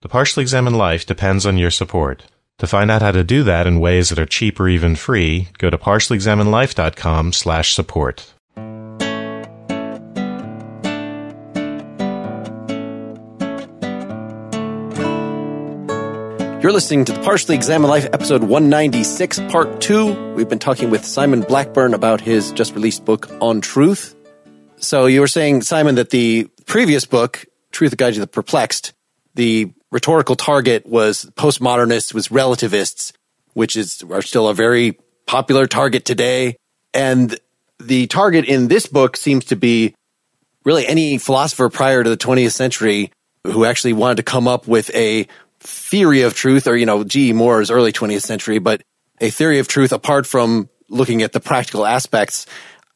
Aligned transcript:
The 0.00 0.08
Partially 0.08 0.42
Examined 0.42 0.78
Life 0.78 1.06
depends 1.06 1.44
on 1.44 1.58
your 1.58 1.72
support. 1.72 2.22
To 2.58 2.68
find 2.68 2.88
out 2.88 3.02
how 3.02 3.10
to 3.10 3.24
do 3.24 3.42
that 3.42 3.66
in 3.66 3.80
ways 3.80 4.10
that 4.10 4.18
are 4.20 4.26
cheap 4.26 4.60
or 4.60 4.68
even 4.68 4.94
free, 4.94 5.48
go 5.58 5.70
to 5.70 5.76
partiallyexaminedlife.com 5.76 7.32
slash 7.32 7.74
support. 7.74 8.32
You're 16.62 16.70
listening 16.70 17.04
to 17.06 17.12
the 17.12 17.20
Partially 17.24 17.56
Examined 17.56 17.90
Life, 17.90 18.04
episode 18.12 18.44
196, 18.44 19.40
part 19.50 19.80
two. 19.80 20.32
We've 20.34 20.48
been 20.48 20.60
talking 20.60 20.90
with 20.90 21.04
Simon 21.04 21.40
Blackburn 21.40 21.92
about 21.92 22.20
his 22.20 22.52
just 22.52 22.72
released 22.76 23.04
book, 23.04 23.28
On 23.40 23.60
Truth. 23.60 24.14
So 24.76 25.06
you 25.06 25.18
were 25.18 25.26
saying, 25.26 25.62
Simon, 25.62 25.96
that 25.96 26.10
the 26.10 26.48
previous 26.66 27.04
book, 27.04 27.44
Truth 27.72 27.96
Guide 27.96 28.14
to 28.14 28.20
the 28.20 28.28
Perplexed, 28.28 28.92
the 29.34 29.72
rhetorical 29.90 30.36
target 30.36 30.86
was 30.86 31.24
postmodernists, 31.36 32.12
was 32.14 32.30
relativists, 32.30 33.12
which 33.54 33.76
is 33.76 34.04
are 34.10 34.22
still 34.22 34.48
a 34.48 34.54
very 34.54 34.98
popular 35.26 35.66
target 35.66 36.04
today. 36.04 36.56
And 36.94 37.38
the 37.78 38.06
target 38.06 38.44
in 38.44 38.68
this 38.68 38.86
book 38.86 39.16
seems 39.16 39.46
to 39.46 39.56
be 39.56 39.94
really 40.64 40.86
any 40.86 41.18
philosopher 41.18 41.68
prior 41.68 42.02
to 42.02 42.10
the 42.10 42.16
20th 42.16 42.52
century 42.52 43.12
who 43.46 43.64
actually 43.64 43.92
wanted 43.92 44.16
to 44.16 44.22
come 44.22 44.48
up 44.48 44.66
with 44.66 44.94
a 44.94 45.26
theory 45.60 46.22
of 46.22 46.34
truth, 46.34 46.66
or, 46.66 46.76
you 46.76 46.86
know, 46.86 47.04
G. 47.04 47.32
Moore's 47.32 47.70
early 47.70 47.92
20th 47.92 48.22
century, 48.22 48.58
but 48.58 48.82
a 49.20 49.30
theory 49.30 49.58
of 49.58 49.68
truth 49.68 49.92
apart 49.92 50.26
from 50.26 50.68
looking 50.88 51.22
at 51.22 51.32
the 51.32 51.40
practical 51.40 51.86
aspects. 51.86 52.46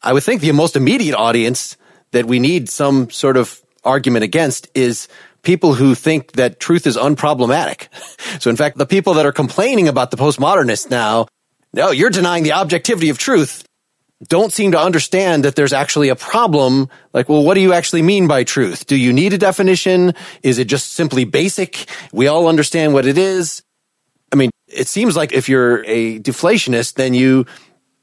I 0.03 0.13
would 0.13 0.23
think 0.23 0.41
the 0.41 0.53
most 0.53 0.77
immediate 0.77 1.15
audience 1.17 1.77
that 2.11 2.27
we 2.27 2.39
need 2.39 2.69
some 2.69 3.11
sort 3.11 3.37
of 3.37 3.61
argument 3.85 4.25
against 4.25 4.69
is 4.75 5.09
people 5.43 5.75
who 5.75 5.95
think 5.95 6.33
that 6.33 6.61
truth 6.61 6.87
is 6.87 6.97
unproblematic. 6.97 7.89
So 8.41 8.49
in 8.49 8.57
fact, 8.57 8.79
the 8.79 8.87
people 8.87 9.15
that 9.15 9.27
are 9.27 9.33
complaining 9.33 9.89
about 9.89 10.11
the 10.11 10.17
postmodernists 10.17 10.91
now, 10.91 11.27
no, 11.75 11.91
you're 11.91 12.09
denying 12.09 12.45
the 12.45 12.53
objectivity 12.53 13.11
of 13.11 13.19
truth 13.19 13.63
don't 14.29 14.53
seem 14.53 14.73
to 14.73 14.81
understand 14.81 15.45
that 15.45 15.57
there's 15.57 15.73
actually 15.73 16.09
a 16.09 16.17
problem. 16.17 16.89
Like, 17.13 17.29
well, 17.29 17.43
what 17.43 17.55
do 17.55 17.61
you 17.61 17.73
actually 17.73 18.03
mean 18.03 18.29
by 18.29 18.45
truth? 18.45 18.87
Do 18.87 18.97
you 18.97 19.13
need 19.13 19.33
a 19.33 19.39
definition? 19.39 20.15
Is 20.43 20.59
it 20.59 20.67
just 20.67 20.93
simply 20.93 21.25
basic? 21.25 21.87
We 22.13 22.29
all 22.29 22.47
understand 22.47 22.95
what 22.95 23.07
it 23.07 23.19
is. 23.19 23.63
I 24.33 24.37
mean, 24.37 24.51
it 24.69 24.89
seems 24.89 25.17
like 25.17 25.33
if 25.33 25.49
you're 25.49 25.85
a 25.85 26.19
deflationist, 26.21 26.95
then 26.95 27.15
you 27.15 27.47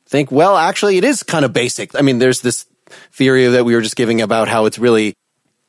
think, 0.07 0.31
well, 0.31 0.57
actually, 0.57 0.97
it 0.97 1.03
is 1.03 1.23
kind 1.23 1.45
of 1.45 1.53
basic. 1.53 1.95
I 1.95 2.01
mean, 2.01 2.19
there's 2.19 2.41
this 2.41 2.65
theory 3.11 3.47
that 3.47 3.65
we 3.65 3.75
were 3.75 3.81
just 3.81 3.95
giving 3.95 4.21
about 4.21 4.47
how 4.47 4.65
it's 4.65 4.77
really, 4.79 5.13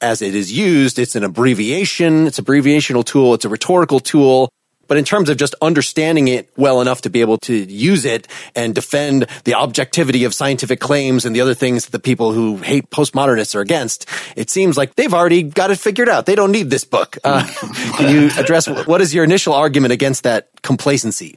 as 0.01 0.23
it 0.23 0.35
is 0.35 0.53
used, 0.53 0.99
it's 0.99 1.17
an 1.17 1.25
abbreviation, 1.25 2.27
it's 2.27 2.39
a 2.39 2.43
abbreviational 2.43 3.05
tool, 3.05 3.35
it's 3.35 3.45
a 3.45 3.49
rhetorical 3.49 4.01
tool. 4.01 4.51
But 4.89 4.97
in 4.97 5.05
terms 5.05 5.29
of 5.31 5.37
just 5.37 5.55
understanding 5.63 6.27
it 6.27 6.51
well 6.57 6.81
enough 6.81 7.03
to 7.03 7.11
be 7.11 7.21
able 7.21 7.39
to 7.39 7.55
use 7.55 8.05
it 8.05 8.27
and 8.57 8.75
defend 8.75 9.29
the 9.45 9.55
objectivity 9.55 10.25
of 10.25 10.35
scientific 10.35 10.81
claims 10.81 11.25
and 11.25 11.37
the 11.37 11.41
other 11.41 11.55
things 11.55 11.85
that 11.85 11.93
the 11.93 12.01
people 12.01 12.33
who 12.33 12.57
hate 12.57 12.91
postmodernists 12.91 13.55
are 13.55 13.61
against, 13.61 14.07
it 14.35 14.51
seems 14.51 14.77
like 14.77 14.97
they've 14.97 15.15
already 15.15 15.45
got 15.45 15.71
it 15.71 15.79
figured 15.79 16.09
out. 16.09 16.27
They 16.27 16.35
don't 16.35 16.51
need 16.51 16.71
this 16.71 16.83
book. 16.83 17.19
Uh, 17.23 17.47
can 17.97 18.13
you 18.13 18.31
address 18.37 18.69
what 18.69 19.01
is 19.01 19.15
your 19.15 19.23
initial 19.23 19.55
argument 19.55 19.93
against 19.93 20.25
that 20.25 20.49
complacency? 20.63 21.37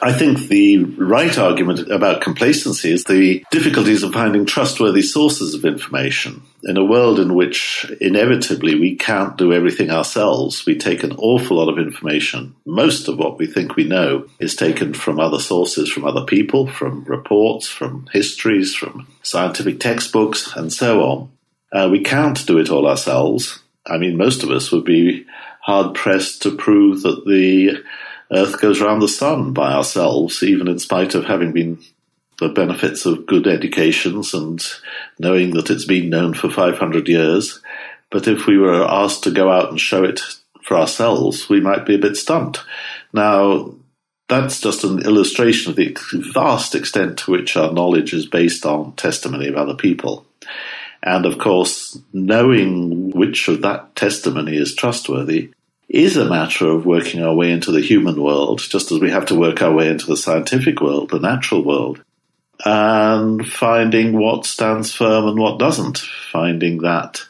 I 0.00 0.12
think 0.12 0.48
the 0.48 0.84
right 0.84 1.36
argument 1.36 1.90
about 1.90 2.22
complacency 2.22 2.92
is 2.92 3.04
the 3.04 3.44
difficulties 3.50 4.02
of 4.02 4.12
finding 4.12 4.46
trustworthy 4.46 5.02
sources 5.02 5.54
of 5.54 5.64
information. 5.64 6.42
In 6.64 6.76
a 6.76 6.84
world 6.84 7.18
in 7.20 7.34
which 7.34 7.84
inevitably 8.00 8.78
we 8.78 8.96
can't 8.96 9.36
do 9.36 9.52
everything 9.52 9.90
ourselves, 9.90 10.64
we 10.64 10.76
take 10.76 11.02
an 11.02 11.12
awful 11.18 11.58
lot 11.58 11.68
of 11.68 11.78
information. 11.78 12.54
Most 12.64 13.08
of 13.08 13.18
what 13.18 13.38
we 13.38 13.46
think 13.46 13.76
we 13.76 13.84
know 13.84 14.28
is 14.38 14.56
taken 14.56 14.94
from 14.94 15.20
other 15.20 15.40
sources, 15.40 15.90
from 15.90 16.04
other 16.04 16.24
people, 16.24 16.66
from 16.66 17.04
reports, 17.04 17.68
from 17.68 18.08
histories, 18.12 18.74
from 18.74 19.06
scientific 19.22 19.78
textbooks, 19.78 20.56
and 20.56 20.72
so 20.72 21.02
on. 21.02 21.32
Uh, 21.72 21.88
we 21.90 22.02
can't 22.02 22.46
do 22.46 22.58
it 22.58 22.70
all 22.70 22.86
ourselves. 22.86 23.60
I 23.86 23.98
mean, 23.98 24.16
most 24.16 24.42
of 24.42 24.50
us 24.50 24.70
would 24.70 24.84
be 24.84 25.26
hard 25.60 25.94
pressed 25.94 26.42
to 26.42 26.56
prove 26.56 27.02
that 27.02 27.24
the 27.24 27.82
Earth 28.32 28.60
goes 28.60 28.80
round 28.80 29.02
the 29.02 29.08
sun 29.08 29.52
by 29.52 29.72
ourselves, 29.72 30.42
even 30.42 30.68
in 30.68 30.78
spite 30.78 31.14
of 31.14 31.26
having 31.26 31.52
been 31.52 31.78
the 32.38 32.48
benefits 32.48 33.04
of 33.04 33.26
good 33.26 33.46
educations 33.46 34.32
and 34.32 34.64
knowing 35.18 35.50
that 35.50 35.70
it's 35.70 35.84
been 35.84 36.08
known 36.08 36.34
for 36.34 36.50
500 36.50 37.08
years. 37.08 37.60
But 38.10 38.26
if 38.26 38.46
we 38.46 38.58
were 38.58 38.82
asked 38.82 39.24
to 39.24 39.30
go 39.30 39.50
out 39.50 39.70
and 39.70 39.80
show 39.80 40.02
it 40.02 40.20
for 40.62 40.76
ourselves, 40.76 41.48
we 41.48 41.60
might 41.60 41.84
be 41.84 41.94
a 41.94 41.98
bit 41.98 42.16
stumped. 42.16 42.60
Now, 43.12 43.74
that's 44.28 44.60
just 44.60 44.82
an 44.84 45.00
illustration 45.00 45.70
of 45.70 45.76
the 45.76 45.96
vast 46.32 46.74
extent 46.74 47.18
to 47.18 47.30
which 47.30 47.56
our 47.56 47.70
knowledge 47.70 48.14
is 48.14 48.26
based 48.26 48.64
on 48.64 48.94
testimony 48.94 49.48
of 49.48 49.56
other 49.56 49.74
people. 49.74 50.24
And 51.02 51.26
of 51.26 51.38
course, 51.38 51.98
knowing 52.12 53.10
which 53.10 53.48
of 53.48 53.60
that 53.62 53.94
testimony 53.94 54.56
is 54.56 54.74
trustworthy 54.74 55.50
is 55.88 56.16
a 56.16 56.28
matter 56.28 56.66
of 56.66 56.86
working 56.86 57.22
our 57.22 57.34
way 57.34 57.50
into 57.50 57.70
the 57.70 57.80
human 57.80 58.20
world, 58.20 58.60
just 58.60 58.92
as 58.92 59.00
we 59.00 59.10
have 59.10 59.26
to 59.26 59.38
work 59.38 59.62
our 59.62 59.72
way 59.72 59.88
into 59.88 60.06
the 60.06 60.16
scientific 60.16 60.80
world, 60.80 61.10
the 61.10 61.18
natural 61.18 61.62
world, 61.64 62.02
and 62.64 63.46
finding 63.46 64.18
what 64.18 64.46
stands 64.46 64.92
firm 64.94 65.26
and 65.26 65.38
what 65.38 65.58
doesn't. 65.58 65.98
Finding 66.30 66.78
that 66.78 67.22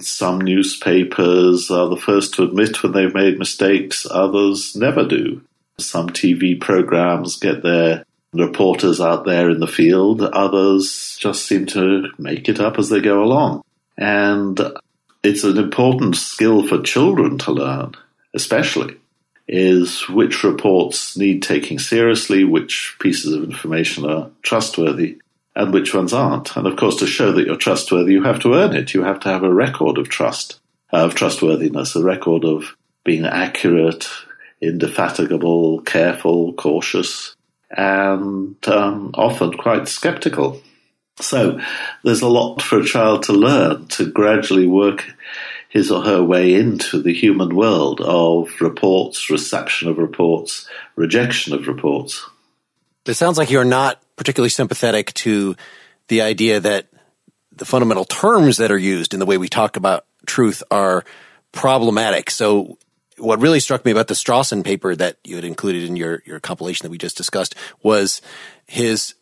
some 0.00 0.40
newspapers 0.40 1.70
are 1.70 1.88
the 1.88 1.96
first 1.96 2.34
to 2.34 2.44
admit 2.44 2.82
when 2.82 2.92
they've 2.92 3.14
made 3.14 3.38
mistakes, 3.38 4.06
others 4.08 4.76
never 4.76 5.04
do. 5.04 5.42
Some 5.78 6.08
TV 6.08 6.60
programs 6.60 7.36
get 7.36 7.62
their 7.62 8.04
reporters 8.32 9.00
out 9.00 9.24
there 9.24 9.50
in 9.50 9.60
the 9.60 9.66
field, 9.66 10.22
others 10.22 11.16
just 11.18 11.46
seem 11.46 11.66
to 11.66 12.08
make 12.18 12.48
it 12.48 12.60
up 12.60 12.78
as 12.78 12.88
they 12.88 13.00
go 13.00 13.22
along. 13.22 13.62
And 13.96 14.60
it's 15.22 15.44
an 15.44 15.58
important 15.58 16.16
skill 16.16 16.66
for 16.66 16.80
children 16.82 17.38
to 17.38 17.52
learn, 17.52 17.94
especially, 18.34 18.96
is 19.46 20.08
which 20.08 20.44
reports 20.44 21.16
need 21.16 21.42
taking 21.42 21.78
seriously, 21.78 22.44
which 22.44 22.96
pieces 23.00 23.32
of 23.32 23.44
information 23.44 24.04
are 24.04 24.30
trustworthy, 24.42 25.18
and 25.56 25.72
which 25.72 25.94
ones 25.94 26.12
aren't. 26.12 26.56
And 26.56 26.66
of 26.66 26.76
course, 26.76 26.96
to 26.96 27.06
show 27.06 27.32
that 27.32 27.46
you're 27.46 27.56
trustworthy, 27.56 28.12
you 28.12 28.22
have 28.22 28.40
to 28.40 28.54
earn 28.54 28.76
it. 28.76 28.94
You 28.94 29.02
have 29.02 29.20
to 29.20 29.28
have 29.28 29.42
a 29.42 29.52
record 29.52 29.98
of 29.98 30.08
trust, 30.08 30.60
of 30.92 31.14
trustworthiness, 31.14 31.96
a 31.96 32.02
record 32.02 32.44
of 32.44 32.76
being 33.04 33.24
accurate, 33.24 34.08
indefatigable, 34.60 35.80
careful, 35.82 36.52
cautious, 36.52 37.34
and 37.70 38.56
um, 38.68 39.10
often 39.14 39.52
quite 39.54 39.88
skeptical. 39.88 40.60
So 41.20 41.60
there's 42.04 42.22
a 42.22 42.28
lot 42.28 42.62
for 42.62 42.78
a 42.78 42.84
child 42.84 43.24
to 43.24 43.32
learn 43.32 43.86
to 43.88 44.10
gradually 44.10 44.66
work 44.66 45.04
his 45.68 45.90
or 45.90 46.02
her 46.02 46.22
way 46.22 46.54
into 46.54 47.02
the 47.02 47.12
human 47.12 47.54
world 47.54 48.00
of 48.00 48.50
reports, 48.60 49.28
reception 49.28 49.88
of 49.88 49.98
reports, 49.98 50.68
rejection 50.96 51.52
of 51.52 51.68
reports. 51.68 52.24
It 53.06 53.14
sounds 53.14 53.38
like 53.38 53.50
you're 53.50 53.64
not 53.64 54.02
particularly 54.16 54.50
sympathetic 54.50 55.12
to 55.14 55.56
the 56.08 56.22
idea 56.22 56.60
that 56.60 56.88
the 57.52 57.64
fundamental 57.64 58.04
terms 58.04 58.58
that 58.58 58.70
are 58.70 58.78
used 58.78 59.12
in 59.12 59.20
the 59.20 59.26
way 59.26 59.36
we 59.36 59.48
talk 59.48 59.76
about 59.76 60.06
truth 60.26 60.62
are 60.70 61.04
problematic. 61.52 62.30
So 62.30 62.78
what 63.18 63.40
really 63.40 63.60
struck 63.60 63.84
me 63.84 63.90
about 63.90 64.08
the 64.08 64.14
Strawson 64.14 64.64
paper 64.64 64.94
that 64.94 65.16
you 65.24 65.36
had 65.36 65.44
included 65.44 65.84
in 65.84 65.96
your, 65.96 66.22
your 66.24 66.40
compilation 66.40 66.84
that 66.84 66.90
we 66.90 66.98
just 66.98 67.16
discussed 67.16 67.54
was 67.82 68.22
his 68.66 69.14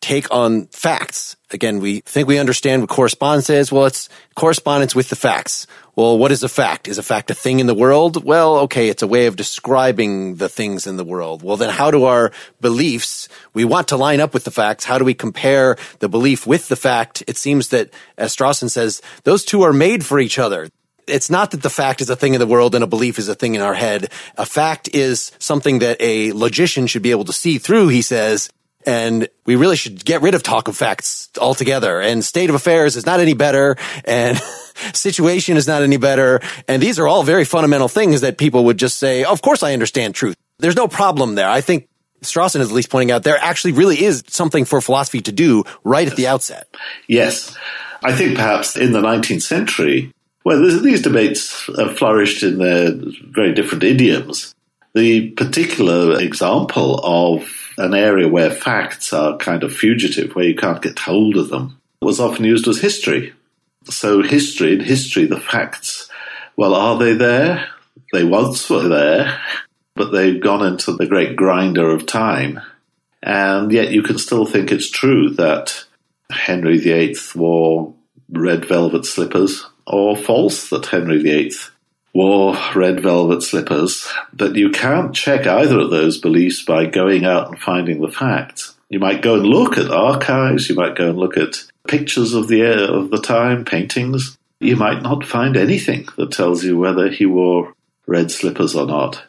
take 0.00 0.32
on 0.32 0.66
facts. 0.66 1.36
Again, 1.50 1.80
we 1.80 2.00
think 2.00 2.28
we 2.28 2.38
understand 2.38 2.82
what 2.82 2.90
correspondence 2.90 3.50
is. 3.50 3.72
Well, 3.72 3.86
it's 3.86 4.08
correspondence 4.34 4.94
with 4.94 5.08
the 5.08 5.16
facts. 5.16 5.66
Well, 5.96 6.16
what 6.16 6.30
is 6.30 6.42
a 6.42 6.48
fact? 6.48 6.86
Is 6.86 6.98
a 6.98 7.02
fact 7.02 7.30
a 7.30 7.34
thing 7.34 7.58
in 7.58 7.66
the 7.66 7.74
world? 7.74 8.22
Well, 8.22 8.58
okay, 8.58 8.88
it's 8.88 9.02
a 9.02 9.06
way 9.06 9.26
of 9.26 9.34
describing 9.34 10.36
the 10.36 10.48
things 10.48 10.86
in 10.86 10.96
the 10.96 11.04
world. 11.04 11.42
Well, 11.42 11.56
then 11.56 11.70
how 11.70 11.90
do 11.90 12.04
our 12.04 12.30
beliefs, 12.60 13.28
we 13.52 13.64
want 13.64 13.88
to 13.88 13.96
line 13.96 14.20
up 14.20 14.34
with 14.34 14.44
the 14.44 14.50
facts. 14.50 14.84
How 14.84 14.98
do 14.98 15.04
we 15.04 15.14
compare 15.14 15.76
the 15.98 16.08
belief 16.08 16.46
with 16.46 16.68
the 16.68 16.76
fact? 16.76 17.24
It 17.26 17.36
seems 17.36 17.68
that, 17.68 17.90
as 18.16 18.36
Strawson 18.36 18.70
says, 18.70 19.02
those 19.24 19.44
two 19.44 19.62
are 19.62 19.72
made 19.72 20.04
for 20.04 20.20
each 20.20 20.38
other. 20.38 20.68
It's 21.08 21.30
not 21.30 21.50
that 21.52 21.62
the 21.62 21.70
fact 21.70 22.00
is 22.00 22.10
a 22.10 22.16
thing 22.16 22.34
in 22.34 22.40
the 22.40 22.46
world 22.46 22.74
and 22.74 22.84
a 22.84 22.86
belief 22.86 23.18
is 23.18 23.28
a 23.28 23.34
thing 23.34 23.54
in 23.54 23.62
our 23.62 23.74
head. 23.74 24.12
A 24.36 24.44
fact 24.46 24.90
is 24.92 25.32
something 25.38 25.78
that 25.80 25.96
a 26.00 26.32
logician 26.32 26.86
should 26.86 27.02
be 27.02 27.10
able 27.10 27.24
to 27.24 27.32
see 27.32 27.58
through, 27.58 27.88
he 27.88 28.02
says. 28.02 28.50
And 28.86 29.28
we 29.44 29.56
really 29.56 29.76
should 29.76 30.04
get 30.04 30.22
rid 30.22 30.34
of 30.34 30.42
talk 30.42 30.68
of 30.68 30.76
facts 30.76 31.28
altogether. 31.40 32.00
And 32.00 32.24
state 32.24 32.48
of 32.48 32.54
affairs 32.54 32.96
is 32.96 33.04
not 33.04 33.20
any 33.20 33.34
better. 33.34 33.76
And 34.04 34.38
situation 34.94 35.56
is 35.56 35.66
not 35.66 35.82
any 35.82 35.96
better. 35.96 36.40
And 36.68 36.82
these 36.82 36.98
are 36.98 37.06
all 37.06 37.22
very 37.22 37.44
fundamental 37.44 37.88
things 37.88 38.20
that 38.20 38.38
people 38.38 38.64
would 38.66 38.78
just 38.78 38.98
say, 38.98 39.24
of 39.24 39.42
course 39.42 39.62
I 39.62 39.72
understand 39.72 40.14
truth. 40.14 40.36
There's 40.58 40.76
no 40.76 40.88
problem 40.88 41.34
there. 41.34 41.48
I 41.48 41.60
think 41.60 41.88
Strawson 42.22 42.60
is 42.60 42.68
at 42.68 42.74
least 42.74 42.90
pointing 42.90 43.10
out 43.10 43.22
there 43.22 43.36
actually 43.40 43.72
really 43.72 44.02
is 44.02 44.24
something 44.28 44.64
for 44.64 44.80
philosophy 44.80 45.20
to 45.22 45.32
do 45.32 45.64
right 45.84 46.08
at 46.08 46.16
the 46.16 46.26
outset. 46.26 46.68
Yes. 47.06 47.56
I 48.02 48.12
think 48.12 48.36
perhaps 48.36 48.76
in 48.76 48.92
the 48.92 49.00
19th 49.00 49.42
century, 49.42 50.12
well, 50.44 50.60
these 50.80 51.02
debates 51.02 51.50
flourished 51.96 52.42
in 52.42 52.58
their 52.58 52.92
very 53.30 53.52
different 53.52 53.84
idioms. 53.84 54.54
The 54.94 55.30
particular 55.32 56.18
example 56.20 57.00
of 57.04 57.57
an 57.78 57.94
area 57.94 58.28
where 58.28 58.50
facts 58.50 59.12
are 59.12 59.36
kind 59.38 59.62
of 59.62 59.72
fugitive, 59.72 60.34
where 60.34 60.44
you 60.44 60.54
can't 60.54 60.82
get 60.82 60.98
hold 60.98 61.36
of 61.36 61.48
them, 61.48 61.80
was 62.02 62.20
often 62.20 62.44
used 62.44 62.68
as 62.68 62.80
history. 62.80 63.32
So, 63.84 64.22
history, 64.22 64.74
in 64.74 64.80
history, 64.80 65.24
the 65.24 65.40
facts, 65.40 66.10
well, 66.56 66.74
are 66.74 66.98
they 66.98 67.14
there? 67.14 67.68
They 68.12 68.24
once 68.24 68.68
were 68.68 68.88
there, 68.88 69.40
but 69.94 70.10
they've 70.10 70.40
gone 70.40 70.66
into 70.66 70.92
the 70.92 71.06
great 71.06 71.36
grinder 71.36 71.90
of 71.90 72.04
time. 72.04 72.60
And 73.22 73.72
yet 73.72 73.90
you 73.92 74.02
can 74.02 74.18
still 74.18 74.44
think 74.44 74.70
it's 74.70 74.90
true 74.90 75.30
that 75.30 75.84
Henry 76.30 76.78
VIII 76.78 77.16
wore 77.34 77.94
red 78.30 78.64
velvet 78.64 79.06
slippers, 79.06 79.66
or 79.86 80.16
false 80.16 80.68
that 80.70 80.86
Henry 80.86 81.22
VIII 81.22 81.52
wore 82.14 82.56
red 82.74 83.00
velvet 83.00 83.42
slippers, 83.42 84.08
but 84.32 84.56
you 84.56 84.70
can't 84.70 85.14
check 85.14 85.46
either 85.46 85.78
of 85.78 85.90
those 85.90 86.18
beliefs 86.18 86.64
by 86.64 86.86
going 86.86 87.24
out 87.24 87.48
and 87.48 87.58
finding 87.58 88.00
the 88.00 88.10
facts. 88.10 88.74
You 88.88 88.98
might 88.98 89.22
go 89.22 89.34
and 89.34 89.46
look 89.46 89.76
at 89.76 89.90
archives, 89.90 90.68
you 90.68 90.74
might 90.74 90.96
go 90.96 91.10
and 91.10 91.18
look 91.18 91.36
at 91.36 91.64
pictures 91.86 92.34
of 92.34 92.48
the 92.48 92.62
of 92.62 93.10
the 93.10 93.20
time, 93.20 93.64
paintings. 93.64 94.38
You 94.60 94.76
might 94.76 95.02
not 95.02 95.24
find 95.24 95.56
anything 95.56 96.08
that 96.16 96.32
tells 96.32 96.64
you 96.64 96.78
whether 96.78 97.08
he 97.08 97.26
wore 97.26 97.74
red 98.06 98.30
slippers 98.30 98.74
or 98.74 98.86
not. 98.86 99.22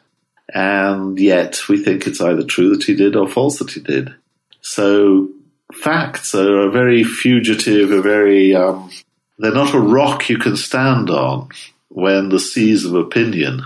And 0.54 1.20
yet 1.20 1.68
we 1.70 1.84
think 1.84 2.08
it's 2.08 2.22
either 2.22 2.44
true 2.44 2.76
that 2.76 2.84
he 2.84 2.96
did 2.96 3.16
or 3.16 3.28
false 3.28 3.60
that 3.60 3.72
he 3.72 3.82
did. 3.82 4.14
So 4.62 5.30
facts 5.74 6.34
are 6.34 6.62
a 6.62 6.72
very 6.72 7.04
fugitive, 7.04 7.92
a 7.92 8.02
very, 8.02 8.56
um, 8.56 8.90
they're 9.38 9.54
not 9.54 9.76
a 9.76 9.80
rock 9.80 10.30
you 10.30 10.40
can 10.40 10.58
stand 10.58 11.12
on 11.12 11.50
when 11.90 12.30
the 12.30 12.40
seas 12.40 12.86
of 12.86 12.94
opinion 12.96 13.64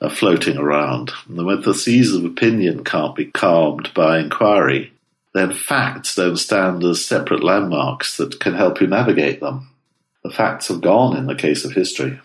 are 0.00 0.10
floating 0.10 0.56
around. 0.56 1.12
And 1.28 1.44
when 1.44 1.60
the 1.62 1.74
seas 1.74 2.14
of 2.14 2.24
opinion 2.24 2.84
can't 2.84 3.14
be 3.14 3.26
calmed 3.26 3.92
by 3.94 4.18
inquiry, 4.18 4.92
then 5.34 5.52
facts 5.52 6.14
don't 6.14 6.36
stand 6.36 6.82
as 6.84 7.04
separate 7.04 7.44
landmarks 7.44 8.16
that 8.16 8.40
can 8.40 8.54
help 8.54 8.80
you 8.80 8.86
navigate 8.86 9.40
them. 9.40 9.68
The 10.22 10.30
facts 10.30 10.68
have 10.68 10.80
gone 10.80 11.16
in 11.16 11.26
the 11.26 11.34
case 11.34 11.64
of 11.64 11.72
history. 11.72 12.18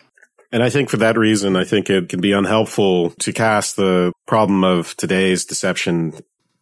And 0.52 0.62
I 0.62 0.70
think 0.70 0.90
for 0.90 0.98
that 0.98 1.18
reason, 1.18 1.56
I 1.56 1.64
think 1.64 1.90
it 1.90 2.10
can 2.10 2.20
be 2.20 2.34
unhelpful 2.34 3.12
to 3.12 3.32
cast 3.32 3.78
the 3.78 4.12
problem 4.28 4.64
of 4.64 4.96
today's 4.98 5.46
deception 5.46 6.14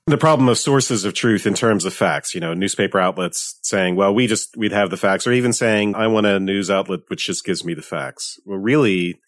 the 0.09 0.17
problem 0.17 0.49
of 0.49 0.57
sources 0.57 1.05
of 1.05 1.13
truth 1.13 1.45
in 1.45 1.53
terms 1.53 1.85
of 1.85 1.93
facts, 1.93 2.33
you 2.33 2.41
know, 2.41 2.53
newspaper 2.53 2.99
outlets 2.99 3.59
saying, 3.63 3.95
well, 3.95 4.13
we 4.13 4.27
just, 4.27 4.55
we'd 4.55 4.71
have 4.71 4.89
the 4.89 4.97
facts, 4.97 5.25
or 5.25 5.31
even 5.31 5.53
saying, 5.53 5.95
I 5.95 6.07
want 6.07 6.25
a 6.25 6.39
news 6.39 6.69
outlet 6.69 7.01
which 7.07 7.25
just 7.25 7.45
gives 7.45 7.65
me 7.65 7.73
the 7.73 7.81
facts. 7.81 8.39
Well, 8.45 8.59
really, 8.59 9.19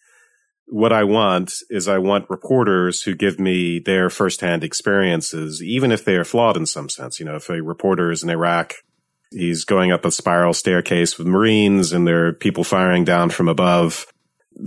what 0.66 0.92
I 0.92 1.04
want 1.04 1.54
is 1.68 1.88
I 1.88 1.98
want 1.98 2.30
reporters 2.30 3.02
who 3.02 3.14
give 3.14 3.38
me 3.38 3.78
their 3.78 4.08
firsthand 4.08 4.64
experiences, 4.64 5.62
even 5.62 5.92
if 5.92 6.04
they 6.04 6.16
are 6.16 6.24
flawed 6.24 6.56
in 6.56 6.66
some 6.66 6.88
sense. 6.88 7.18
You 7.18 7.26
know, 7.26 7.36
if 7.36 7.50
a 7.50 7.62
reporter 7.62 8.10
is 8.10 8.22
in 8.22 8.30
Iraq, 8.30 8.74
he's 9.30 9.64
going 9.64 9.92
up 9.92 10.04
a 10.04 10.10
spiral 10.10 10.54
staircase 10.54 11.18
with 11.18 11.26
Marines 11.26 11.92
and 11.92 12.06
there 12.06 12.26
are 12.26 12.32
people 12.32 12.64
firing 12.64 13.04
down 13.04 13.30
from 13.30 13.48
above. 13.48 14.06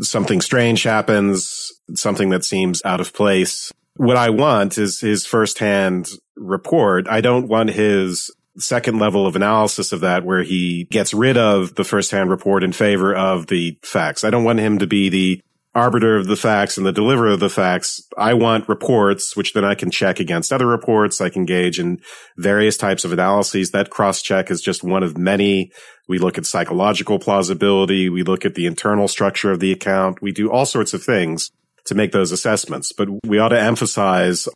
Something 0.01 0.41
strange 0.41 0.83
happens, 0.83 1.71
something 1.93 2.29
that 2.29 2.43
seems 2.43 2.83
out 2.83 2.99
of 2.99 3.13
place 3.13 3.71
what 3.95 4.17
I 4.17 4.29
want 4.29 4.77
is 4.77 4.99
his 4.99 5.25
firsthand 5.25 6.09
report. 6.35 7.07
I 7.09 7.21
don't 7.21 7.47
want 7.47 7.69
his 7.69 8.29
second 8.57 8.99
level 8.99 9.27
of 9.27 9.35
analysis 9.35 9.91
of 9.91 10.01
that 10.01 10.23
where 10.23 10.43
he 10.43 10.85
gets 10.85 11.13
rid 11.13 11.37
of 11.37 11.75
the 11.75 11.83
firsthand 11.83 12.29
report 12.29 12.63
in 12.63 12.71
favor 12.71 13.13
of 13.13 13.47
the 13.47 13.77
facts. 13.83 14.23
I 14.23 14.29
don't 14.29 14.43
want 14.43 14.59
him 14.59 14.79
to 14.79 14.87
be 14.87 15.09
the 15.09 15.41
arbiter 15.73 16.15
of 16.15 16.27
the 16.27 16.37
facts 16.37 16.77
and 16.77 16.85
the 16.85 16.93
deliverer 16.93 17.31
of 17.31 17.41
the 17.41 17.49
facts. 17.49 18.01
I 18.17 18.33
want 18.33 18.69
reports, 18.69 19.35
which 19.35 19.51
then 19.51 19.65
I 19.65 19.75
can 19.75 19.91
check 19.91 20.21
against 20.21 20.53
other 20.53 20.65
reports. 20.65 21.19
I 21.19 21.29
can 21.29 21.41
engage 21.41 21.79
in 21.79 21.99
various 22.37 22.77
types 22.77 23.03
of 23.03 23.11
analyses. 23.11 23.71
That 23.71 23.89
cross 23.89 24.21
check 24.21 24.49
is 24.49 24.61
just 24.61 24.85
one 24.85 25.03
of 25.03 25.17
many. 25.17 25.71
We 26.07 26.17
look 26.17 26.37
at 26.37 26.45
psychological 26.45 27.19
plausibility. 27.19 28.09
We 28.09 28.23
look 28.23 28.45
at 28.45 28.55
the 28.55 28.67
internal 28.67 29.09
structure 29.09 29.51
of 29.51 29.59
the 29.59 29.73
account. 29.73 30.21
We 30.21 30.31
do 30.31 30.49
all 30.49 30.65
sorts 30.65 30.93
of 30.93 31.03
things 31.03 31.51
to 31.85 31.95
make 31.95 32.11
those 32.11 32.31
assessments. 32.31 32.91
But 32.91 33.09
we 33.25 33.39
ought 33.39 33.49
to 33.49 33.59
emphasize 33.59 34.47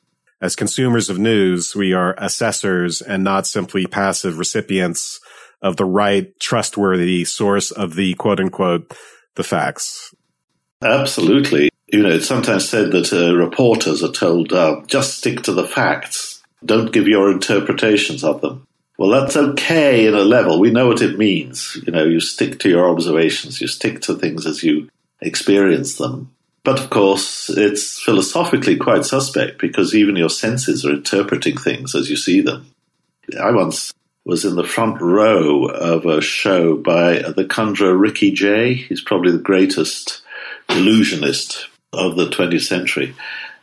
as 0.42 0.56
consumers 0.56 1.10
of 1.10 1.20
news, 1.20 1.76
we 1.76 1.94
are 1.94 2.16
assessors 2.18 3.02
and 3.02 3.24
not 3.24 3.46
simply 3.46 3.86
passive 3.86 4.40
recipients 4.40 5.20
of 5.62 5.76
the 5.76 5.86
right 5.86 6.38
trustworthy 6.40 7.26
source 7.26 7.72
of 7.72 7.96
the 7.96 8.14
quote 8.14 8.40
unquote 8.40 8.94
the 9.36 9.44
facts. 9.44 10.14
Absolutely. 10.82 11.70
You 11.92 12.04
know, 12.04 12.10
it's 12.12 12.28
sometimes 12.28 12.70
said 12.70 12.92
that 12.92 13.12
uh, 13.12 13.36
reporters 13.36 14.02
are 14.04 14.12
told, 14.12 14.54
uh, 14.54 14.82
just 14.88 15.18
stick 15.18 15.42
to 15.44 15.54
the 15.54 15.68
facts. 15.68 16.42
Don't 16.64 16.92
give 16.92 17.08
your 17.08 17.32
interpretations 17.32 18.24
of 18.24 18.42
them. 18.42 18.66
Well, 18.98 19.10
that's 19.10 19.36
okay 19.36 20.06
in 20.08 20.14
a 20.14 20.22
level. 20.22 20.60
We 20.60 20.72
know 20.72 20.88
what 20.88 21.02
it 21.02 21.18
means. 21.18 21.78
You 21.86 21.92
know, 21.92 22.04
you 22.04 22.20
stick 22.20 22.60
to 22.60 22.70
your 22.70 22.90
observations, 22.90 23.60
you 23.60 23.68
stick 23.68 24.02
to 24.02 24.16
things 24.16 24.46
as 24.46 24.64
you 24.64 24.90
experience 25.22 25.96
them. 25.96 26.32
But 26.64 26.80
of 26.80 26.90
course, 26.90 27.50
it's 27.50 28.00
philosophically 28.00 28.76
quite 28.76 29.06
suspect 29.06 29.60
because 29.60 29.96
even 29.96 30.16
your 30.16 30.30
senses 30.30 30.86
are 30.86 30.92
interpreting 30.92 31.58
things 31.58 31.96
as 31.96 32.10
you 32.10 32.18
see 32.18 32.42
them. 32.42 32.68
I 33.42 33.52
once 33.52 33.94
was 34.26 34.46
in 34.46 34.56
the 34.56 34.64
front 34.64 35.02
row 35.02 35.66
of 35.66 36.06
a 36.06 36.22
show 36.22 36.76
by 36.76 37.20
the 37.36 37.46
conjurer 37.46 37.96
Ricky 37.96 38.32
Jay. 38.32 38.74
He's 38.74 39.02
probably 39.02 39.32
the 39.32 39.38
greatest 39.38 40.22
illusionist 40.70 41.68
of 41.94 42.16
the 42.16 42.28
20th 42.28 42.62
century. 42.62 43.16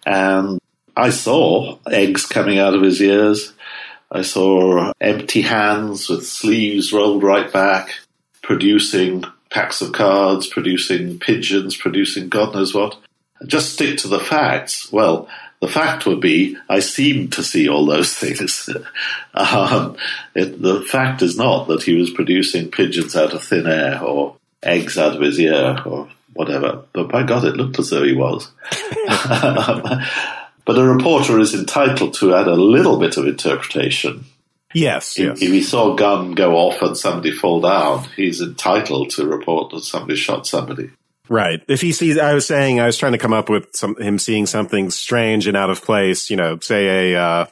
And 0.05 0.59
I 0.97 1.11
saw 1.11 1.79
eggs 1.91 2.27
coming 2.27 2.59
out 2.59 2.75
of 2.75 2.83
his 2.83 3.01
ears. 3.01 3.53
I 4.11 4.23
saw 4.23 4.93
empty 5.01 5.43
hands 5.43 6.09
with 6.09 6.27
sleeves 6.27 6.93
rolled 6.93 7.23
right 7.23 7.53
back, 7.53 7.91
producing 8.43 9.25
packs 9.51 9.81
of 9.81 9.93
cards, 9.93 10.47
producing 10.47 11.19
pigeons, 11.19 11.77
producing 11.77 12.29
God 12.29 12.55
knows 12.55 12.75
what. 12.75 12.97
Just 13.47 13.75
stick 13.75 13.99
to 13.99 14.09
the 14.09 14.19
facts. 14.19 14.91
Well, 14.91 15.29
the 15.61 15.69
fact 15.69 16.07
would 16.07 16.21
be 16.21 16.57
I 16.69 16.81
seem 16.81 17.29
to 17.31 17.43
see 17.43 17.69
all 17.69 17.87
those 17.87 18.15
things. 18.19 18.69
um, 19.35 19.97
it, 20.35 20.61
the 20.61 20.83
fact 20.83 21.23
is 21.23 21.37
not 21.37 21.69
that 21.69 21.83
he 21.83 21.95
was 21.95 22.11
producing 22.11 22.71
pigeons 22.71 23.17
out 23.17 23.33
of 23.33 23.43
thin 23.43 23.67
air 23.67 24.03
or 24.03 24.37
eggs 24.63 24.99
out 24.99 25.17
of 25.17 25.23
his 25.23 25.39
ear 25.39 25.81
or 25.85 26.09
whatever. 26.35 26.83
But 26.93 27.09
by 27.09 27.23
God, 27.23 27.45
it 27.45 27.57
looked 27.57 27.79
as 27.79 27.91
though 27.91 28.05
he 28.05 28.15
was. 28.15 28.51
but 29.07 30.79
a 30.79 30.85
reporter 30.85 31.39
is 31.39 31.55
entitled 31.55 32.15
to 32.15 32.35
add 32.35 32.49
a 32.49 32.55
little 32.55 32.99
bit 32.99 33.17
of 33.17 33.27
interpretation 33.27 34.25
Yes, 34.77 35.19
yes. 35.19 35.41
If, 35.41 35.51
he 35.51 35.63
saw 35.63 35.95
a 35.95 35.97
gun 35.97 36.33
go 36.33 36.55
off 36.57 36.83
and 36.83 36.95
somebody 36.95 37.33
fall 37.33 37.63
down, 37.63 38.05
he's 38.15 38.43
entitled 38.43 39.09
to 39.11 39.27
report 39.27 39.71
that 39.71 39.81
somebody 39.81 40.17
shot 40.17 40.47
somebody. 40.47 40.91
Right. 41.31 41.63
If 41.67 41.81
he 41.81 41.93
sees, 41.93 42.19
I 42.19 42.35
was 42.35 42.47
saying, 42.47 42.79
I 42.79 42.85
was 42.85 42.99
trying 42.99 43.13
to 43.13 43.19
come 43.19 43.33
up 43.33 43.49
with 43.49 43.75
some, 43.75 43.97
him 43.97 44.19
seeing 44.19 44.45
something 44.45 44.91
strange 44.91 45.47
and 45.47 45.57
out 45.57 45.71
of 45.71 45.83
place, 45.83 46.29
you 46.29 46.37
know, 46.37 46.59
say 46.61 47.13
a, 47.15 47.21
uh, 47.21 47.47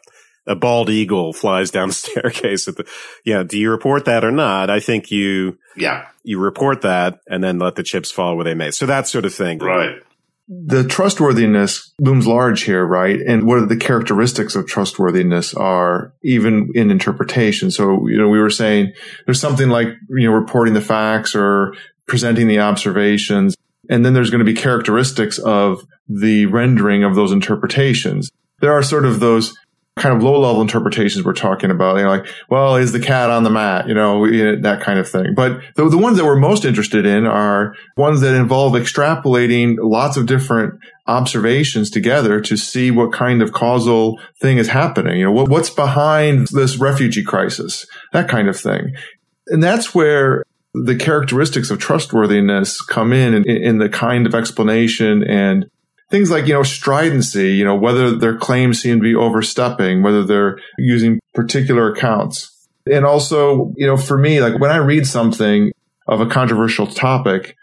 a 0.47 0.55
bald 0.55 0.91
eagle 0.91 1.33
flies 1.33 1.71
down 1.71 1.89
the 1.89 1.95
staircase 1.95 2.69
at 2.69 2.77
the, 2.77 2.87
yeah, 3.25 3.43
do 3.43 3.59
you 3.59 3.71
report 3.71 4.05
that 4.05 4.23
or 4.23 4.31
not? 4.31 4.69
I 4.69 4.81
think 4.81 5.11
you, 5.11 5.59
yeah, 5.77 6.09
you 6.25 6.39
report 6.39 6.83
that 6.83 7.21
and 7.27 7.43
then 7.43 7.59
let 7.59 7.75
the 7.75 7.83
chips 7.83 8.11
fall 8.11 8.37
where 8.37 8.45
they 8.45 8.55
may. 8.55 8.71
So 8.71 8.85
that 8.85 9.09
sort 9.09 9.25
of 9.25 9.35
thing. 9.35 9.61
Right 9.61 10.03
the 10.47 10.85
trustworthiness 10.85 11.95
looms 11.99 12.27
large 12.27 12.65
here, 12.65 12.85
right? 12.85 13.19
And 13.21 13.47
what 13.47 13.59
are 13.59 13.67
the 13.67 13.77
characteristics 13.77 14.55
of 14.55 14.67
trustworthiness 14.67 15.55
are 15.55 16.13
even 16.23 16.71
in 16.75 16.91
interpretation. 16.91 17.71
So, 17.71 18.07
you 18.09 18.19
know, 18.19 18.29
we 18.29 18.39
were 18.39 18.51
saying 18.51 18.93
there's 19.25 19.41
something 19.41 19.69
like, 19.69 19.89
you 20.11 20.29
know, 20.29 20.35
reporting 20.35 20.75
the 20.75 20.83
facts 20.83 21.35
or 21.35 21.75
presenting 22.07 22.47
the 22.47 22.61
observations. 22.61 23.57
And 23.89 24.05
then 24.05 24.13
there's 24.13 24.31
going 24.31 24.45
to 24.45 24.51
be 24.51 24.55
characteristics 24.55 25.39
of 25.39 25.87
the 26.09 26.47
rendering 26.47 27.05
of 27.05 27.15
those 27.15 27.33
interpretations. 27.33 28.31
There 28.61 28.73
are 28.73 28.83
sort 28.83 29.07
of 29.07 29.21
those 29.21 29.57
kind 29.97 30.17
of 30.17 30.23
low 30.23 30.41
level 30.41 30.61
interpretations 30.61 31.25
we're 31.25 31.33
talking 31.33 31.71
about. 31.71 31.97
You 31.97 32.03
know, 32.03 32.09
like, 32.09 32.27
well, 32.49 32.77
is 32.77 32.93
the 32.93 33.01
cat 33.01 33.31
on 33.31 33.45
the 33.45 33.51
mat? 33.51 33.87
You 33.87 33.95
know, 33.95 34.27
that 34.61 34.81
kind 34.81 34.99
of 34.99 35.09
thing. 35.09 35.35
But 35.35 35.61
the, 35.77 35.89
the 35.89 35.99
ones 35.99 36.17
that 36.17 36.25
we're 36.25 36.37
most 36.37 36.65
interested 36.65 37.07
in 37.07 37.27
are 37.27 37.75
ones 37.97 38.21
that 38.23 38.35
involve 38.35 38.73
extrapolating 38.73 39.77
lots 39.81 40.17
of 40.17 40.27
different 40.27 40.81
observations 41.07 41.91
together 41.91 42.41
to 42.41 42.57
see 42.57 42.91
what 42.91 43.13
kind 43.13 43.41
of 43.41 43.53
causal 43.53 44.21
thing 44.41 44.59
is 44.59 44.69
happening. 44.69 45.19
You 45.19 45.27
know, 45.27 45.33
what, 45.33 45.49
what's 45.49 45.71
behind 45.71 46.49
this 46.49 46.77
refugee 46.77 47.25
crisis? 47.25 47.87
That 48.13 48.29
kind 48.29 48.49
of 48.49 48.59
thing. 48.59 48.95
And 49.49 49.63
that's 49.63 49.95
where 49.95 50.45
the 50.73 50.97
characteristics 50.97 51.71
of 51.71 51.79
trustworthiness 51.79 52.83
come 52.83 53.13
in, 53.13 53.35
in, 53.35 53.45
in 53.47 53.79
the 53.79 53.89
kind 53.89 54.27
of 54.27 54.35
explanation 54.35 55.23
and 55.23 55.71
things 56.11 56.31
like, 56.31 56.47
you 56.47 56.55
know, 56.55 56.63
stridency, 56.63 57.53
you 57.53 57.65
know, 57.65 57.75
whether 57.75 58.17
their 58.17 58.37
claims 58.37 58.81
seem 58.81 58.99
to 58.99 59.03
be 59.03 59.15
overstepping, 59.15 60.03
whether 60.03 60.25
they're 60.25 60.59
using 60.79 61.21
particular 61.35 61.93
accounts. 61.93 62.51
And 62.91 63.05
also, 63.05 63.73
you 63.77 63.87
know, 63.87 63.97
for 63.97 64.19
me, 64.19 64.41
like 64.41 64.61
when 64.61 64.71
I 64.71 64.77
read 64.77 65.07
something 65.07 65.73
of 66.07 66.21
a 66.21 66.27
controversial 66.27 66.87
topic, 66.87 67.57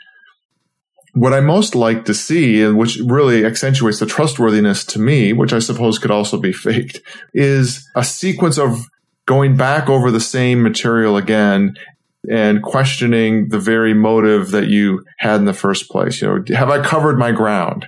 what 1.13 1.33
I 1.33 1.41
most 1.41 1.75
like 1.75 2.05
to 2.05 2.13
see, 2.13 2.61
and 2.61 2.77
which 2.77 2.97
really 3.05 3.45
accentuates 3.45 3.99
the 3.99 4.05
trustworthiness 4.05 4.85
to 4.85 4.99
me, 4.99 5.33
which 5.33 5.53
I 5.53 5.59
suppose 5.59 5.99
could 5.99 6.11
also 6.11 6.39
be 6.39 6.53
faked, 6.53 7.01
is 7.33 7.87
a 7.95 8.03
sequence 8.03 8.57
of 8.57 8.87
going 9.25 9.55
back 9.55 9.89
over 9.89 10.09
the 10.09 10.19
same 10.19 10.63
material 10.63 11.17
again 11.17 11.75
and 12.29 12.61
questioning 12.61 13.49
the 13.49 13.59
very 13.59 13.93
motive 13.93 14.51
that 14.51 14.67
you 14.67 15.03
had 15.17 15.39
in 15.39 15.45
the 15.45 15.53
first 15.53 15.89
place. 15.89 16.21
You 16.21 16.27
know, 16.27 16.55
have 16.55 16.69
I 16.69 16.83
covered 16.83 17.17
my 17.17 17.31
ground? 17.31 17.87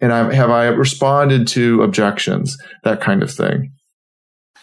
And 0.00 0.12
I, 0.12 0.34
have 0.34 0.50
I 0.50 0.66
responded 0.66 1.46
to 1.48 1.82
objections? 1.82 2.56
That 2.84 3.00
kind 3.00 3.22
of 3.22 3.30
thing. 3.30 3.72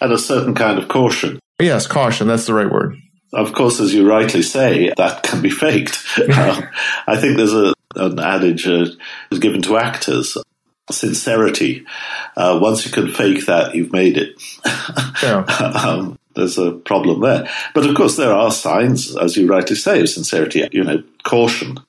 And 0.01 0.11
a 0.11 0.17
certain 0.17 0.55
kind 0.55 0.79
of 0.79 0.87
caution. 0.87 1.39
Yes, 1.59 1.87
caution. 1.87 2.27
That's 2.27 2.45
the 2.45 2.53
right 2.53 2.71
word. 2.71 2.95
Of 3.33 3.53
course, 3.53 3.79
as 3.79 3.93
you 3.93 4.07
rightly 4.07 4.41
say, 4.41 4.93
that 4.95 5.23
can 5.23 5.41
be 5.41 5.49
faked. 5.49 6.03
um, 6.37 6.67
I 7.07 7.17
think 7.17 7.37
there's 7.37 7.53
a, 7.53 7.73
an 7.95 8.19
adage 8.19 8.67
uh, 8.67 8.85
given 9.31 9.61
to 9.63 9.77
actors 9.77 10.37
sincerity. 10.89 11.85
Uh, 12.35 12.59
once 12.61 12.85
you 12.85 12.91
can 12.91 13.09
fake 13.11 13.45
that, 13.47 13.75
you've 13.75 13.91
made 13.91 14.17
it. 14.17 14.41
Yeah. 15.23 15.39
um, 15.39 16.19
there's 16.35 16.59
a 16.59 16.71
problem 16.71 17.21
there. 17.21 17.49
But 17.73 17.87
of 17.87 17.95
course, 17.95 18.15
there 18.17 18.31
are 18.31 18.51
signs, 18.51 19.17
as 19.17 19.35
you 19.35 19.47
rightly 19.47 19.75
say, 19.75 19.99
of 19.99 20.09
sincerity, 20.09 20.67
you 20.71 20.83
know, 20.83 21.01
caution. 21.23 21.79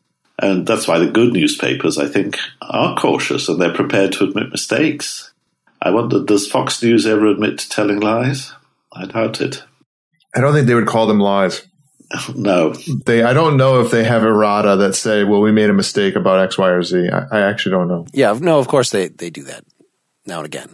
And 0.40 0.66
that's 0.66 0.86
why 0.86 0.98
the 0.98 1.10
good 1.10 1.32
newspapers, 1.32 1.98
I 1.98 2.06
think, 2.06 2.38
are 2.60 2.96
cautious 2.96 3.48
and 3.48 3.60
they're 3.60 3.74
prepared 3.74 4.12
to 4.12 4.24
admit 4.24 4.50
mistakes. 4.50 5.32
I 5.82 5.90
wonder, 5.90 6.24
does 6.24 6.46
Fox 6.46 6.82
News 6.82 7.06
ever 7.06 7.26
admit 7.26 7.58
to 7.58 7.68
telling 7.68 8.00
lies? 8.00 8.52
I 8.92 9.06
doubt 9.06 9.40
it. 9.40 9.64
I 10.34 10.40
don't 10.40 10.52
think 10.52 10.66
they 10.66 10.74
would 10.74 10.86
call 10.86 11.06
them 11.06 11.20
lies. 11.20 11.66
no. 12.34 12.74
They, 13.04 13.22
I 13.22 13.32
don't 13.32 13.56
know 13.56 13.80
if 13.80 13.90
they 13.90 14.04
have 14.04 14.22
errata 14.22 14.76
that 14.76 14.94
say, 14.94 15.24
well, 15.24 15.40
we 15.40 15.52
made 15.52 15.70
a 15.70 15.74
mistake 15.74 16.14
about 16.14 16.40
X, 16.40 16.56
Y, 16.56 16.68
or 16.68 16.82
Z. 16.82 17.08
I, 17.08 17.38
I 17.38 17.40
actually 17.40 17.72
don't 17.72 17.88
know. 17.88 18.06
Yeah, 18.12 18.36
no, 18.40 18.58
of 18.58 18.68
course 18.68 18.90
they, 18.90 19.08
they 19.08 19.30
do 19.30 19.44
that 19.44 19.64
now 20.26 20.38
and 20.38 20.46
again. 20.46 20.70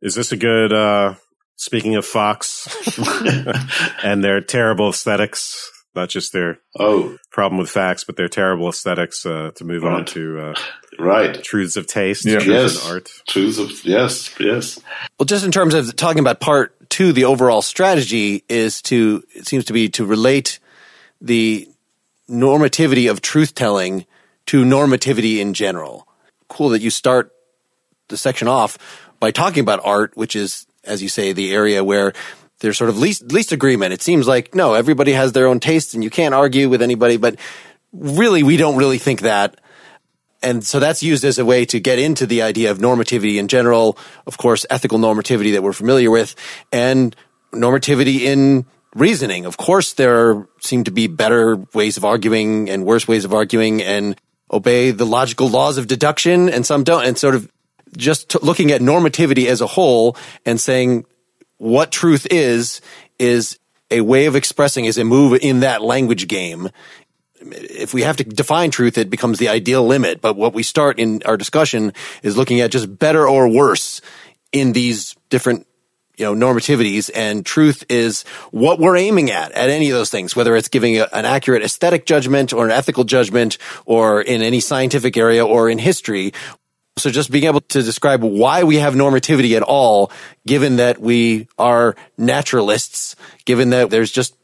Is 0.00 0.14
this 0.14 0.32
a 0.32 0.36
good, 0.36 0.72
uh, 0.72 1.14
Speaking 1.56 1.94
of 1.94 2.04
Fox 2.04 2.66
and 4.02 4.24
their 4.24 4.40
terrible 4.40 4.90
aesthetics, 4.90 5.70
not 5.94 6.08
just 6.08 6.32
their 6.32 6.58
oh 6.78 7.16
problem 7.30 7.58
with 7.58 7.70
facts, 7.70 8.04
but 8.04 8.16
their 8.16 8.28
terrible 8.28 8.68
aesthetics. 8.68 9.24
Uh, 9.24 9.50
to 9.56 9.64
move 9.64 9.82
right. 9.82 9.92
on 9.92 10.04
to 10.06 10.40
uh, 10.40 10.54
right 10.98 11.42
truths 11.42 11.76
of 11.76 11.86
taste, 11.86 12.24
yeah. 12.24 12.40
yes, 12.40 12.88
art, 12.88 13.10
truths 13.28 13.58
of 13.58 13.84
yes, 13.84 14.34
yes. 14.38 14.80
Well, 15.18 15.26
just 15.26 15.44
in 15.44 15.52
terms 15.52 15.74
of 15.74 15.94
talking 15.96 16.20
about 16.20 16.40
part 16.40 16.90
two, 16.90 17.12
the 17.12 17.24
overall 17.24 17.62
strategy 17.62 18.44
is 18.48 18.82
to 18.82 19.24
it 19.34 19.46
seems 19.46 19.64
to 19.66 19.72
be 19.72 19.88
to 19.90 20.04
relate 20.04 20.58
the 21.20 21.68
normativity 22.28 23.10
of 23.10 23.20
truth 23.20 23.54
telling 23.54 24.06
to 24.46 24.64
normativity 24.64 25.38
in 25.38 25.54
general. 25.54 26.06
Cool 26.48 26.70
that 26.70 26.82
you 26.82 26.90
start 26.90 27.32
the 28.08 28.16
section 28.16 28.48
off 28.48 28.78
by 29.20 29.30
talking 29.30 29.60
about 29.60 29.80
art, 29.84 30.16
which 30.16 30.36
is 30.36 30.66
as 30.86 31.02
you 31.02 31.08
say, 31.08 31.32
the 31.32 31.52
area 31.52 31.82
where 31.82 32.12
there's 32.60 32.78
sort 32.78 32.90
of 32.90 32.98
least 32.98 33.32
least 33.32 33.52
agreement. 33.52 33.92
It 33.92 34.02
seems 34.02 34.26
like 34.26 34.54
no, 34.54 34.74
everybody 34.74 35.12
has 35.12 35.32
their 35.32 35.46
own 35.46 35.60
tastes, 35.60 35.94
and 35.94 36.04
you 36.04 36.10
can't 36.10 36.34
argue 36.34 36.68
with 36.68 36.82
anybody. 36.82 37.16
But 37.16 37.36
really, 37.92 38.42
we 38.42 38.56
don't 38.56 38.76
really 38.76 38.98
think 38.98 39.20
that. 39.20 39.60
And 40.42 40.62
so 40.64 40.78
that's 40.78 41.02
used 41.02 41.24
as 41.24 41.38
a 41.38 41.44
way 41.44 41.64
to 41.66 41.80
get 41.80 41.98
into 41.98 42.26
the 42.26 42.42
idea 42.42 42.70
of 42.70 42.78
normativity 42.78 43.36
in 43.36 43.48
general, 43.48 43.96
of 44.26 44.36
course, 44.36 44.66
ethical 44.68 44.98
normativity 44.98 45.52
that 45.52 45.62
we're 45.62 45.72
familiar 45.72 46.10
with, 46.10 46.36
and 46.70 47.16
normativity 47.52 48.20
in 48.20 48.66
reasoning. 48.94 49.46
Of 49.46 49.56
course, 49.56 49.94
there 49.94 50.46
seem 50.60 50.84
to 50.84 50.90
be 50.90 51.06
better 51.06 51.56
ways 51.72 51.96
of 51.96 52.04
arguing 52.04 52.68
and 52.70 52.84
worse 52.84 53.08
ways 53.08 53.24
of 53.24 53.32
arguing 53.32 53.82
and 53.82 54.16
obey 54.52 54.90
the 54.90 55.06
logical 55.06 55.48
laws 55.48 55.78
of 55.78 55.86
deduction 55.86 56.48
and 56.48 56.64
some 56.64 56.84
don't. 56.84 57.04
And 57.04 57.18
sort 57.18 57.34
of 57.34 57.50
just 57.96 58.42
looking 58.42 58.70
at 58.70 58.80
normativity 58.80 59.46
as 59.46 59.60
a 59.60 59.66
whole 59.66 60.16
and 60.44 60.60
saying 60.60 61.06
what 61.64 61.90
truth 61.90 62.26
is, 62.30 62.82
is 63.18 63.58
a 63.90 64.02
way 64.02 64.26
of 64.26 64.36
expressing, 64.36 64.84
is 64.84 64.98
a 64.98 65.04
move 65.04 65.38
in 65.40 65.60
that 65.60 65.80
language 65.80 66.28
game. 66.28 66.68
If 67.40 67.94
we 67.94 68.02
have 68.02 68.18
to 68.18 68.24
define 68.24 68.70
truth, 68.70 68.98
it 68.98 69.08
becomes 69.08 69.38
the 69.38 69.48
ideal 69.48 69.86
limit. 69.86 70.20
But 70.20 70.36
what 70.36 70.52
we 70.52 70.62
start 70.62 70.98
in 70.98 71.22
our 71.24 71.38
discussion 71.38 71.94
is 72.22 72.36
looking 72.36 72.60
at 72.60 72.70
just 72.70 72.98
better 72.98 73.26
or 73.26 73.48
worse 73.48 74.02
in 74.52 74.72
these 74.72 75.16
different 75.30 75.66
you 76.18 76.26
know, 76.26 76.34
normativities 76.34 77.10
and 77.14 77.46
truth 77.46 77.82
is 77.88 78.24
what 78.50 78.78
we're 78.78 78.96
aiming 78.96 79.30
at, 79.30 79.50
at 79.52 79.70
any 79.70 79.90
of 79.90 79.96
those 79.96 80.10
things, 80.10 80.36
whether 80.36 80.54
it's 80.54 80.68
giving 80.68 80.98
a, 80.98 81.08
an 81.12 81.24
accurate 81.24 81.62
aesthetic 81.62 82.04
judgment 82.04 82.52
or 82.52 82.66
an 82.66 82.70
ethical 82.70 83.04
judgment 83.04 83.56
or 83.86 84.20
in 84.20 84.42
any 84.42 84.60
scientific 84.60 85.16
area 85.16 85.44
or 85.44 85.70
in 85.70 85.78
history. 85.78 86.32
So 86.96 87.10
just 87.10 87.30
being 87.30 87.44
able 87.44 87.60
to 87.60 87.82
describe 87.82 88.22
why 88.22 88.62
we 88.62 88.76
have 88.76 88.94
normativity 88.94 89.56
at 89.56 89.62
all, 89.62 90.12
given 90.46 90.76
that 90.76 91.00
we 91.00 91.48
are 91.58 91.96
naturalists, 92.16 93.16
given 93.44 93.70
that 93.70 93.90
there's 93.90 94.12
just 94.12 94.36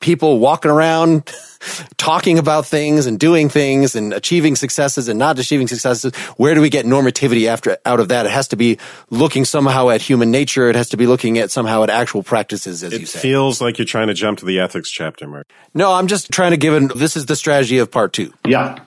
people 0.00 0.38
walking 0.38 0.70
around 0.70 1.32
talking 1.96 2.38
about 2.38 2.66
things 2.66 3.06
and 3.06 3.18
doing 3.18 3.48
things 3.48 3.94
and 3.94 4.12
achieving 4.12 4.56
successes 4.56 5.08
and 5.08 5.18
not 5.18 5.38
achieving 5.38 5.66
successes. 5.66 6.14
Where 6.36 6.54
do 6.54 6.60
we 6.60 6.70
get 6.70 6.86
normativity 6.86 7.46
after 7.48 7.78
out 7.84 8.00
of 8.00 8.08
that? 8.08 8.26
It 8.26 8.32
has 8.32 8.48
to 8.48 8.56
be 8.56 8.78
looking 9.10 9.44
somehow 9.44 9.88
at 9.90 10.02
human 10.02 10.30
nature. 10.30 10.68
It 10.68 10.76
has 10.76 10.90
to 10.90 10.96
be 10.96 11.06
looking 11.06 11.38
at 11.38 11.50
somehow 11.50 11.82
at 11.82 11.90
actual 11.90 12.22
practices, 12.22 12.82
as 12.82 12.92
it 12.92 13.00
you 13.00 13.06
say. 13.06 13.18
It 13.18 13.22
feels 13.22 13.60
like 13.60 13.78
you're 13.78 13.86
trying 13.86 14.08
to 14.08 14.14
jump 14.14 14.40
to 14.40 14.44
the 14.44 14.60
ethics 14.60 14.90
chapter, 14.90 15.26
Mark. 15.26 15.50
No, 15.72 15.92
I'm 15.92 16.06
just 16.06 16.30
trying 16.30 16.50
to 16.50 16.56
give 16.56 16.74
an, 16.74 16.90
this 16.94 17.16
is 17.16 17.26
the 17.26 17.36
strategy 17.36 17.78
of 17.78 17.90
part 17.90 18.12
two. 18.12 18.32
Yeah, 18.46 18.78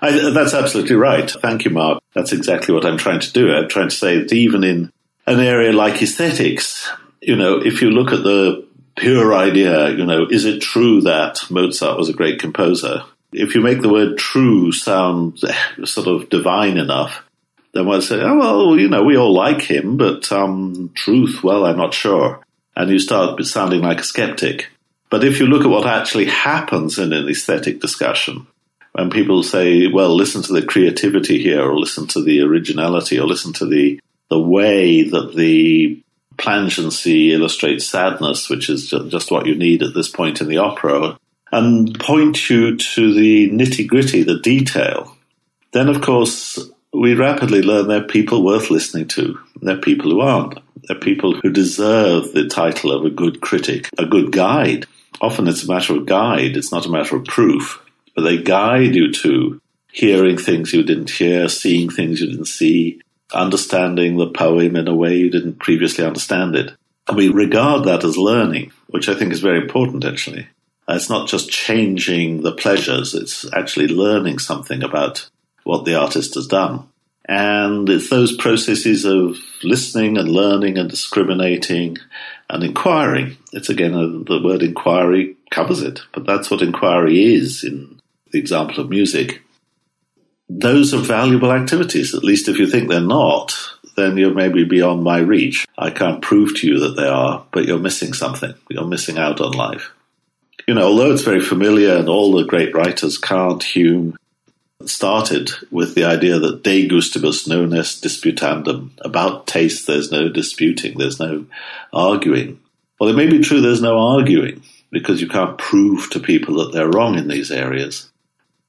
I, 0.00 0.30
that's 0.30 0.54
absolutely 0.54 0.96
right. 0.96 1.28
Thank 1.30 1.64
you, 1.64 1.70
Mark. 1.70 2.02
That's 2.14 2.32
exactly 2.32 2.74
what 2.74 2.84
I'm 2.84 2.98
trying 2.98 3.20
to 3.20 3.32
do. 3.32 3.52
I'm 3.52 3.68
trying 3.68 3.88
to 3.88 3.94
say 3.94 4.18
that 4.18 4.32
even 4.32 4.64
in 4.64 4.92
an 5.26 5.40
area 5.40 5.72
like 5.72 6.00
aesthetics, 6.00 6.88
you 7.20 7.36
know, 7.36 7.58
if 7.58 7.82
you 7.82 7.90
look 7.90 8.12
at 8.12 8.22
the 8.22 8.66
pure 9.00 9.34
idea, 9.34 9.88
you 9.90 10.04
know, 10.04 10.26
is 10.30 10.44
it 10.44 10.60
true 10.60 11.00
that 11.00 11.40
Mozart 11.50 11.98
was 11.98 12.10
a 12.10 12.14
great 12.14 12.38
composer? 12.38 13.02
If 13.32 13.54
you 13.54 13.62
make 13.62 13.80
the 13.80 13.92
word 13.92 14.18
true 14.18 14.72
sound 14.72 15.42
sort 15.84 16.06
of 16.06 16.28
divine 16.28 16.76
enough, 16.76 17.24
then 17.72 17.86
we'll 17.86 18.02
say, 18.02 18.20
oh, 18.20 18.36
well, 18.36 18.78
you 18.78 18.88
know, 18.88 19.02
we 19.02 19.16
all 19.16 19.32
like 19.32 19.62
him, 19.62 19.96
but 19.96 20.30
um, 20.30 20.90
truth, 20.94 21.42
well, 21.42 21.64
I'm 21.64 21.78
not 21.78 21.94
sure. 21.94 22.42
And 22.76 22.90
you 22.90 22.98
start 22.98 23.42
sounding 23.44 23.80
like 23.80 24.00
a 24.00 24.04
skeptic. 24.04 24.68
But 25.08 25.24
if 25.24 25.40
you 25.40 25.46
look 25.46 25.62
at 25.62 25.70
what 25.70 25.86
actually 25.86 26.26
happens 26.26 26.98
in 26.98 27.12
an 27.12 27.28
aesthetic 27.28 27.80
discussion, 27.80 28.46
when 28.92 29.10
people 29.10 29.42
say, 29.42 29.86
well, 29.86 30.14
listen 30.14 30.42
to 30.42 30.52
the 30.52 30.66
creativity 30.66 31.40
here, 31.40 31.62
or 31.62 31.78
listen 31.78 32.06
to 32.08 32.22
the 32.22 32.42
originality, 32.42 33.18
or 33.18 33.26
listen 33.26 33.52
to 33.54 33.66
the, 33.66 34.00
the 34.28 34.38
way 34.38 35.04
that 35.04 35.34
the 35.34 36.02
plangency 36.40 37.32
illustrates 37.32 37.86
sadness, 37.86 38.48
which 38.48 38.68
is 38.68 38.90
just 39.08 39.30
what 39.30 39.46
you 39.46 39.54
need 39.54 39.82
at 39.82 39.94
this 39.94 40.08
point 40.08 40.40
in 40.40 40.48
the 40.48 40.58
opera, 40.58 41.18
and 41.52 41.98
point 42.00 42.48
you 42.48 42.76
to 42.76 43.14
the 43.14 43.50
nitty 43.50 43.86
gritty, 43.86 44.22
the 44.22 44.38
detail, 44.38 45.16
then 45.72 45.88
of 45.88 46.00
course 46.00 46.58
we 46.92 47.14
rapidly 47.14 47.62
learn 47.62 47.86
they're 47.86 48.02
people 48.02 48.44
worth 48.44 48.70
listening 48.70 49.06
to. 49.08 49.38
They're 49.62 49.76
people 49.76 50.10
who 50.10 50.20
aren't. 50.20 50.58
They're 50.84 50.98
people 50.98 51.38
who 51.40 51.50
deserve 51.50 52.32
the 52.32 52.48
title 52.48 52.90
of 52.90 53.04
a 53.04 53.10
good 53.10 53.40
critic, 53.40 53.88
a 53.98 54.06
good 54.06 54.32
guide. 54.32 54.86
Often 55.20 55.48
it's 55.48 55.64
a 55.64 55.68
matter 55.68 55.94
of 55.94 56.06
guide, 56.06 56.56
it's 56.56 56.72
not 56.72 56.86
a 56.86 56.90
matter 56.90 57.16
of 57.16 57.26
proof, 57.26 57.80
but 58.16 58.22
they 58.22 58.42
guide 58.42 58.94
you 58.94 59.12
to 59.12 59.60
hearing 59.92 60.38
things 60.38 60.72
you 60.72 60.82
didn't 60.82 61.10
hear, 61.10 61.48
seeing 61.48 61.90
things 61.90 62.20
you 62.20 62.28
didn't 62.28 62.46
see, 62.46 63.00
understanding 63.32 64.16
the 64.16 64.30
poem 64.30 64.76
in 64.76 64.88
a 64.88 64.94
way 64.94 65.16
you 65.16 65.30
didn't 65.30 65.58
previously 65.58 66.04
understand 66.04 66.54
it. 66.54 66.72
And 67.08 67.16
we 67.16 67.28
regard 67.28 67.84
that 67.84 68.04
as 68.04 68.16
learning, 68.16 68.72
which 68.88 69.08
I 69.08 69.14
think 69.14 69.32
is 69.32 69.40
very 69.40 69.58
important 69.58 70.04
actually. 70.04 70.48
Uh, 70.88 70.94
it's 70.94 71.10
not 71.10 71.28
just 71.28 71.50
changing 71.50 72.42
the 72.42 72.52
pleasures, 72.52 73.14
it's 73.14 73.46
actually 73.52 73.88
learning 73.88 74.38
something 74.38 74.82
about 74.82 75.28
what 75.64 75.84
the 75.84 75.94
artist 75.94 76.34
has 76.34 76.46
done. 76.46 76.88
And 77.28 77.88
it's 77.88 78.10
those 78.10 78.36
processes 78.36 79.04
of 79.04 79.36
listening 79.62 80.18
and 80.18 80.28
learning 80.28 80.78
and 80.78 80.90
discriminating 80.90 81.98
and 82.48 82.64
inquiring. 82.64 83.36
It's 83.52 83.68
again, 83.68 83.94
a, 83.94 84.06
the 84.08 84.40
word 84.42 84.62
inquiry 84.62 85.36
covers 85.50 85.82
it, 85.82 86.00
but 86.12 86.26
that's 86.26 86.50
what 86.50 86.62
inquiry 86.62 87.34
is 87.34 87.62
in 87.62 88.00
the 88.32 88.38
example 88.38 88.80
of 88.80 88.90
music. 88.90 89.42
Those 90.52 90.92
are 90.92 90.98
valuable 90.98 91.52
activities, 91.52 92.12
at 92.12 92.24
least 92.24 92.48
if 92.48 92.58
you 92.58 92.66
think 92.66 92.88
they're 92.88 93.00
not, 93.00 93.56
then 93.96 94.16
you're 94.16 94.34
maybe 94.34 94.64
beyond 94.64 95.04
my 95.04 95.18
reach. 95.18 95.64
I 95.78 95.90
can't 95.90 96.20
prove 96.20 96.56
to 96.56 96.66
you 96.66 96.80
that 96.80 96.96
they 96.96 97.06
are, 97.06 97.46
but 97.52 97.66
you're 97.66 97.78
missing 97.78 98.14
something. 98.14 98.52
You're 98.68 98.84
missing 98.84 99.16
out 99.16 99.40
on 99.40 99.52
life. 99.52 99.92
You 100.66 100.74
know, 100.74 100.88
although 100.88 101.12
it's 101.12 101.22
very 101.22 101.40
familiar 101.40 101.94
and 101.94 102.08
all 102.08 102.32
the 102.32 102.44
great 102.44 102.74
writers, 102.74 103.16
Kant, 103.16 103.62
Hume, 103.62 104.18
started 104.86 105.50
with 105.70 105.94
the 105.94 106.04
idea 106.04 106.40
that 106.40 106.64
de 106.64 106.88
gustibus 106.88 107.46
non 107.46 107.72
est 107.72 108.02
disputandum. 108.02 108.90
About 109.02 109.46
taste, 109.46 109.86
there's 109.86 110.10
no 110.10 110.28
disputing, 110.28 110.98
there's 110.98 111.20
no 111.20 111.46
arguing. 111.92 112.58
Well, 112.98 113.10
it 113.10 113.16
may 113.16 113.28
be 113.28 113.40
true 113.40 113.60
there's 113.60 113.82
no 113.82 113.98
arguing 113.98 114.62
because 114.90 115.20
you 115.20 115.28
can't 115.28 115.58
prove 115.58 116.10
to 116.10 116.18
people 116.18 116.56
that 116.56 116.72
they're 116.72 116.90
wrong 116.90 117.16
in 117.16 117.28
these 117.28 117.52
areas. 117.52 118.09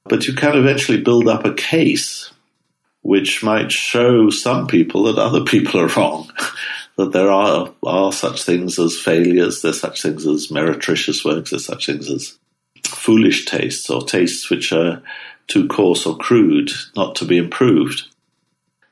But 0.04 0.26
you 0.26 0.34
can 0.34 0.56
eventually 0.56 1.00
build 1.00 1.28
up 1.28 1.44
a 1.44 1.54
case 1.54 2.32
which 3.02 3.42
might 3.42 3.72
show 3.72 4.30
some 4.30 4.66
people 4.66 5.04
that 5.04 5.18
other 5.18 5.44
people 5.44 5.80
are 5.80 5.88
wrong. 5.88 6.30
that 6.96 7.12
there 7.12 7.30
are, 7.30 7.72
are 7.84 8.12
such 8.12 8.44
things 8.44 8.78
as 8.78 8.98
failures, 8.98 9.62
there's 9.62 9.80
such 9.80 10.02
things 10.02 10.26
as 10.26 10.50
meretricious 10.50 11.24
works, 11.24 11.50
there's 11.50 11.64
such 11.64 11.86
things 11.86 12.10
as 12.10 12.38
foolish 12.84 13.46
tastes 13.46 13.88
or 13.88 14.02
tastes 14.02 14.50
which 14.50 14.72
are 14.72 15.02
too 15.48 15.66
coarse 15.68 16.06
or 16.06 16.16
crude 16.16 16.70
not 16.94 17.16
to 17.16 17.24
be 17.24 17.38
improved. 17.38 18.04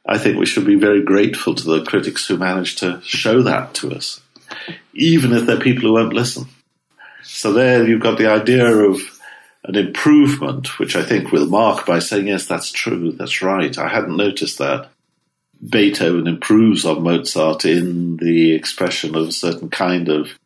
I 0.07 0.19
think 0.19 0.39
we 0.39 0.47
should 0.47 0.67
be 0.67 0.77
very 0.77 1.03
grateful 1.03 1.55
to 1.55 1.65
the 1.65 1.85
critics 1.85 2.27
who 2.27 2.39
managed 2.39 2.79
to 2.79 3.01
show 3.05 3.43
that 3.43 3.75
to 3.75 3.93
us, 3.93 4.21
even 4.95 5.33
if 5.33 5.47
they're 5.47 5.61
people 5.61 5.83
who 5.83 5.93
won't 5.93 6.15
listen. 6.15 6.47
So 7.23 7.53
there 7.53 7.87
you've 7.87 8.03
got 8.03 8.19
the 8.19 8.31
idea 8.31 8.67
of 8.67 8.99
an 9.65 9.77
improvement, 9.77 10.79
which 10.79 10.97
I 10.97 11.03
think 11.03 11.33
we'll 11.33 11.49
mark 11.49 11.87
by 11.87 11.99
saying, 11.99 12.29
yes, 12.29 12.47
that's 12.47 12.73
true, 12.73 13.13
that's 13.13 13.43
right. 13.43 13.77
I 13.77 13.89
hadn't 13.89 14.17
noticed 14.17 14.59
that. 14.59 14.89
Beethoven 15.67 16.27
improves 16.27 16.87
on 16.87 17.03
Mozart 17.03 17.67
in 17.67 18.17
the 18.17 18.53
expression 18.55 19.15
of 19.15 19.29
a 19.29 19.33
certain 19.33 19.69
kind 19.69 20.09
of 20.09 20.39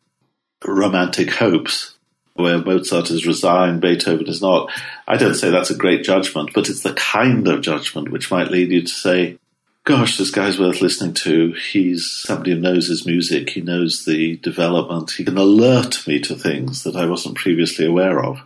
romantic 0.65 1.31
hopes 1.31 1.95
where 2.33 2.57
Mozart 2.57 3.09
is 3.11 3.25
resigned, 3.25 3.79
Beethoven 3.79 4.27
is 4.27 4.41
not. 4.41 4.69
I 5.07 5.15
don't 5.15 5.35
say 5.35 5.49
that's 5.49 5.69
a 5.69 5.77
great 5.77 6.03
judgment, 6.03 6.51
but 6.53 6.67
it's 6.67 6.83
the 6.83 6.93
kind 6.93 7.47
of 7.47 7.61
judgment 7.61 8.11
which 8.11 8.29
might 8.29 8.51
lead 8.51 8.71
you 8.71 8.81
to 8.81 8.87
say, 8.87 9.37
gosh, 9.85 10.17
this 10.17 10.31
guy's 10.31 10.59
worth 10.59 10.81
listening 10.81 11.13
to. 11.13 11.53
He's 11.53 12.11
somebody 12.11 12.51
who 12.51 12.59
knows 12.59 12.87
his 12.87 13.05
music. 13.05 13.51
He 13.51 13.61
knows 13.61 14.03
the 14.03 14.35
development. 14.37 15.11
He 15.11 15.23
can 15.23 15.37
alert 15.37 16.05
me 16.05 16.19
to 16.21 16.35
things 16.35 16.83
that 16.83 16.97
I 16.97 17.05
wasn't 17.05 17.37
previously 17.37 17.85
aware 17.85 18.21
of. 18.21 18.41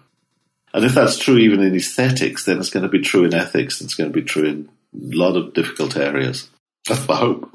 And 0.73 0.85
if 0.85 0.93
that's 0.93 1.17
true 1.17 1.37
even 1.37 1.61
in 1.61 1.75
aesthetics, 1.75 2.45
then 2.45 2.59
it's 2.59 2.69
going 2.69 2.83
to 2.83 2.89
be 2.89 3.01
true 3.01 3.25
in 3.25 3.33
ethics 3.33 3.79
and 3.79 3.87
it's 3.87 3.95
going 3.95 4.11
to 4.11 4.13
be 4.13 4.25
true 4.25 4.45
in 4.45 4.69
a 4.93 5.17
lot 5.17 5.35
of 5.35 5.53
difficult 5.53 5.97
areas. 5.97 6.49
That's 6.87 7.07
my 7.07 7.15
hope. 7.15 7.51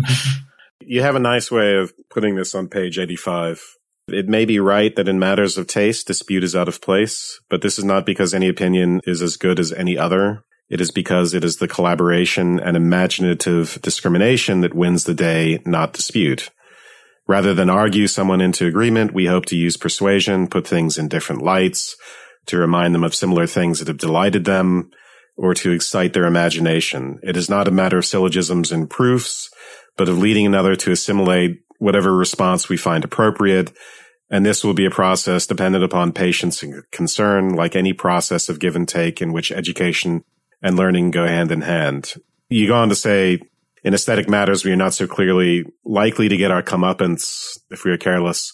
you 0.80 1.02
have 1.02 1.14
a 1.14 1.20
nice 1.20 1.50
way 1.50 1.76
of 1.76 1.92
putting 2.10 2.34
this 2.34 2.54
on 2.54 2.68
page 2.68 2.98
85 2.98 3.78
it 4.12 4.28
may 4.28 4.44
be 4.44 4.58
right 4.58 4.94
that 4.96 5.08
in 5.08 5.18
matters 5.18 5.56
of 5.56 5.66
taste, 5.66 6.06
dispute 6.06 6.44
is 6.44 6.56
out 6.56 6.68
of 6.68 6.80
place, 6.80 7.40
but 7.48 7.62
this 7.62 7.78
is 7.78 7.84
not 7.84 8.06
because 8.06 8.34
any 8.34 8.48
opinion 8.48 9.00
is 9.06 9.22
as 9.22 9.36
good 9.36 9.58
as 9.58 9.72
any 9.72 9.96
other. 9.96 10.42
It 10.68 10.80
is 10.80 10.90
because 10.90 11.34
it 11.34 11.44
is 11.44 11.56
the 11.56 11.68
collaboration 11.68 12.60
and 12.60 12.76
imaginative 12.76 13.78
discrimination 13.82 14.60
that 14.60 14.74
wins 14.74 15.04
the 15.04 15.14
day, 15.14 15.60
not 15.64 15.92
dispute. 15.92 16.50
Rather 17.26 17.54
than 17.54 17.70
argue 17.70 18.06
someone 18.06 18.40
into 18.40 18.66
agreement, 18.66 19.12
we 19.12 19.26
hope 19.26 19.46
to 19.46 19.56
use 19.56 19.76
persuasion, 19.76 20.48
put 20.48 20.66
things 20.66 20.98
in 20.98 21.08
different 21.08 21.42
lights, 21.42 21.96
to 22.46 22.58
remind 22.58 22.94
them 22.94 23.04
of 23.04 23.14
similar 23.14 23.46
things 23.46 23.78
that 23.78 23.88
have 23.88 23.98
delighted 23.98 24.44
them, 24.44 24.90
or 25.36 25.54
to 25.54 25.70
excite 25.72 26.12
their 26.12 26.26
imagination. 26.26 27.18
It 27.22 27.36
is 27.36 27.48
not 27.48 27.68
a 27.68 27.72
matter 27.72 27.98
of 27.98 28.06
syllogisms 28.06 28.72
and 28.72 28.90
proofs, 28.90 29.50
but 29.96 30.08
of 30.08 30.18
leading 30.18 30.46
another 30.46 30.76
to 30.76 30.92
assimilate 30.92 31.62
whatever 31.78 32.14
response 32.14 32.68
we 32.68 32.76
find 32.76 33.04
appropriate 33.04 33.72
and 34.30 34.46
this 34.46 34.62
will 34.62 34.74
be 34.74 34.86
a 34.86 34.90
process 34.90 35.46
dependent 35.46 35.82
upon 35.82 36.12
patience 36.12 36.62
and 36.62 36.88
concern, 36.92 37.54
like 37.54 37.74
any 37.74 37.92
process 37.92 38.48
of 38.48 38.60
give 38.60 38.76
and 38.76 38.88
take 38.88 39.20
in 39.20 39.32
which 39.32 39.50
education 39.50 40.22
and 40.62 40.76
learning 40.76 41.10
go 41.10 41.26
hand 41.26 41.50
in 41.50 41.62
hand. 41.62 42.14
You 42.48 42.68
go 42.68 42.76
on 42.76 42.88
to 42.90 42.94
say, 42.94 43.40
in 43.82 43.92
aesthetic 43.92 44.28
matters, 44.28 44.64
we 44.64 44.70
are 44.70 44.76
not 44.76 44.94
so 44.94 45.08
clearly 45.08 45.64
likely 45.84 46.28
to 46.28 46.36
get 46.36 46.52
our 46.52 46.62
comeuppance 46.62 47.58
if 47.70 47.84
we 47.84 47.90
are 47.90 47.98
careless. 47.98 48.52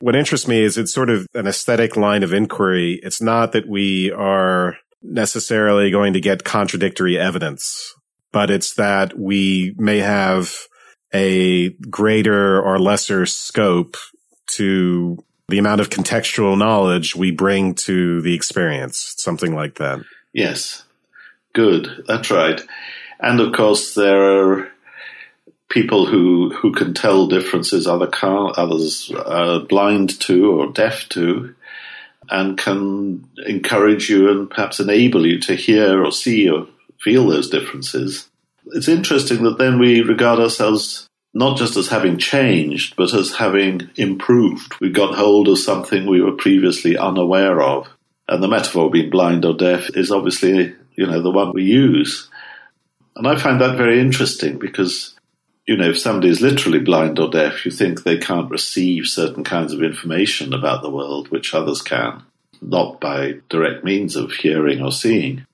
What 0.00 0.16
interests 0.16 0.48
me 0.48 0.62
is 0.62 0.78
it's 0.78 0.94
sort 0.94 1.10
of 1.10 1.26
an 1.34 1.46
aesthetic 1.46 1.96
line 1.96 2.22
of 2.22 2.32
inquiry. 2.32 3.00
It's 3.02 3.20
not 3.20 3.52
that 3.52 3.68
we 3.68 4.10
are 4.10 4.76
necessarily 5.02 5.90
going 5.90 6.14
to 6.14 6.20
get 6.20 6.44
contradictory 6.44 7.18
evidence, 7.18 7.94
but 8.32 8.50
it's 8.50 8.74
that 8.74 9.18
we 9.18 9.74
may 9.76 9.98
have 9.98 10.54
a 11.12 11.70
greater 11.90 12.60
or 12.60 12.78
lesser 12.78 13.26
scope 13.26 13.96
to 14.52 15.18
the 15.48 15.58
amount 15.58 15.80
of 15.80 15.90
contextual 15.90 16.56
knowledge 16.56 17.14
we 17.16 17.30
bring 17.30 17.74
to 17.74 18.22
the 18.22 18.34
experience, 18.34 19.14
something 19.18 19.54
like 19.54 19.76
that. 19.76 20.00
Yes. 20.32 20.84
Good. 21.52 22.04
That's 22.06 22.30
right. 22.30 22.60
And 23.18 23.40
of 23.40 23.52
course, 23.52 23.94
there 23.94 24.22
are 24.22 24.72
people 25.70 26.04
who, 26.04 26.50
who 26.50 26.72
can 26.72 26.92
tell 26.92 27.26
differences 27.26 27.86
other 27.86 28.06
car, 28.06 28.52
others 28.56 29.10
are 29.24 29.60
blind 29.60 30.20
to 30.20 30.52
or 30.52 30.72
deaf 30.72 31.08
to 31.10 31.54
and 32.28 32.58
can 32.58 33.28
encourage 33.46 34.10
you 34.10 34.30
and 34.30 34.50
perhaps 34.50 34.78
enable 34.80 35.26
you 35.26 35.38
to 35.40 35.54
hear 35.54 36.04
or 36.04 36.12
see 36.12 36.48
or 36.48 36.66
feel 37.00 37.26
those 37.26 37.48
differences. 37.48 38.28
It's 38.66 38.88
interesting 38.88 39.42
that 39.44 39.58
then 39.58 39.78
we 39.78 40.02
regard 40.02 40.38
ourselves 40.38 41.08
not 41.32 41.56
just 41.56 41.76
as 41.76 41.88
having 41.88 42.18
changed, 42.18 42.96
but 42.96 43.14
as 43.14 43.34
having 43.34 43.88
improved. 43.96 44.74
We 44.80 44.90
got 44.90 45.14
hold 45.14 45.48
of 45.48 45.58
something 45.58 46.06
we 46.06 46.20
were 46.20 46.32
previously 46.32 46.98
unaware 46.98 47.62
of. 47.62 47.88
And 48.28 48.42
the 48.42 48.48
metaphor 48.48 48.90
being 48.90 49.10
blind 49.10 49.44
or 49.44 49.54
deaf 49.54 49.90
is 49.96 50.10
obviously, 50.10 50.74
you 50.96 51.06
know, 51.06 51.20
the 51.20 51.30
one 51.30 51.52
we 51.52 51.64
use. 51.64 52.28
And 53.16 53.26
I 53.26 53.36
find 53.36 53.60
that 53.60 53.76
very 53.76 54.00
interesting 54.00 54.58
because, 54.58 55.14
you 55.66 55.76
know, 55.76 55.90
if 55.90 55.98
somebody 55.98 56.28
is 56.28 56.40
literally 56.40 56.80
blind 56.80 57.18
or 57.18 57.30
deaf, 57.30 57.64
you 57.64 57.70
think 57.70 58.02
they 58.02 58.18
can't 58.18 58.50
receive 58.50 59.06
certain 59.06 59.44
kinds 59.44 59.72
of 59.72 59.82
information 59.82 60.52
about 60.52 60.82
the 60.82 60.90
world, 60.90 61.28
which 61.30 61.54
others 61.54 61.82
can, 61.82 62.22
not 62.60 63.00
by 63.00 63.34
direct 63.48 63.84
means 63.84 64.16
of 64.16 64.32
hearing 64.32 64.82
or 64.82 64.92
seeing. 64.92 65.46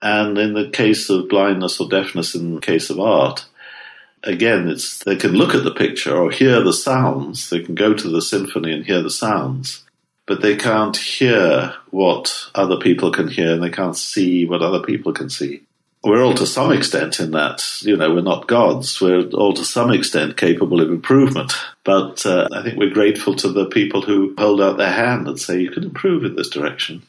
And 0.00 0.36
in 0.36 0.54
the 0.54 0.68
case 0.68 1.08
of 1.10 1.28
blindness 1.28 1.78
or 1.80 1.88
deafness, 1.88 2.34
in 2.34 2.56
the 2.56 2.60
case 2.60 2.90
of 2.90 2.98
art, 2.98 3.46
again, 4.24 4.68
it's 4.68 4.98
they 5.04 5.16
can 5.16 5.32
look 5.32 5.54
at 5.54 5.64
the 5.64 5.74
picture 5.74 6.16
or 6.16 6.30
hear 6.30 6.60
the 6.60 6.72
sounds. 6.72 7.50
They 7.50 7.60
can 7.60 7.74
go 7.74 7.94
to 7.94 8.08
the 8.08 8.22
symphony 8.22 8.72
and 8.72 8.84
hear 8.84 9.00
the 9.00 9.10
sounds, 9.10 9.84
but 10.26 10.42
they 10.42 10.56
can't 10.56 10.96
hear 10.96 11.74
what 11.90 12.48
other 12.54 12.78
people 12.78 13.12
can 13.12 13.28
hear, 13.28 13.52
and 13.52 13.62
they 13.62 13.70
can't 13.70 13.96
see 13.96 14.44
what 14.44 14.62
other 14.62 14.82
people 14.82 15.12
can 15.12 15.30
see. 15.30 15.62
We're 16.04 16.24
all 16.24 16.34
to 16.34 16.46
some 16.46 16.72
extent 16.72 17.20
in 17.20 17.30
that, 17.30 17.64
you 17.82 17.96
know, 17.96 18.12
we're 18.12 18.22
not 18.22 18.48
gods. 18.48 19.00
We're 19.00 19.28
all 19.30 19.52
to 19.54 19.64
some 19.64 19.92
extent 19.92 20.36
capable 20.36 20.80
of 20.80 20.90
improvement. 20.90 21.52
But 21.84 22.26
uh, 22.26 22.48
I 22.52 22.62
think 22.62 22.76
we're 22.76 22.90
grateful 22.90 23.36
to 23.36 23.48
the 23.48 23.66
people 23.66 24.02
who 24.02 24.34
hold 24.36 24.60
out 24.60 24.78
their 24.78 24.92
hand 24.92 25.28
and 25.28 25.38
say, 25.38 25.60
you 25.60 25.70
can 25.70 25.84
improve 25.84 26.24
in 26.24 26.34
this 26.34 26.48
direction. 26.48 27.02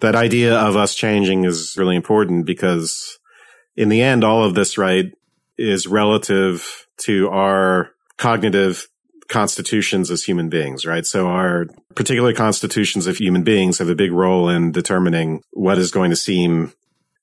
That 0.00 0.16
idea 0.16 0.54
of 0.54 0.76
us 0.76 0.94
changing 0.94 1.44
is 1.44 1.76
really 1.78 1.96
important 1.96 2.44
because 2.44 3.18
in 3.74 3.88
the 3.88 4.02
end, 4.02 4.22
all 4.22 4.44
of 4.44 4.54
this, 4.54 4.76
right, 4.76 5.06
is 5.56 5.86
relative 5.86 6.86
to 7.04 7.28
our 7.30 7.90
cognitive 8.18 8.86
constitutions 9.28 10.10
as 10.10 10.22
human 10.22 10.48
beings, 10.48 10.84
right? 10.84 11.06
So 11.06 11.26
our 11.26 11.66
particular 11.94 12.34
constitutions 12.34 13.06
of 13.06 13.16
human 13.16 13.42
beings 13.42 13.78
have 13.78 13.88
a 13.88 13.94
big 13.94 14.12
role 14.12 14.48
in 14.48 14.72
determining 14.72 15.42
what 15.52 15.78
is 15.78 15.90
going 15.90 16.10
to 16.10 16.16
seem 16.16 16.72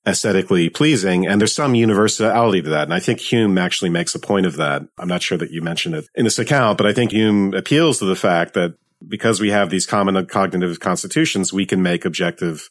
aesthetically 0.06 0.68
pleasing. 0.68 1.26
And 1.26 1.40
there's 1.40 1.54
some 1.54 1.74
universality 1.74 2.62
to 2.62 2.70
that. 2.70 2.84
And 2.84 2.94
I 2.94 3.00
think 3.00 3.20
Hume 3.20 3.56
actually 3.58 3.90
makes 3.90 4.14
a 4.14 4.18
point 4.18 4.46
of 4.46 4.56
that. 4.56 4.82
I'm 4.98 5.08
not 5.08 5.22
sure 5.22 5.38
that 5.38 5.50
you 5.50 5.62
mentioned 5.62 5.94
it 5.94 6.06
in 6.14 6.24
this 6.24 6.38
account, 6.38 6.78
but 6.78 6.86
I 6.86 6.92
think 6.92 7.12
Hume 7.12 7.54
appeals 7.54 7.98
to 7.98 8.04
the 8.04 8.16
fact 8.16 8.54
that 8.54 8.74
because 9.06 9.40
we 9.40 9.50
have 9.50 9.70
these 9.70 9.86
common 9.86 10.26
cognitive 10.26 10.80
constitutions, 10.80 11.52
we 11.52 11.66
can 11.66 11.82
make 11.82 12.04
objective 12.04 12.68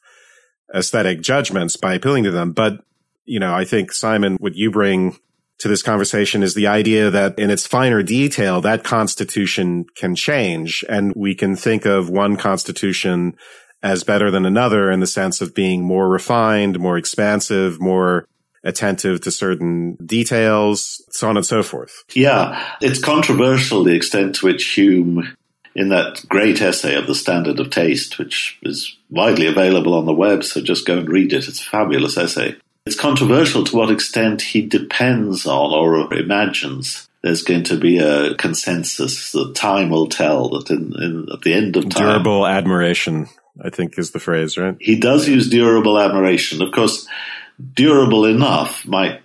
aesthetic 0.73 1.21
judgments 1.21 1.75
by 1.75 1.93
appealing 1.93 2.23
to 2.23 2.31
them. 2.31 2.51
But, 2.51 2.83
you 3.25 3.39
know, 3.39 3.53
I 3.53 3.65
think 3.65 3.91
Simon, 3.91 4.37
what 4.39 4.55
you 4.55 4.71
bring 4.71 5.17
to 5.59 5.67
this 5.67 5.83
conversation 5.83 6.41
is 6.41 6.55
the 6.55 6.67
idea 6.67 7.09
that 7.11 7.37
in 7.37 7.49
its 7.49 7.67
finer 7.67 8.01
detail, 8.01 8.61
that 8.61 8.83
constitution 8.83 9.85
can 9.95 10.15
change 10.15 10.83
and 10.89 11.13
we 11.15 11.35
can 11.35 11.55
think 11.55 11.85
of 11.85 12.09
one 12.09 12.35
constitution 12.35 13.35
as 13.83 14.03
better 14.03 14.29
than 14.29 14.45
another 14.45 14.91
in 14.91 14.99
the 14.99 15.07
sense 15.07 15.41
of 15.41 15.53
being 15.53 15.83
more 15.83 16.07
refined, 16.07 16.79
more 16.79 16.97
expansive, 16.97 17.79
more 17.79 18.27
attentive 18.63 19.21
to 19.21 19.31
certain 19.31 19.95
details, 20.05 21.01
so 21.09 21.27
on 21.27 21.37
and 21.37 21.45
so 21.45 21.63
forth. 21.63 22.03
Yeah, 22.13 22.75
it's 22.79 22.99
controversial 22.99 23.83
the 23.83 23.95
extent 23.95 24.35
to 24.35 24.45
which 24.45 24.65
Hume, 24.73 25.35
in 25.75 25.89
that 25.89 26.23
great 26.27 26.61
essay 26.61 26.95
of 26.95 27.07
the 27.07 27.15
standard 27.15 27.59
of 27.59 27.69
taste, 27.69 28.19
which 28.19 28.59
is 28.61 28.97
widely 29.09 29.47
available 29.47 29.95
on 29.95 30.05
the 30.05 30.13
web, 30.13 30.43
so 30.43 30.61
just 30.61 30.85
go 30.85 30.99
and 30.99 31.09
read 31.09 31.33
it. 31.33 31.47
It's 31.47 31.61
a 31.61 31.63
fabulous 31.63 32.17
essay. 32.17 32.55
It's 32.85 32.99
controversial 32.99 33.63
to 33.63 33.75
what 33.75 33.91
extent 33.91 34.41
he 34.41 34.61
depends 34.65 35.45
on 35.45 35.71
or 35.71 36.13
imagines 36.13 37.07
there's 37.23 37.43
going 37.43 37.63
to 37.63 37.77
be 37.77 37.99
a 37.99 38.33
consensus 38.35 39.31
that 39.31 39.53
time 39.55 39.89
will 39.89 40.07
tell 40.07 40.49
that 40.49 40.69
in, 40.71 40.93
in, 41.01 41.27
at 41.31 41.41
the 41.41 41.53
end 41.53 41.77
of 41.77 41.89
time. 41.89 42.07
Durable 42.07 42.47
admiration, 42.47 43.27
I 43.59 43.69
think 43.69 43.97
is 43.97 44.11
the 44.11 44.19
phrase, 44.19 44.57
right? 44.57 44.75
He 44.79 44.99
does 44.99 45.27
use 45.27 45.49
durable 45.49 45.99
admiration. 45.99 46.61
Of 46.61 46.71
course, 46.71 47.07
durable 47.73 48.25
enough 48.25 48.85
might 48.85 49.21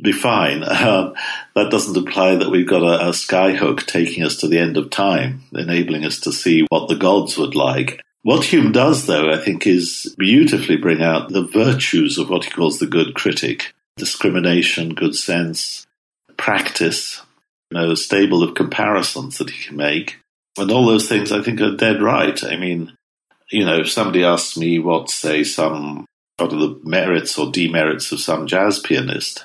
be 0.00 0.12
fine. 0.12 0.64
Um, 0.88 1.14
that 1.54 1.70
doesn't 1.70 1.96
imply 1.96 2.36
that 2.36 2.50
we've 2.50 2.68
got 2.68 2.82
a, 2.82 3.08
a 3.08 3.10
skyhook 3.10 3.84
taking 3.84 4.22
us 4.22 4.36
to 4.36 4.48
the 4.48 4.58
end 4.58 4.76
of 4.76 4.90
time, 4.90 5.42
enabling 5.52 6.04
us 6.04 6.20
to 6.20 6.32
see 6.32 6.64
what 6.68 6.88
the 6.88 6.94
gods 6.94 7.36
would 7.36 7.56
like. 7.56 8.00
What 8.22 8.44
Hume 8.44 8.72
does, 8.72 9.06
though, 9.06 9.30
I 9.30 9.38
think, 9.38 9.66
is 9.66 10.14
beautifully 10.16 10.76
bring 10.76 11.02
out 11.02 11.30
the 11.30 11.46
virtues 11.46 12.16
of 12.16 12.30
what 12.30 12.44
he 12.44 12.50
calls 12.50 12.78
the 12.78 12.86
good 12.86 13.14
critic 13.14 13.74
discrimination, 13.96 14.94
good 14.94 15.16
sense, 15.16 15.86
practice, 16.36 17.20
you 17.70 17.78
know, 17.78 17.90
a 17.90 17.96
stable 17.96 18.42
of 18.42 18.54
comparisons 18.54 19.38
that 19.38 19.50
he 19.50 19.66
can 19.66 19.76
make. 19.76 20.20
And 20.56 20.70
all 20.70 20.86
those 20.86 21.08
things 21.08 21.32
I 21.32 21.42
think 21.42 21.60
are 21.60 21.76
dead 21.76 22.00
right. 22.00 22.42
I 22.44 22.56
mean, 22.56 22.96
you 23.50 23.64
know, 23.64 23.80
if 23.80 23.90
somebody 23.90 24.24
asks 24.24 24.56
me 24.56 24.78
what, 24.78 25.10
say, 25.10 25.44
some, 25.44 26.06
what 26.36 26.52
are 26.52 26.58
the 26.58 26.80
merits 26.84 27.38
or 27.38 27.50
demerits 27.50 28.12
of 28.12 28.20
some 28.20 28.46
jazz 28.46 28.78
pianist, 28.78 29.44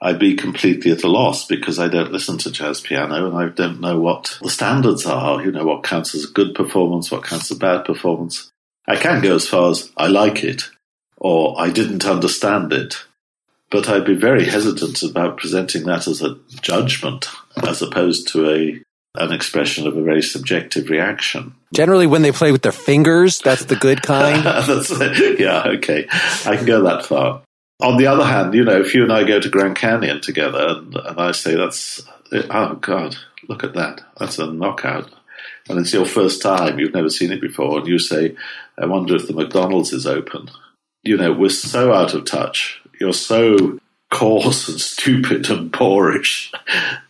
I'd 0.00 0.18
be 0.18 0.34
completely 0.34 0.90
at 0.90 1.04
a 1.04 1.08
loss 1.08 1.46
because 1.46 1.78
I 1.78 1.88
don't 1.88 2.12
listen 2.12 2.36
to 2.38 2.50
jazz 2.50 2.80
piano 2.80 3.26
and 3.26 3.36
I 3.36 3.48
don't 3.48 3.80
know 3.80 4.00
what 4.00 4.38
the 4.42 4.50
standards 4.50 5.06
are, 5.06 5.40
you 5.42 5.52
know, 5.52 5.64
what 5.64 5.84
counts 5.84 6.14
as 6.14 6.24
a 6.24 6.32
good 6.32 6.54
performance, 6.54 7.10
what 7.10 7.24
counts 7.24 7.50
as 7.50 7.56
a 7.56 7.60
bad 7.60 7.84
performance. 7.84 8.50
I 8.86 8.96
can 8.96 9.22
go 9.22 9.36
as 9.36 9.46
far 9.46 9.70
as 9.70 9.92
I 9.96 10.08
like 10.08 10.42
it 10.42 10.64
or 11.16 11.54
I 11.60 11.70
didn't 11.70 12.04
understand 12.04 12.72
it, 12.72 12.96
but 13.70 13.88
I'd 13.88 14.04
be 14.04 14.16
very 14.16 14.44
hesitant 14.44 15.02
about 15.04 15.36
presenting 15.36 15.84
that 15.84 16.08
as 16.08 16.20
a 16.20 16.36
judgment 16.60 17.28
as 17.62 17.80
opposed 17.80 18.26
to 18.28 18.50
a 18.50 18.82
an 19.14 19.32
expression 19.32 19.86
of 19.86 19.96
a 19.96 20.02
very 20.02 20.22
subjective 20.22 20.88
reaction. 20.88 21.54
Generally, 21.74 22.06
when 22.06 22.22
they 22.22 22.32
play 22.32 22.52
with 22.52 22.62
their 22.62 22.72
fingers, 22.72 23.38
that's 23.38 23.66
the 23.66 23.76
good 23.76 24.02
kind. 24.02 24.44
yeah, 25.38 25.64
okay. 25.76 26.06
I 26.10 26.56
can 26.56 26.66
go 26.66 26.82
that 26.84 27.04
far. 27.06 27.42
On 27.80 27.98
the 27.98 28.06
other 28.06 28.24
hand, 28.24 28.54
you 28.54 28.64
know, 28.64 28.80
if 28.80 28.94
you 28.94 29.02
and 29.02 29.12
I 29.12 29.24
go 29.24 29.40
to 29.40 29.48
Grand 29.48 29.76
Canyon 29.76 30.20
together 30.20 30.66
and, 30.68 30.94
and 30.94 31.20
I 31.20 31.32
say, 31.32 31.56
that's, 31.56 32.02
oh 32.32 32.74
God, 32.76 33.16
look 33.48 33.64
at 33.64 33.74
that. 33.74 34.02
That's 34.18 34.38
a 34.38 34.46
knockout. 34.46 35.10
And 35.68 35.78
it's 35.78 35.92
your 35.92 36.06
first 36.06 36.42
time, 36.42 36.78
you've 36.78 36.94
never 36.94 37.10
seen 37.10 37.32
it 37.32 37.40
before, 37.40 37.78
and 37.78 37.86
you 37.86 37.98
say, 37.98 38.36
I 38.78 38.86
wonder 38.86 39.14
if 39.16 39.26
the 39.26 39.34
McDonald's 39.34 39.92
is 39.92 40.06
open. 40.06 40.50
You 41.02 41.16
know, 41.16 41.32
we're 41.32 41.50
so 41.50 41.92
out 41.92 42.14
of 42.14 42.24
touch. 42.24 42.80
You're 43.00 43.12
so 43.12 43.78
coarse 44.12 44.68
and 44.68 44.80
stupid 44.80 45.50
and 45.50 45.72
boorish 45.72 46.52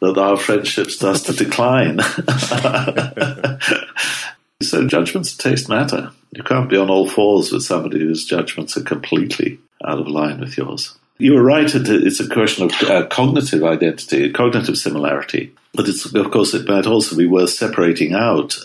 that 0.00 0.16
our 0.16 0.36
friendship 0.36 0.90
starts 0.90 1.22
to 1.22 1.32
decline. 1.32 2.00
so 4.62 4.86
judgments 4.86 5.32
of 5.32 5.38
taste 5.38 5.68
matter. 5.68 6.12
You 6.30 6.42
can't 6.42 6.70
be 6.70 6.78
on 6.78 6.88
all 6.88 7.08
fours 7.08 7.52
with 7.52 7.64
somebody 7.64 7.98
whose 7.98 8.24
judgments 8.24 8.76
are 8.76 8.84
completely 8.84 9.58
out 9.84 9.98
of 9.98 10.08
line 10.08 10.40
with 10.40 10.56
yours. 10.56 10.96
You 11.18 11.34
were 11.34 11.42
right. 11.42 11.70
It's 11.72 12.20
a 12.20 12.28
question 12.28 12.64
of 12.64 12.72
uh, 12.82 13.06
cognitive 13.08 13.64
identity, 13.64 14.32
cognitive 14.32 14.78
similarity. 14.78 15.52
But 15.74 15.88
it's, 15.88 16.12
of 16.14 16.30
course, 16.30 16.54
it 16.54 16.68
might 16.68 16.86
also 16.86 17.16
be 17.16 17.26
worth 17.26 17.50
separating 17.50 18.14
out 18.14 18.56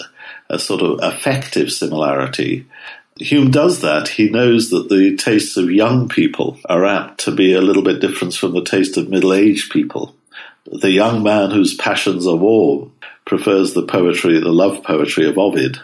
a 0.50 0.58
sort 0.58 0.82
of 0.82 1.00
affective 1.02 1.71
similarity. 1.71 2.65
Hume 3.19 3.51
does 3.51 3.82
that. 3.82 4.10
He 4.10 4.30
knows 4.30 4.69
that 4.69 4.89
the 4.89 5.15
tastes 5.17 5.58
of 5.58 5.71
young 5.71 6.08
people 6.08 6.60
are 6.69 6.86
apt 6.86 7.21
to 7.21 7.32
be 7.32 7.53
a 7.53 7.62
little 7.62 7.84
bit 7.84 7.99
different 7.99 8.34
from 8.34 8.53
the 8.53 8.63
taste 8.63 8.97
of 8.97 9.10
middle 9.10 9.34
aged 9.34 9.71
people. 9.71 10.15
The 10.65 10.91
young 10.91 11.23
man 11.23 11.51
whose 11.51 11.75
passions 11.75 12.27
are 12.27 12.36
warm 12.36 12.93
prefers 13.25 13.73
the 13.73 13.84
poetry, 13.84 14.39
the 14.39 14.49
love 14.51 14.84
poetry 14.84 15.27
of 15.27 15.38
Ovid. 15.38 15.80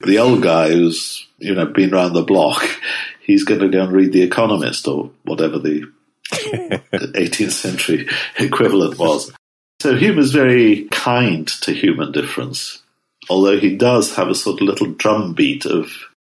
The 0.00 0.18
old 0.18 0.42
guy 0.42 0.70
who's, 0.70 1.26
you 1.38 1.54
know, 1.54 1.66
been 1.66 1.94
around 1.94 2.14
the 2.14 2.22
block 2.22 2.64
he's 3.22 3.44
going 3.44 3.60
to 3.60 3.68
go 3.68 3.84
and 3.84 3.92
read 3.92 4.12
The 4.12 4.22
Economist 4.22 4.86
or 4.86 5.10
whatever 5.24 5.58
the 5.58 5.84
18th 6.32 7.52
century 7.52 8.08
equivalent 8.38 8.98
was. 8.98 9.32
So 9.80 9.96
Hume 9.96 10.18
is 10.18 10.32
very 10.32 10.84
kind 10.90 11.46
to 11.48 11.72
human 11.72 12.12
difference, 12.12 12.82
although 13.28 13.58
he 13.58 13.76
does 13.76 14.14
have 14.16 14.28
a 14.28 14.34
sort 14.34 14.60
of 14.60 14.66
little 14.66 14.92
drumbeat 14.92 15.66
of 15.66 15.90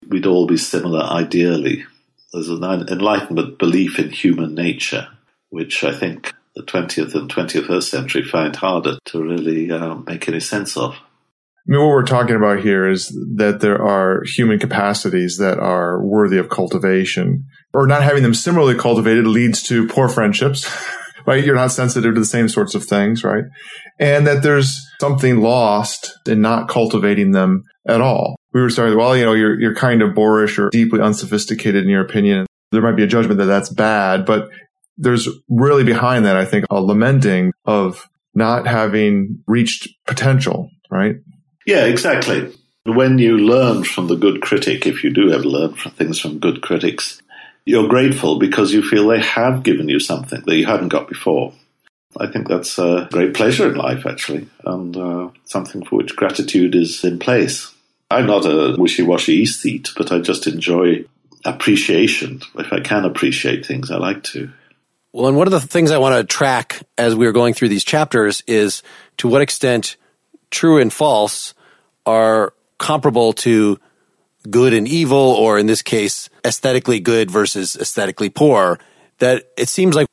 we'd 0.08 0.26
all 0.26 0.48
be 0.48 0.58
similar 0.58 1.02
ideally. 1.02 1.86
There's 2.32 2.50
an 2.50 2.64
enlightenment 2.64 3.58
belief 3.58 4.00
in 4.00 4.12
human 4.12 4.54
nature, 4.54 5.08
which 5.50 5.84
I 5.84 5.94
think 5.94 6.34
the 6.56 6.64
20th 6.64 7.16
and 7.16 7.30
21st 7.30 7.84
century 7.84 8.24
find 8.24 8.56
harder 8.56 8.98
to 9.06 9.24
really 9.24 9.72
uh, 9.72 9.96
make 9.96 10.28
any 10.28 10.40
sense 10.40 10.78
of. 10.78 10.96
I 10.96 11.72
mean, 11.72 11.82
what 11.82 11.90
we're 11.90 12.04
talking 12.04 12.36
about 12.36 12.62
here 12.62 12.90
is 12.90 13.10
that 13.36 13.60
there 13.62 13.82
are 13.82 14.24
human 14.24 14.60
capacities 14.60 15.38
that 15.38 15.60
are 15.60 16.04
worthy 16.04 16.38
of 16.38 16.50
cultivation, 16.50 17.46
or 17.74 17.86
not 17.86 18.02
having 18.02 18.24
them 18.24 18.34
similarly 18.34 18.76
cultivated 18.78 19.28
leads 19.28 19.62
to 19.64 19.88
poor 19.88 20.10
friendships, 20.10 20.68
right? 21.28 21.44
You're 21.44 21.56
not 21.56 21.72
sensitive 21.72 22.16
to 22.16 22.20
the 22.20 22.26
same 22.26 22.50
sorts 22.50 22.74
of 22.74 22.86
things, 22.86 23.24
right? 23.24 23.44
And 24.00 24.26
that 24.26 24.42
there's 24.42 24.89
something 25.00 25.38
lost 25.38 26.18
in 26.28 26.42
not 26.42 26.68
cultivating 26.68 27.32
them 27.32 27.64
at 27.88 28.02
all. 28.02 28.36
We 28.54 28.62
were 28.62 28.70
starting, 28.70 28.98
well, 28.98 29.16
you 29.16 29.26
know, 29.26 29.34
you're, 29.34 29.60
you're 29.60 29.76
kind 29.76 30.02
of 30.02 30.16
boorish 30.16 30.60
or 30.60 30.70
deeply 30.70 31.02
unsophisticated 31.02 31.84
in 31.84 31.90
your 31.90 32.02
opinion. 32.02 32.46
There 32.72 32.82
might 32.82 32.96
be 32.96 33.04
a 33.04 33.08
judgment 33.08 33.40
that 33.40 33.46
that's 33.46 33.70
bad, 33.70 34.26
but 34.26 34.50
there's 34.98 35.28
really 35.50 35.84
behind 35.84 36.26
that, 36.26 36.36
I 36.36 36.46
think, 36.46 36.66
a 36.70 36.82
lamenting 36.82 37.54
of 37.66 38.08
not 38.36 38.68
having 38.68 39.44
reached 39.48 39.88
potential, 40.06 40.70
right? 40.92 41.16
Yeah, 41.66 41.86
exactly. 41.86 42.54
When 42.86 43.18
you 43.18 43.38
learn 43.38 43.84
from 43.84 44.08
the 44.08 44.16
good 44.16 44.42
critic, 44.42 44.86
if 44.86 45.04
you 45.04 45.12
do 45.12 45.32
ever 45.32 45.44
learn 45.44 45.76
from 45.76 45.92
things 45.94 46.20
from 46.20 46.40
good 46.40 46.62
critics, 46.62 47.22
you're 47.66 47.88
grateful 47.88 48.40
because 48.40 48.74
you 48.74 48.82
feel 48.82 49.08
they 49.08 49.20
have 49.20 49.64
given 49.64 49.90
you 49.90 50.00
something 50.00 50.42
that 50.46 50.56
you 50.56 50.66
hadn't 50.66 50.88
got 50.90 51.08
before. 51.08 51.54
I 52.18 52.28
think 52.28 52.48
that's 52.48 52.80
a 52.80 53.08
great 53.12 53.34
pleasure 53.34 53.70
in 53.70 53.76
life, 53.76 54.06
actually, 54.06 54.48
and 54.66 54.96
uh, 54.98 55.30
something 55.46 55.86
for 55.86 55.98
which 55.98 56.16
gratitude 56.16 56.76
is 56.76 57.04
in 57.04 57.20
place. 57.20 57.72
I'm 58.10 58.26
not 58.26 58.46
a 58.46 58.76
wishy 58.78 59.04
washy 59.04 59.44
aesthete, 59.44 59.90
but 59.96 60.12
I 60.12 60.20
just 60.20 60.48
enjoy 60.48 61.06
appreciation. 61.46 62.42
If 62.58 62.74
I 62.74 62.80
can 62.80 63.06
appreciate 63.06 63.66
things, 63.66 63.92
I 63.92 63.98
like 63.98 64.24
to. 64.24 64.52
Well, 65.14 65.28
and 65.28 65.38
one 65.38 65.48
of 65.48 65.52
the 65.52 65.62
things 65.62 65.92
I 65.92 65.98
want 65.98 66.16
to 66.16 66.24
track 66.24 66.82
as 66.98 67.16
we 67.16 67.28
are 67.28 67.32
going 67.32 67.54
through 67.54 67.70
these 67.70 67.84
chapters 67.84 68.44
is 68.48 68.84
to 69.18 69.28
what 69.28 69.42
extent 69.42 69.96
true 70.52 70.80
and 70.80 70.92
false 70.92 71.54
are 72.06 72.54
comparable 72.80 73.34
to 73.34 73.80
good 74.50 74.74
and 74.74 74.88
evil, 74.88 75.18
or 75.18 75.60
in 75.60 75.68
this 75.68 75.82
case, 75.82 76.30
aesthetically 76.46 77.00
good 77.00 77.30
versus 77.30 77.76
aesthetically 77.76 78.30
poor, 78.30 78.80
that 79.20 79.52
it 79.58 79.70
seems 79.70 79.96
like, 79.96 80.08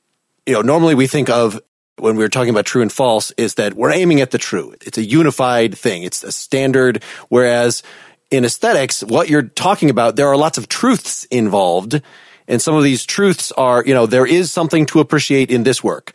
you 0.47 0.53
know, 0.53 0.63
normally 0.63 0.95
we 0.95 1.07
think 1.07 1.31
of 1.31 1.61
when 1.99 2.17
we're 2.17 2.29
talking 2.29 2.51
about 2.51 2.67
true 2.67 2.83
and 2.83 2.93
false 2.93 3.31
is 3.37 3.55
that 3.55 3.75
we're 3.75 3.93
aiming 3.93 4.21
at 4.21 4.31
the 4.31 4.39
true. 4.39 4.75
It's 4.83 4.99
a 4.99 5.05
unified 5.05 5.77
thing. 5.77 6.03
It's 6.03 6.23
a 6.23 6.33
standard. 6.33 7.03
Whereas 7.29 7.83
in 8.31 8.45
aesthetics, 8.45 9.03
what 9.03 9.29
you're 9.29 9.43
talking 9.43 9.91
about, 9.91 10.17
there 10.17 10.29
are 10.29 10.37
lots 10.37 10.59
of 10.59 10.69
truths 10.69 11.25
involved. 11.25 12.01
And 12.49 12.61
some 12.61 12.75
of 12.75 12.85
these 12.85 13.05
truths 13.05 13.51
are, 13.53 13.85
you 13.85 13.95
know, 13.95 14.07
there 14.07 14.27
is 14.27 14.51
something 14.51 14.87
to 14.87 15.01
appreciate 15.01 15.51
in 15.51 15.63
this 15.63 15.83
work. 15.83 16.13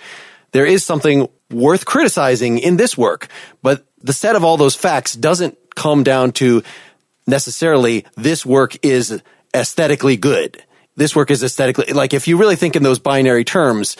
There 0.52 0.66
is 0.66 0.84
something 0.84 1.28
worth 1.50 1.86
criticizing 1.86 2.60
in 2.60 2.78
this 2.78 2.98
work, 2.98 3.28
but 3.62 3.86
the 4.02 4.14
set 4.14 4.36
of 4.36 4.44
all 4.44 4.58
those 4.58 4.76
facts 4.76 5.14
doesn't 5.14 5.58
come 5.76 6.04
down 6.04 6.32
to 6.34 6.64
necessarily 7.28 8.06
this 8.16 8.46
work 8.46 8.78
is 8.84 9.22
aesthetically 9.56 10.18
good. 10.18 10.64
This 10.96 11.16
work 11.16 11.32
is 11.32 11.44
aesthetically, 11.44 11.94
like 11.94 12.14
if 12.14 12.28
you 12.28 12.38
really 12.38 12.58
think 12.58 12.76
in 12.76 12.84
those 12.84 13.00
binary 13.00 13.46
terms, 13.46 13.96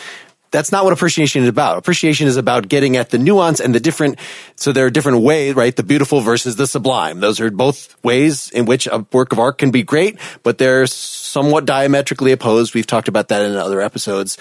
that's 0.52 0.70
not 0.70 0.84
what 0.84 0.92
appreciation 0.92 1.42
is 1.42 1.48
about. 1.48 1.78
Appreciation 1.78 2.28
is 2.28 2.36
about 2.36 2.68
getting 2.68 2.96
at 2.96 3.10
the 3.10 3.18
nuance 3.18 3.58
and 3.58 3.74
the 3.74 3.80
different, 3.80 4.18
so 4.54 4.70
there 4.70 4.86
are 4.86 4.90
different 4.90 5.22
ways, 5.22 5.56
right? 5.56 5.74
The 5.74 5.82
beautiful 5.82 6.20
versus 6.20 6.56
the 6.56 6.66
sublime. 6.66 7.20
Those 7.20 7.40
are 7.40 7.50
both 7.50 7.96
ways 8.04 8.50
in 8.50 8.66
which 8.66 8.86
a 8.86 9.04
work 9.12 9.32
of 9.32 9.40
art 9.40 9.58
can 9.58 9.70
be 9.70 9.82
great, 9.82 10.18
but 10.42 10.58
they're 10.58 10.86
somewhat 10.86 11.64
diametrically 11.64 12.32
opposed. 12.32 12.74
We've 12.74 12.86
talked 12.86 13.08
about 13.08 13.28
that 13.28 13.42
in 13.42 13.56
other 13.56 13.80
episodes. 13.80 14.38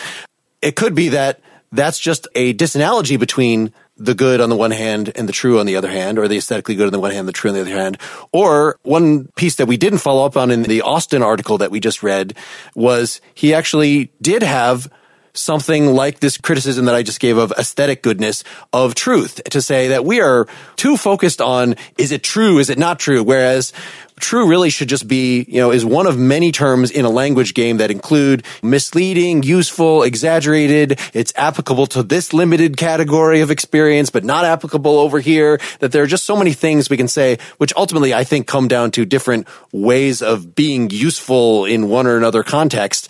It 0.62 0.76
could 0.76 0.93
be 0.93 1.10
that 1.10 1.39
that's 1.71 2.00
just 2.00 2.28
a 2.36 2.54
disanalogy 2.54 3.17
between 3.17 3.74
the 3.95 4.13
good 4.13 4.41
on 4.41 4.50
the 4.50 4.56
one 4.58 4.71
hand 4.71 5.12
and 5.15 5.30
the 5.30 5.34
true 5.34 5.60
on 5.60 5.65
the 5.65 5.76
other 5.76 5.89
hand, 5.89 6.19
or 6.19 6.28
the 6.28 6.38
aesthetically 6.38 6.76
good 6.76 6.88
on 6.88 6.91
the 6.91 7.00
one 7.00 7.12
hand, 7.12 7.28
the 7.28 7.32
true 7.32 7.50
on 7.50 7.56
the 7.56 7.62
other 7.62 7.71
hand. 7.71 7.97
Or 8.34 8.78
one 8.84 9.28
piece 9.36 9.56
that 9.56 9.67
we 9.67 9.78
didn't 9.78 10.00
follow 10.00 10.26
up 10.26 10.36
on 10.36 10.52
in 10.52 10.63
the 10.63 10.82
Austin 10.82 11.24
article 11.24 11.60
that 11.60 11.71
we 11.71 11.80
just 11.80 12.04
read 12.04 12.36
was 12.76 13.21
he 13.34 13.54
actually 13.54 14.12
did 14.21 14.43
have 14.43 14.91
something 15.34 15.94
like 15.94 16.20
this 16.20 16.38
criticism 16.38 16.86
that 16.86 16.96
I 16.96 17.04
just 17.04 17.20
gave 17.20 17.38
of 17.38 17.52
aesthetic 17.58 18.02
goodness 18.02 18.44
of 18.74 18.96
truth 18.96 19.41
to 19.46 19.62
say 19.62 19.89
that 19.89 20.06
we 20.06 20.22
are 20.22 20.48
too 20.76 20.98
focused 20.98 21.41
on 21.41 21.76
is 21.98 22.12
it 22.12 22.24
true, 22.24 22.60
is 22.60 22.70
it 22.70 22.78
not 22.78 23.00
true? 23.00 23.24
Whereas 23.24 23.74
true 24.22 24.48
really 24.48 24.70
should 24.70 24.88
just 24.88 25.08
be, 25.08 25.44
you 25.48 25.60
know, 25.60 25.72
is 25.72 25.84
one 25.84 26.08
of 26.08 26.17
many 26.17 26.52
terms 26.52 26.91
in 26.91 27.06
a 27.06 27.10
language 27.10 27.54
game 27.54 27.78
that 27.78 27.91
include 27.91 28.46
misleading, 28.63 29.44
useful, 29.44 30.04
exaggerated. 30.04 31.00
It's 31.13 31.34
applicable 31.36 31.88
to 31.88 32.04
this 32.04 32.32
limited 32.32 32.78
category 32.78 33.41
of 33.41 33.52
experience, 33.52 34.10
but 34.10 34.24
not 34.24 34.46
applicable 34.46 34.98
over 34.98 35.20
here. 35.20 35.60
That 35.80 35.91
there 35.91 36.04
are 36.04 36.08
just 36.08 36.26
so 36.26 36.36
many 36.36 36.54
things 36.54 36.89
we 36.89 36.98
can 36.98 37.08
say, 37.08 37.39
which 37.58 37.74
ultimately 37.76 38.13
I 38.13 38.24
think 38.24 38.48
come 38.48 38.67
down 38.67 38.91
to 38.91 39.06
different 39.06 39.48
ways 39.72 40.22
of 40.22 40.56
being 40.56 40.89
useful 40.89 41.65
in 41.65 41.89
one 41.89 42.08
or 42.08 42.15
another 42.15 42.44
context 42.44 43.10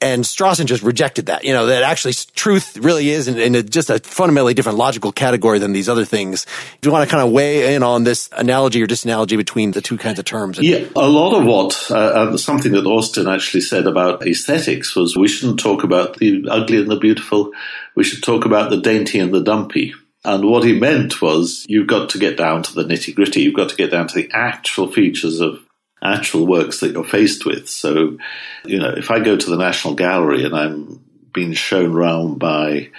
and 0.00 0.24
Strawson 0.24 0.64
just 0.64 0.82
rejected 0.82 1.26
that. 1.26 1.44
You 1.44 1.52
know, 1.52 1.66
that 1.66 1.82
actually 1.82 2.14
truth 2.34 2.76
really 2.78 3.10
is 3.10 3.28
in, 3.28 3.38
in 3.38 3.54
a, 3.54 3.62
just 3.62 3.90
a 3.90 3.98
fundamentally 3.98 4.54
different 4.54 4.78
logical 4.78 5.12
category 5.12 5.58
than 5.58 5.72
these 5.72 5.88
other 5.88 6.04
things. 6.04 6.46
Do 6.80 6.88
you 6.88 6.92
want 6.92 7.08
to 7.08 7.14
kind 7.14 7.26
of 7.26 7.32
weigh 7.32 7.74
in 7.74 7.82
on 7.82 8.04
this 8.04 8.30
analogy 8.32 8.82
or 8.82 8.86
disanalogy 8.86 9.36
between 9.36 9.72
the 9.72 9.80
two 9.80 9.98
kinds 9.98 10.18
of 10.18 10.24
terms? 10.24 10.58
Yeah, 10.58 10.86
a 10.96 11.08
lot 11.08 11.38
of 11.38 11.44
what, 11.46 11.90
uh, 11.90 12.36
something 12.36 12.72
that 12.72 12.86
Austin 12.86 13.28
actually 13.28 13.60
said 13.60 13.86
about 13.86 14.26
aesthetics 14.26 14.96
was 14.96 15.16
we 15.16 15.28
shouldn't 15.28 15.60
talk 15.60 15.84
about 15.84 16.16
the 16.16 16.46
ugly 16.50 16.80
and 16.80 16.90
the 16.90 16.96
beautiful. 16.96 17.52
We 17.94 18.04
should 18.04 18.22
talk 18.22 18.44
about 18.44 18.70
the 18.70 18.80
dainty 18.80 19.18
and 19.18 19.32
the 19.32 19.42
dumpy. 19.42 19.94
And 20.24 20.44
what 20.44 20.64
he 20.64 20.78
meant 20.78 21.22
was 21.22 21.64
you've 21.68 21.86
got 21.86 22.10
to 22.10 22.18
get 22.18 22.36
down 22.36 22.62
to 22.64 22.74
the 22.74 22.84
nitty 22.84 23.14
gritty. 23.14 23.40
You've 23.40 23.54
got 23.54 23.70
to 23.70 23.76
get 23.76 23.90
down 23.90 24.06
to 24.08 24.14
the 24.14 24.30
actual 24.32 24.90
features 24.90 25.40
of 25.40 25.60
actual 26.02 26.46
works 26.46 26.80
that 26.80 26.92
you're 26.92 27.04
faced 27.04 27.44
with. 27.44 27.68
So, 27.68 28.18
you 28.64 28.78
know, 28.78 28.94
if 28.96 29.10
I 29.10 29.20
go 29.20 29.36
to 29.36 29.50
the 29.50 29.56
National 29.56 29.94
Gallery 29.94 30.44
and 30.44 30.54
I'm 30.54 31.04
being 31.32 31.52
shown 31.52 31.92
around 31.94 32.38
by 32.38 32.90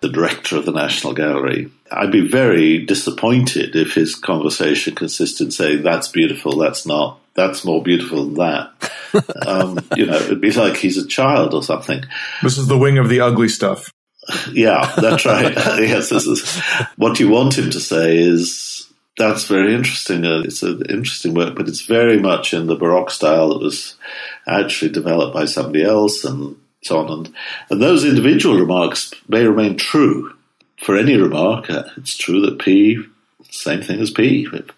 the 0.00 0.08
director 0.08 0.56
of 0.56 0.66
the 0.66 0.72
National 0.72 1.12
Gallery, 1.12 1.70
I'd 1.90 2.12
be 2.12 2.26
very 2.26 2.84
disappointed 2.84 3.76
if 3.76 3.94
his 3.94 4.14
conversation 4.14 4.94
consisted 4.94 5.44
in 5.44 5.50
saying, 5.50 5.82
that's 5.82 6.08
beautiful, 6.08 6.56
that's 6.56 6.86
not, 6.86 7.20
that's 7.34 7.64
more 7.64 7.82
beautiful 7.82 8.24
than 8.24 8.34
that. 8.34 8.92
um, 9.46 9.78
you 9.96 10.06
know, 10.06 10.16
it'd 10.16 10.40
be 10.40 10.52
like 10.52 10.76
he's 10.76 10.98
a 10.98 11.06
child 11.06 11.54
or 11.54 11.62
something. 11.62 12.04
This 12.42 12.58
is 12.58 12.68
the 12.68 12.78
wing 12.78 12.98
of 12.98 13.08
the 13.08 13.20
ugly 13.20 13.48
stuff. 13.48 13.92
yeah, 14.52 14.94
that's 14.96 15.24
right. 15.24 15.54
yes, 15.54 16.10
this 16.10 16.26
is 16.26 16.60
what 16.96 17.20
you 17.20 17.28
want 17.28 17.58
him 17.58 17.70
to 17.70 17.80
say 17.80 18.18
is 18.18 18.69
that's 19.16 19.46
very 19.46 19.74
interesting. 19.74 20.24
Uh, 20.24 20.42
it's 20.44 20.62
an 20.62 20.82
interesting 20.88 21.34
work, 21.34 21.54
but 21.54 21.68
it's 21.68 21.82
very 21.82 22.18
much 22.18 22.54
in 22.54 22.66
the 22.66 22.76
Baroque 22.76 23.10
style 23.10 23.50
that 23.50 23.62
was 23.62 23.96
actually 24.46 24.92
developed 24.92 25.34
by 25.34 25.44
somebody 25.44 25.84
else 25.84 26.24
and 26.24 26.56
so 26.82 26.98
on. 26.98 27.10
And, 27.10 27.34
and 27.68 27.82
those 27.82 28.04
individual 28.04 28.58
remarks 28.58 29.12
may 29.28 29.44
remain 29.44 29.76
true. 29.76 30.34
For 30.78 30.96
any 30.96 31.16
remark, 31.16 31.68
uh, 31.68 31.84
it's 31.98 32.16
true 32.16 32.40
that 32.42 32.58
P, 32.58 33.04
same 33.50 33.82
thing 33.82 34.00
as 34.00 34.10
P. 34.10 34.48
If, 34.50 34.70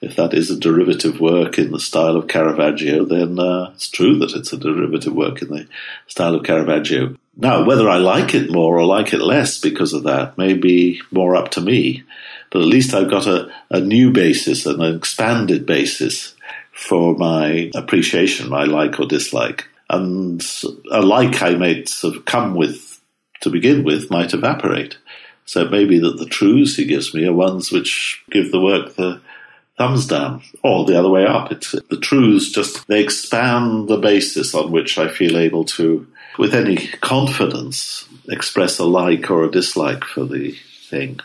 if 0.00 0.16
that 0.16 0.34
is 0.34 0.50
a 0.50 0.58
derivative 0.58 1.18
work 1.18 1.58
in 1.58 1.72
the 1.72 1.80
style 1.80 2.16
of 2.16 2.28
Caravaggio, 2.28 3.04
then 3.04 3.40
uh, 3.40 3.72
it's 3.74 3.90
true 3.90 4.18
that 4.20 4.34
it's 4.34 4.52
a 4.52 4.56
derivative 4.56 5.12
work 5.12 5.42
in 5.42 5.48
the 5.48 5.66
style 6.06 6.36
of 6.36 6.44
Caravaggio. 6.44 7.16
Now, 7.36 7.64
whether 7.64 7.88
I 7.88 7.96
like 7.96 8.34
it 8.34 8.52
more 8.52 8.78
or 8.78 8.84
like 8.84 9.12
it 9.12 9.20
less 9.20 9.58
because 9.58 9.92
of 9.92 10.04
that 10.04 10.38
may 10.38 10.54
be 10.54 11.00
more 11.10 11.34
up 11.34 11.50
to 11.52 11.60
me 11.60 12.04
but 12.52 12.60
at 12.60 12.68
least 12.68 12.92
I've 12.92 13.10
got 13.10 13.26
a, 13.26 13.50
a 13.70 13.80
new 13.80 14.10
basis, 14.10 14.66
an 14.66 14.82
expanded 14.82 15.64
basis 15.64 16.34
for 16.70 17.14
my 17.14 17.70
appreciation, 17.74 18.50
my 18.50 18.64
like 18.64 19.00
or 19.00 19.06
dislike. 19.06 19.68
And 19.88 20.44
a 20.90 21.00
like 21.00 21.42
I 21.42 21.54
might 21.54 21.88
sort 21.88 22.14
of 22.14 22.26
come 22.26 22.54
with 22.54 23.00
to 23.40 23.50
begin 23.50 23.84
with 23.84 24.10
might 24.10 24.34
evaporate. 24.34 24.98
So 25.46 25.62
it 25.62 25.70
may 25.70 25.86
be 25.86 25.98
that 26.00 26.18
the 26.18 26.26
truths 26.26 26.76
he 26.76 26.84
gives 26.84 27.14
me 27.14 27.26
are 27.26 27.32
ones 27.32 27.72
which 27.72 28.22
give 28.30 28.52
the 28.52 28.60
work 28.60 28.94
the 28.94 29.22
thumbs 29.78 30.06
down, 30.06 30.42
or 30.62 30.84
the 30.84 30.98
other 30.98 31.08
way 31.08 31.24
up. 31.24 31.50
It's 31.50 31.72
the 31.72 31.98
truths 32.00 32.50
just 32.50 32.86
they 32.86 33.02
expand 33.02 33.88
the 33.88 33.96
basis 33.96 34.54
on 34.54 34.70
which 34.70 34.98
I 34.98 35.08
feel 35.08 35.38
able 35.38 35.64
to, 35.64 36.06
with 36.38 36.54
any 36.54 36.76
confidence, 37.00 38.06
express 38.28 38.78
a 38.78 38.84
like 38.84 39.30
or 39.30 39.44
a 39.44 39.50
dislike 39.50 40.04
for 40.04 40.26
the 40.26 40.54
thing 40.88 41.18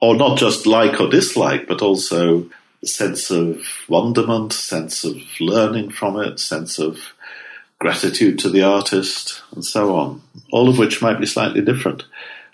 or 0.00 0.16
not 0.16 0.38
just 0.38 0.66
like 0.66 1.00
or 1.00 1.08
dislike, 1.08 1.66
but 1.66 1.82
also 1.82 2.48
sense 2.84 3.30
of 3.30 3.62
wonderment, 3.88 4.52
sense 4.52 5.04
of 5.04 5.16
learning 5.40 5.90
from 5.90 6.18
it, 6.18 6.40
sense 6.40 6.78
of 6.78 6.98
gratitude 7.78 8.38
to 8.38 8.48
the 8.48 8.62
artist, 8.62 9.42
and 9.54 9.64
so 9.64 9.94
on. 9.96 10.22
All 10.52 10.68
of 10.68 10.78
which 10.78 11.02
might 11.02 11.20
be 11.20 11.26
slightly 11.26 11.60
different. 11.60 12.04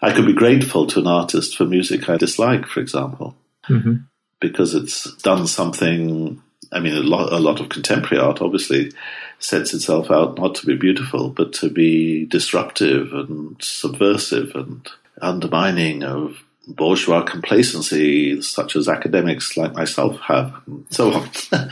I 0.03 0.13
could 0.13 0.27
be 0.27 0.33
grateful 0.33 0.87
to 0.89 1.01
an 1.01 1.07
artist 1.07 1.57
for 1.57 1.65
music 1.65 2.09
I 2.09 2.17
dislike, 2.17 2.67
for 2.67 2.81
example, 2.81 3.37
mm-hmm. 3.69 3.95
because 4.41 4.75
it's 4.75 5.13
done 5.23 5.47
something. 5.47 6.43
I 6.73 6.81
mean, 6.81 6.95
a 6.95 7.01
lot, 7.01 7.33
a 7.33 7.39
lot 7.39 7.61
of 7.61 7.69
contemporary 7.69 8.23
art 8.23 8.43
obviously 8.43 8.93
sets 9.39 9.73
itself 9.75 10.11
out 10.11 10.39
not 10.39 10.55
to 10.57 10.67
be 10.67 10.77
beautiful, 10.77 11.29
but 11.29 11.53
to 11.55 11.71
be 11.71 12.27
disruptive 12.27 13.13
and 13.13 13.57
subversive 13.61 14.55
and 14.55 14.89
undermining 15.21 16.03
of 16.03 16.43
bourgeois 16.67 17.23
complacency, 17.23 18.41
such 18.43 18.77
as 18.77 18.89
academics 18.89 19.57
like 19.57 19.75
myself 19.75 20.19
have, 20.21 20.55
and 20.67 20.87
so 20.91 21.13
on. 21.13 21.31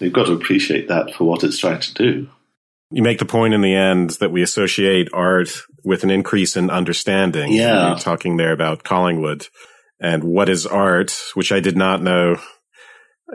We've 0.00 0.12
got 0.12 0.26
to 0.26 0.32
appreciate 0.32 0.88
that 0.88 1.14
for 1.14 1.24
what 1.24 1.44
it's 1.44 1.58
trying 1.58 1.80
to 1.80 1.94
do. 1.94 2.28
You 2.90 3.02
make 3.02 3.18
the 3.18 3.24
point 3.24 3.54
in 3.54 3.62
the 3.62 3.74
end 3.74 4.10
that 4.20 4.30
we 4.30 4.42
associate 4.42 5.08
art 5.12 5.50
with 5.84 6.04
an 6.04 6.10
increase 6.10 6.56
in 6.56 6.70
understanding. 6.70 7.52
Yeah. 7.52 7.88
You're 7.88 7.98
talking 7.98 8.36
there 8.36 8.52
about 8.52 8.84
Collingwood 8.84 9.48
and 9.98 10.24
what 10.24 10.48
is 10.48 10.66
art, 10.66 11.16
which 11.34 11.52
I 11.52 11.60
did 11.60 11.76
not 11.76 12.02
know 12.02 12.38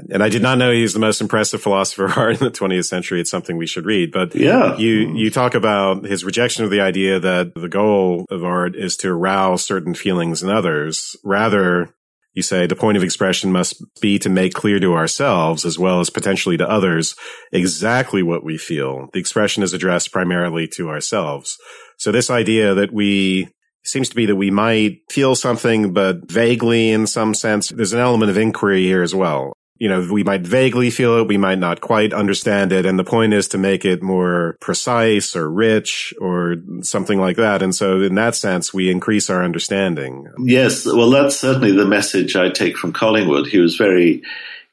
and 0.10 0.24
I 0.24 0.30
did 0.30 0.42
not 0.42 0.58
know 0.58 0.72
he's 0.72 0.94
the 0.94 1.00
most 1.00 1.22
impressive 1.22 1.62
philosopher 1.62 2.06
of 2.06 2.18
art 2.18 2.40
in 2.40 2.46
the 2.46 2.52
20th 2.52 2.86
century. 2.86 3.20
It's 3.20 3.32
something 3.32 3.58
we 3.58 3.68
should 3.68 3.86
read. 3.86 4.12
But 4.12 4.36
yeah, 4.36 4.78
you, 4.78 5.14
you 5.16 5.30
talk 5.30 5.54
about 5.54 6.06
his 6.06 6.24
rejection 6.24 6.64
of 6.64 6.72
the 6.72 6.82
idea 6.82 7.20
that 7.20 7.54
the 7.56 7.70
goal 7.70 8.26
of 8.30 8.44
art 8.44 8.76
is 8.76 8.96
to 8.98 9.10
arouse 9.10 9.66
certain 9.66 9.94
feelings 9.94 10.42
in 10.42 10.50
others. 10.50 11.16
Rather, 11.24 11.94
you 12.34 12.42
say 12.42 12.66
the 12.66 12.76
point 12.76 12.96
of 12.96 13.04
expression 13.04 13.52
must 13.52 13.84
be 14.00 14.18
to 14.20 14.30
make 14.30 14.54
clear 14.54 14.80
to 14.80 14.94
ourselves 14.94 15.66
as 15.66 15.78
well 15.78 16.00
as 16.00 16.10
potentially 16.10 16.56
to 16.58 16.70
others 16.70 17.16
exactly 17.52 18.24
what 18.24 18.46
we 18.46 18.58
feel. 18.58 19.10
The 19.12 19.20
expression 19.20 19.64
is 19.64 19.74
addressed 19.74 20.14
primarily 20.14 20.68
to 20.76 20.90
ourselves. 20.90 21.58
So 21.98 22.12
this 22.12 22.30
idea 22.30 22.74
that 22.74 22.94
we 22.94 23.50
seems 23.84 24.10
to 24.10 24.16
be 24.16 24.28
that 24.28 24.36
we 24.36 24.52
might 24.52 25.00
feel 25.10 25.36
something, 25.36 25.92
but 25.92 26.32
vaguely 26.32 26.92
in 26.92 27.08
some 27.08 27.34
sense, 27.34 27.70
there's 27.70 27.94
an 27.94 28.00
element 28.00 28.30
of 28.30 28.38
inquiry 28.38 28.84
here 28.84 29.02
as 29.02 29.14
well 29.14 29.54
you 29.82 29.90
know, 29.90 30.08
we 30.12 30.24
might 30.24 30.42
vaguely 30.42 30.92
feel 30.92 31.18
it, 31.18 31.28
we 31.28 31.38
might 31.38 31.58
not 31.58 31.82
quite 31.82 32.14
understand 32.14 32.72
it. 32.72 32.86
And 32.86 33.00
the 33.00 33.04
point 33.04 33.34
is 33.34 33.48
to 33.48 33.58
make 33.58 33.84
it 33.84 34.04
more 34.04 34.56
precise 34.62 35.36
or 35.36 35.50
rich 35.50 36.14
or 36.22 36.58
something 36.84 37.20
like 37.20 37.38
that. 37.38 37.64
And 37.64 37.74
so 37.74 38.00
in 38.00 38.14
that 38.14 38.36
sense, 38.36 38.72
we 38.72 38.92
increase 38.92 39.28
our 39.32 39.44
understanding. 39.44 40.28
Yes. 40.38 40.86
Well, 40.86 41.10
that's 41.10 41.36
certainly 41.36 41.72
the 41.72 41.88
message 41.88 42.36
I 42.36 42.50
take 42.50 42.78
from 42.78 42.94
Collingwood. 42.94 43.48
He 43.48 43.58
was 43.58 43.76
very 43.76 44.22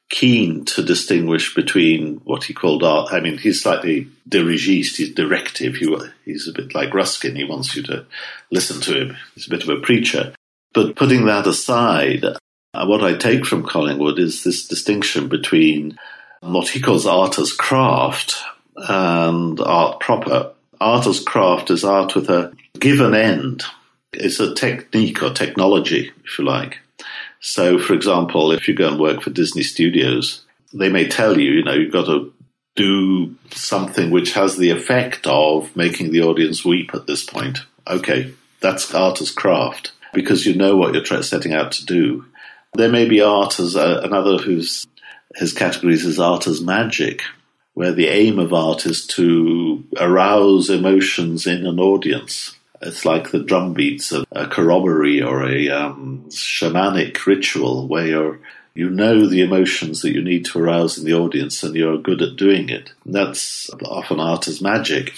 keen 0.09 0.65
to 0.65 0.83
distinguish 0.83 1.55
between 1.55 2.17
what 2.17 2.43
he 2.43 2.53
called 2.53 2.83
art. 2.83 3.11
I 3.11 3.19
mean, 3.19 3.39
he's 3.39 3.63
slightly 3.63 4.07
dirigiste, 4.29 4.97
he's 4.97 5.15
directive. 5.15 5.73
He, 5.77 5.91
he's 6.23 6.47
a 6.47 6.53
bit 6.53 6.75
like 6.75 6.93
Ruskin. 6.93 7.35
He 7.35 7.45
wants 7.45 7.75
you 7.75 7.81
to 7.81 8.05
listen 8.51 8.79
to 8.81 9.01
him. 9.01 9.17
He's 9.33 9.47
a 9.47 9.49
bit 9.49 9.63
of 9.63 9.69
a 9.69 9.81
preacher. 9.81 10.35
But 10.71 10.95
putting 10.95 11.25
that 11.25 11.47
aside, 11.47 12.25
Uh, 12.73 12.85
what 12.85 13.03
I 13.03 13.15
take 13.15 13.45
from 13.45 13.65
Collingwood 13.65 14.19
is 14.19 14.43
this 14.43 14.67
distinction 14.67 15.27
between 15.27 15.97
what 16.41 16.69
he 16.69 16.79
calls 16.79 17.05
art 17.05 17.39
as 17.39 17.51
craft 17.51 18.37
and 18.77 19.59
art 19.59 19.99
proper. 19.99 20.53
Art 20.79 21.07
as 21.07 21.19
craft 21.19 21.71
is 21.71 21.83
art 21.83 22.15
with 22.15 22.29
a 22.29 22.53
given 22.79 23.15
end. 23.15 23.63
It's 24.13 24.39
a 24.39 24.53
technique 24.53 25.21
or 25.21 25.31
technology, 25.31 26.11
if 26.23 26.39
you 26.39 26.45
like. 26.45 26.79
So, 27.41 27.79
for 27.79 27.93
example, 27.93 28.51
if 28.51 28.67
you 28.67 28.75
go 28.75 28.87
and 28.89 28.99
work 28.99 29.21
for 29.21 29.29
Disney 29.29 29.63
Studios, 29.63 30.43
they 30.73 30.89
may 30.89 31.07
tell 31.07 31.39
you, 31.39 31.51
you 31.51 31.63
know, 31.63 31.73
you've 31.73 31.93
got 31.93 32.05
to 32.05 32.33
do 32.75 33.35
something 33.51 34.11
which 34.11 34.33
has 34.33 34.57
the 34.57 34.69
effect 34.69 35.25
of 35.27 35.75
making 35.75 36.11
the 36.11 36.21
audience 36.21 36.63
weep 36.63 36.93
at 36.93 37.07
this 37.07 37.25
point. 37.25 37.59
Okay, 37.87 38.33
that's 38.61 38.93
art 38.93 39.21
as 39.21 39.31
craft 39.31 39.91
because 40.13 40.45
you 40.45 40.55
know 40.55 40.75
what 40.75 40.93
you're 40.93 41.23
setting 41.23 41.53
out 41.53 41.71
to 41.73 41.85
do. 41.85 42.25
There 42.73 42.91
may 42.91 43.07
be 43.07 43.21
art 43.21 43.59
as 43.59 43.75
uh, 43.75 44.01
another 44.03 44.37
whose 44.37 44.87
his 45.35 45.53
categories 45.53 46.05
is 46.05 46.19
art 46.19 46.47
as 46.47 46.61
magic, 46.61 47.23
where 47.73 47.91
the 47.91 48.07
aim 48.07 48.39
of 48.39 48.53
art 48.53 48.85
is 48.85 49.05
to 49.07 49.83
arouse 49.97 50.69
emotions 50.69 51.47
in 51.47 51.65
an 51.65 51.79
audience. 51.79 52.55
It's 52.81 53.05
like 53.05 53.31
the 53.31 53.39
drum 53.39 53.73
beats 53.73 54.11
of 54.11 54.25
a 54.31 54.47
corroboree 54.47 55.21
or 55.21 55.47
a 55.47 55.69
um, 55.69 56.25
shamanic 56.29 57.25
ritual 57.25 57.87
where 57.87 58.07
you're 58.07 58.39
you 58.75 58.89
know 58.89 59.27
the 59.27 59.41
emotions 59.41 60.01
that 60.01 60.13
you 60.13 60.21
need 60.21 60.45
to 60.45 60.59
arouse 60.59 60.97
in 60.97 61.03
the 61.03 61.13
audience 61.13 61.63
and 61.63 61.75
you're 61.75 61.97
good 61.97 62.21
at 62.21 62.37
doing 62.37 62.69
it. 62.69 62.91
That's 63.05 63.69
often 63.83 64.19
art 64.19 64.47
as 64.47 64.61
magic. 64.61 65.13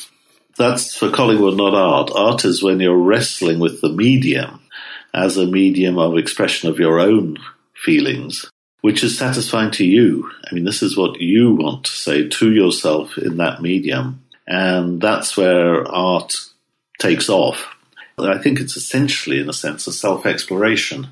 That's 0.58 0.96
for 0.96 1.12
Collingwood, 1.12 1.58
not 1.58 1.76
art. 1.76 2.12
Art 2.16 2.46
is 2.46 2.64
when 2.64 2.80
you're 2.80 2.98
wrestling 2.98 3.60
with 3.60 3.82
the 3.82 3.90
medium 3.90 4.61
as 5.14 5.38
a 5.38 5.46
medium 5.46 5.98
of 5.98 6.18
expression 6.18 6.70
of 6.70 6.80
your 6.80 7.00
own 7.00 7.38
feelings, 7.76 8.50
which 8.82 9.04
is 9.04 9.18
satisfying 9.18 9.72
to 9.72 9.86
you. 9.86 10.30
I 10.50 10.54
mean, 10.54 10.64
this 10.64 10.82
is 10.82 10.98
what 10.98 11.20
you 11.20 11.56
want 11.56 11.86
to 11.86 11.92
say 11.92 12.28
to 12.28 12.52
yourself 12.52 13.18
in 13.18 13.38
that 13.38 13.62
medium. 13.62 14.24
And 14.48 15.02
that's 15.02 15.38
where 15.38 15.88
art 15.88 16.34
takes 17.00 17.30
off. 17.30 17.76
I 18.18 18.38
think 18.38 18.60
it's 18.60 18.78
essentially, 18.78 19.40
in 19.40 19.50
a 19.50 19.54
sense, 19.54 19.88
a 19.88 19.92
self 19.92 20.26
exploration. 20.26 21.08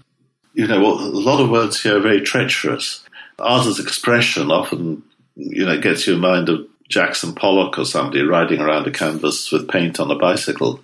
You 0.53 0.67
know, 0.67 0.85
a 0.85 0.93
lot 0.99 1.41
of 1.41 1.49
words 1.49 1.81
here 1.81 1.97
are 1.97 2.01
very 2.01 2.21
treacherous. 2.21 3.03
Art 3.39 3.65
as 3.65 3.79
expression 3.79 4.51
often, 4.51 5.03
you 5.35 5.65
know, 5.65 5.79
gets 5.79 6.05
you 6.05 6.15
in 6.15 6.19
mind 6.19 6.49
of 6.49 6.67
Jackson 6.89 7.33
Pollock 7.33 7.79
or 7.79 7.85
somebody 7.85 8.21
riding 8.21 8.59
around 8.59 8.87
a 8.87 8.91
canvas 8.91 9.51
with 9.51 9.69
paint 9.69 9.99
on 9.99 10.11
a 10.11 10.15
bicycle. 10.15 10.81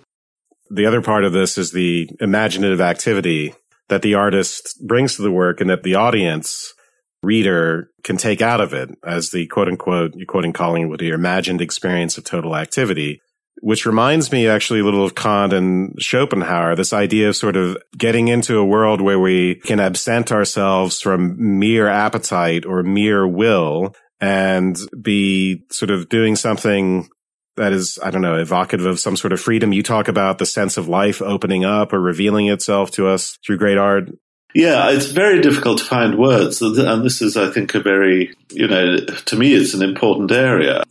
The 0.70 0.86
other 0.86 1.02
part 1.02 1.24
of 1.24 1.32
this 1.32 1.58
is 1.58 1.72
the 1.72 2.08
imaginative 2.20 2.80
activity 2.80 3.54
that 3.88 4.02
the 4.02 4.14
artist 4.14 4.76
brings 4.84 5.16
to 5.16 5.22
the 5.22 5.30
work 5.30 5.60
and 5.60 5.70
that 5.70 5.82
the 5.82 5.94
audience 5.94 6.74
reader 7.22 7.90
can 8.04 8.16
take 8.16 8.40
out 8.40 8.60
of 8.60 8.72
it 8.72 8.90
as 9.04 9.30
the 9.30 9.46
quote 9.46 9.68
unquote, 9.68 10.14
you're 10.14 10.26
quoting 10.26 10.52
Collingwood 10.52 11.02
your 11.02 11.14
imagined 11.14 11.60
experience 11.60 12.18
of 12.18 12.24
total 12.24 12.56
activity, 12.56 13.20
which 13.62 13.86
reminds 13.86 14.30
me 14.30 14.46
actually 14.46 14.80
a 14.80 14.84
little 14.84 15.04
of 15.04 15.14
Kant 15.14 15.52
and 15.52 15.94
Schopenhauer, 15.98 16.76
this 16.76 16.92
idea 16.92 17.28
of 17.28 17.36
sort 17.36 17.56
of 17.56 17.76
getting 17.96 18.28
into 18.28 18.58
a 18.58 18.64
world 18.64 19.00
where 19.00 19.18
we 19.18 19.56
can 19.56 19.80
absent 19.80 20.30
ourselves 20.30 21.00
from 21.00 21.58
mere 21.58 21.88
appetite 21.88 22.64
or 22.66 22.82
mere 22.82 23.26
will 23.26 23.94
and 24.20 24.78
be 25.00 25.64
sort 25.70 25.90
of 25.90 26.08
doing 26.08 26.36
something 26.36 27.08
that 27.56 27.72
is, 27.72 27.98
I 28.02 28.10
don't 28.10 28.22
know, 28.22 28.36
evocative 28.36 28.86
of 28.86 29.00
some 29.00 29.16
sort 29.16 29.32
of 29.32 29.40
freedom. 29.40 29.72
You 29.72 29.82
talk 29.82 30.08
about 30.08 30.38
the 30.38 30.46
sense 30.46 30.76
of 30.76 30.88
life 30.88 31.20
opening 31.20 31.64
up 31.64 31.92
or 31.92 32.00
revealing 32.00 32.48
itself 32.48 32.90
to 32.92 33.08
us 33.08 33.38
through 33.44 33.58
great 33.58 33.78
art. 33.78 34.10
Yeah, 34.54 34.90
it's 34.90 35.06
very 35.06 35.42
difficult 35.42 35.78
to 35.78 35.84
find 35.84 36.18
words. 36.18 36.62
And 36.62 37.04
this 37.04 37.20
is, 37.20 37.36
I 37.36 37.50
think, 37.50 37.74
a 37.74 37.80
very, 37.80 38.34
you 38.50 38.66
know, 38.66 38.96
to 38.96 39.36
me, 39.36 39.52
it's 39.52 39.74
an 39.74 39.82
important 39.82 40.32
area. 40.32 40.82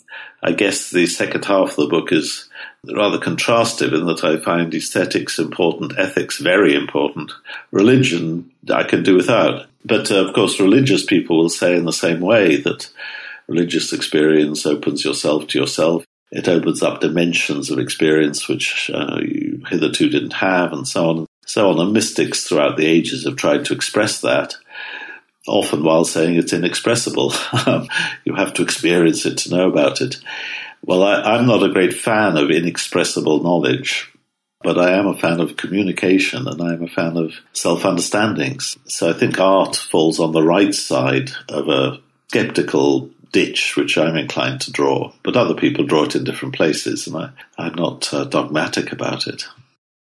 I 0.43 0.51
guess 0.51 0.91
the 0.91 1.08
second 1.08 1.45
half 1.45 1.71
of 1.71 1.75
the 1.78 1.88
book 1.88 2.12
is 2.12 2.47
rather 2.93 3.17
contrastive 3.17 3.93
in 3.93 4.06
that 4.06 4.23
I 4.23 4.38
find 4.38 4.71
aesthetics 4.73 5.39
important, 5.39 5.97
ethics 5.97 6.38
very 6.38 6.75
important. 6.75 7.32
Religion, 7.71 8.51
I 8.71 8.84
can 8.84 9.01
do 9.01 9.15
without. 9.15 9.65
But 9.84 10.12
uh, 10.12 10.25
of 10.25 10.36
course, 10.36 10.60
religious 10.60 11.04
people 11.04 11.38
will 11.38 11.49
say 11.49 11.75
in 11.75 11.86
the 11.86 11.93
same 11.93 12.19
way 12.19 12.58
that 12.62 12.89
religious 13.47 13.93
experience 13.93 14.65
opens 14.65 15.04
yourself 15.04 15.47
to 15.47 15.60
yourself. 15.60 16.06
It 16.36 16.50
opens 16.50 16.84
up 16.84 17.00
dimensions 17.00 17.71
of 17.71 17.80
experience 17.80 18.48
which 18.48 18.91
uh, 18.93 19.19
you 19.21 19.63
hitherto 19.69 20.10
didn't 20.10 20.34
have, 20.34 20.74
and 20.74 20.88
so 20.88 21.10
on 21.10 21.17
and 21.19 21.28
so 21.45 21.69
on. 21.69 21.80
And 21.80 21.93
mystics 21.93 22.43
throughout 22.43 22.78
the 22.78 22.86
ages 22.86 23.26
have 23.26 23.38
tried 23.38 23.65
to 23.65 23.74
express 23.74 24.21
that, 24.21 24.56
often 25.48 25.84
while 25.84 26.06
saying 26.06 26.36
it's 26.36 26.54
inexpressible. 26.54 27.34
you 28.26 28.36
have 28.36 28.54
to 28.56 28.63
experience 28.63 29.26
it 29.26 29.38
to 29.39 29.50
know 29.50 29.69
about 29.69 30.02
it. 30.02 30.17
Well, 30.84 31.04
I, 31.04 31.21
I'm 31.21 31.48
not 31.48 31.63
a 31.63 31.71
great 31.71 31.93
fan 31.93 32.38
of 32.38 32.52
inexpressible 32.52 33.41
knowledge 33.41 34.12
but 34.65 34.80
I 34.80 34.93
am 34.93 35.06
a 35.06 35.15
fan 35.15 35.39
of 35.39 35.58
communication 35.58 36.48
and 36.48 36.60
I 36.60 36.74
am 36.74 36.82
a 36.82 36.88
fan 36.88 37.17
of 37.17 37.34
self 37.54 37.86
understandings. 37.86 38.76
So 38.86 39.12
I 39.12 39.13
think 39.13 39.39
art 39.39 39.76
falls 39.76 40.19
on 40.19 40.32
the 40.32 40.41
right 40.41 40.74
side 40.74 41.30
of 41.50 41.69
a 41.69 42.00
skeptical 42.30 43.12
ditch 43.36 43.76
which 43.76 43.98
I'm 43.98 44.15
inclined 44.15 44.62
to 44.62 44.71
draw, 44.71 45.12
but 45.21 45.36
other 45.36 45.56
people 45.56 45.84
draw 45.84 46.04
it 46.04 46.15
in 46.15 46.24
different 46.24 46.56
places, 46.56 47.06
and 47.06 47.17
I, 47.17 47.32
I'm 47.58 47.74
not 47.74 48.13
uh, 48.13 48.24
dogmatic 48.24 48.93
about 48.93 49.28
it. 49.28 49.45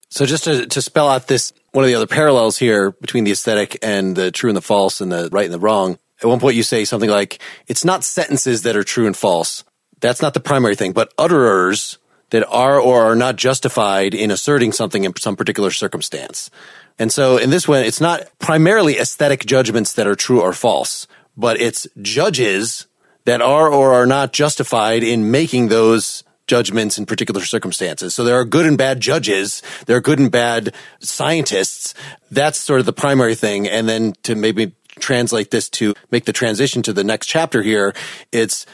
So, 0.09 0.25
just 0.25 0.45
to, 0.45 0.65
to 0.65 0.81
spell 0.81 1.09
out 1.09 1.27
this, 1.27 1.51
one 1.73 1.83
of 1.83 1.89
the 1.89 1.95
other 1.95 2.07
parallels 2.07 2.57
here 2.57 2.91
between 2.91 3.25
the 3.25 3.33
aesthetic 3.33 3.77
and 3.81 4.15
the 4.15 4.31
true 4.31 4.49
and 4.49 4.55
the 4.55 4.61
false 4.61 5.01
and 5.01 5.11
the 5.11 5.27
right 5.33 5.43
and 5.43 5.53
the 5.53 5.59
wrong, 5.59 5.99
at 6.23 6.29
one 6.29 6.39
point 6.39 6.55
you 6.55 6.63
say 6.63 6.85
something 6.85 7.09
like, 7.09 7.39
it's 7.67 7.83
not 7.83 8.05
sentences 8.05 8.61
that 8.61 8.77
are 8.77 8.85
true 8.85 9.05
and 9.05 9.17
false. 9.17 9.65
That's 9.99 10.21
not 10.21 10.33
the 10.33 10.39
primary 10.39 10.77
thing, 10.77 10.93
but 10.93 11.13
utterers 11.17 11.97
that 12.29 12.47
are 12.47 12.79
or 12.79 13.03
are 13.03 13.17
not 13.17 13.35
justified 13.35 14.13
in 14.13 14.31
asserting 14.31 14.71
something 14.71 15.03
in 15.03 15.13
some 15.17 15.35
particular 15.35 15.71
circumstance. 15.71 16.49
And 16.97 17.11
so 17.11 17.35
in 17.35 17.49
this 17.49 17.67
one, 17.67 17.83
it's 17.83 17.99
not 17.99 18.29
primarily 18.39 18.97
aesthetic 18.97 19.45
judgments 19.45 19.91
that 19.93 20.07
are 20.07 20.15
true 20.15 20.41
or 20.41 20.53
false, 20.53 21.05
but 21.35 21.59
it's 21.59 21.85
judges 22.01 22.87
that 23.25 23.41
are 23.41 23.69
or 23.69 23.93
are 23.93 24.05
not 24.05 24.33
justified 24.33 25.03
in 25.03 25.31
making 25.31 25.67
those 25.67 26.23
judgments 26.47 26.97
in 26.97 27.05
particular 27.05 27.41
circumstances. 27.41 28.13
So 28.13 28.23
there 28.23 28.35
are 28.35 28.45
good 28.45 28.65
and 28.65 28.77
bad 28.77 28.99
judges. 28.99 29.61
There 29.87 29.97
are 29.97 30.01
good 30.01 30.19
and 30.19 30.31
bad 30.31 30.73
scientists. 30.99 31.93
That's 32.31 32.59
sort 32.59 32.79
of 32.79 32.85
the 32.85 32.93
primary 32.93 33.35
thing. 33.35 33.67
And 33.67 33.89
then 33.89 34.13
to 34.23 34.35
maybe 34.35 34.73
translate 34.99 35.51
this 35.51 35.69
to 35.69 35.93
make 36.11 36.25
the 36.25 36.33
transition 36.33 36.81
to 36.83 36.93
the 36.93 37.03
next 37.03 37.27
chapter 37.27 37.61
here, 37.61 37.93
it's 38.31 38.65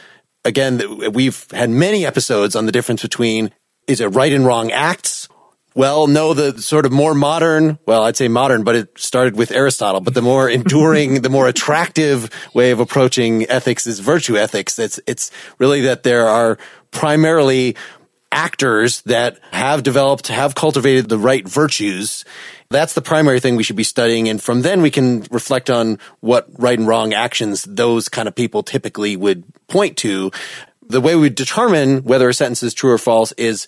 again, 0.43 1.11
we've 1.13 1.45
had 1.51 1.69
many 1.69 2.05
episodes 2.05 2.55
on 2.55 2.65
the 2.65 2.71
difference 2.71 3.01
between 3.01 3.51
is 3.87 4.01
it 4.01 4.07
right 4.07 4.31
and 4.31 4.45
wrong 4.45 4.71
acts 4.71 5.27
well, 5.73 6.07
no, 6.07 6.33
the 6.33 6.61
sort 6.61 6.85
of 6.85 6.91
more 6.91 7.13
modern, 7.13 7.79
well, 7.85 8.03
I'd 8.03 8.17
say 8.17 8.27
modern, 8.27 8.63
but 8.63 8.75
it 8.75 8.89
started 8.97 9.37
with 9.37 9.51
Aristotle, 9.51 10.01
but 10.01 10.13
the 10.13 10.21
more 10.21 10.49
enduring, 10.59 11.21
the 11.21 11.29
more 11.29 11.47
attractive 11.47 12.29
way 12.53 12.71
of 12.71 12.79
approaching 12.79 13.49
ethics 13.49 13.87
is 13.87 13.99
virtue 13.99 14.37
ethics. 14.37 14.77
It's, 14.79 14.99
it's 15.07 15.31
really 15.59 15.81
that 15.81 16.03
there 16.03 16.27
are 16.27 16.57
primarily 16.91 17.75
actors 18.31 19.01
that 19.03 19.39
have 19.51 19.83
developed, 19.83 20.27
have 20.27 20.55
cultivated 20.55 21.09
the 21.09 21.17
right 21.17 21.47
virtues. 21.47 22.23
That's 22.69 22.93
the 22.93 23.01
primary 23.01 23.39
thing 23.39 23.55
we 23.55 23.63
should 23.63 23.75
be 23.75 23.83
studying. 23.83 24.29
And 24.29 24.41
from 24.41 24.61
then 24.61 24.81
we 24.81 24.89
can 24.89 25.25
reflect 25.31 25.69
on 25.69 25.99
what 26.21 26.47
right 26.57 26.79
and 26.79 26.87
wrong 26.87 27.13
actions 27.13 27.63
those 27.63 28.07
kind 28.07 28.27
of 28.27 28.35
people 28.35 28.63
typically 28.63 29.17
would 29.17 29.43
point 29.67 29.97
to. 29.97 30.31
The 30.81 31.01
way 31.01 31.15
we 31.15 31.29
determine 31.29 32.03
whether 32.03 32.29
a 32.29 32.33
sentence 32.33 32.63
is 32.63 32.73
true 32.73 32.91
or 32.91 32.97
false 32.97 33.31
is 33.33 33.67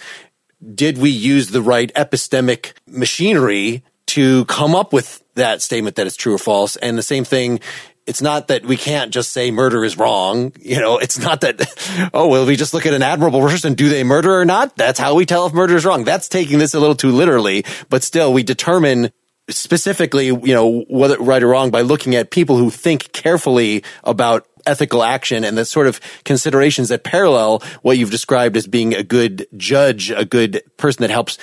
did 0.75 0.97
we 0.97 1.09
use 1.09 1.49
the 1.49 1.61
right 1.61 1.93
epistemic 1.93 2.73
machinery 2.87 3.83
to 4.07 4.45
come 4.45 4.75
up 4.75 4.93
with 4.93 5.23
that 5.35 5.61
statement 5.61 5.95
that 5.95 6.07
it's 6.07 6.15
true 6.15 6.35
or 6.35 6.37
false? 6.37 6.75
And 6.77 6.97
the 6.97 7.03
same 7.03 7.23
thing, 7.23 7.59
it's 8.05 8.21
not 8.21 8.47
that 8.49 8.65
we 8.65 8.77
can't 8.77 9.11
just 9.11 9.31
say 9.31 9.51
murder 9.51 9.83
is 9.83 9.97
wrong. 9.97 10.53
You 10.59 10.79
know, 10.79 10.97
it's 10.97 11.19
not 11.19 11.41
that, 11.41 12.09
oh, 12.13 12.27
well, 12.27 12.45
we 12.45 12.55
just 12.55 12.73
look 12.73 12.85
at 12.85 12.93
an 12.93 13.01
admirable 13.01 13.41
person. 13.41 13.73
Do 13.73 13.89
they 13.89 14.03
murder 14.03 14.33
or 14.33 14.45
not? 14.45 14.75
That's 14.75 14.99
how 14.99 15.15
we 15.15 15.25
tell 15.25 15.45
if 15.45 15.53
murder 15.53 15.75
is 15.75 15.85
wrong. 15.85 16.03
That's 16.03 16.29
taking 16.29 16.59
this 16.59 16.73
a 16.73 16.79
little 16.79 16.95
too 16.95 17.11
literally, 17.11 17.65
but 17.89 18.03
still 18.03 18.33
we 18.33 18.43
determine 18.43 19.11
specifically, 19.49 20.27
you 20.27 20.53
know, 20.53 20.85
whether 20.89 21.17
right 21.17 21.43
or 21.43 21.47
wrong 21.47 21.69
by 21.69 21.81
looking 21.81 22.15
at 22.15 22.31
people 22.31 22.57
who 22.57 22.69
think 22.69 23.11
carefully 23.11 23.83
about 24.03 24.47
ethical 24.65 25.03
action 25.03 25.43
and 25.43 25.57
the 25.57 25.65
sort 25.65 25.87
of 25.87 25.99
considerations 26.23 26.89
that 26.89 27.03
parallel 27.03 27.61
what 27.81 27.97
you've 27.97 28.11
described 28.11 28.57
as 28.57 28.67
being 28.67 28.93
a 28.93 29.03
good 29.03 29.47
judge, 29.57 30.11
a 30.11 30.25
good 30.25 30.63
person 30.77 31.01
that 31.01 31.09
helps 31.09 31.37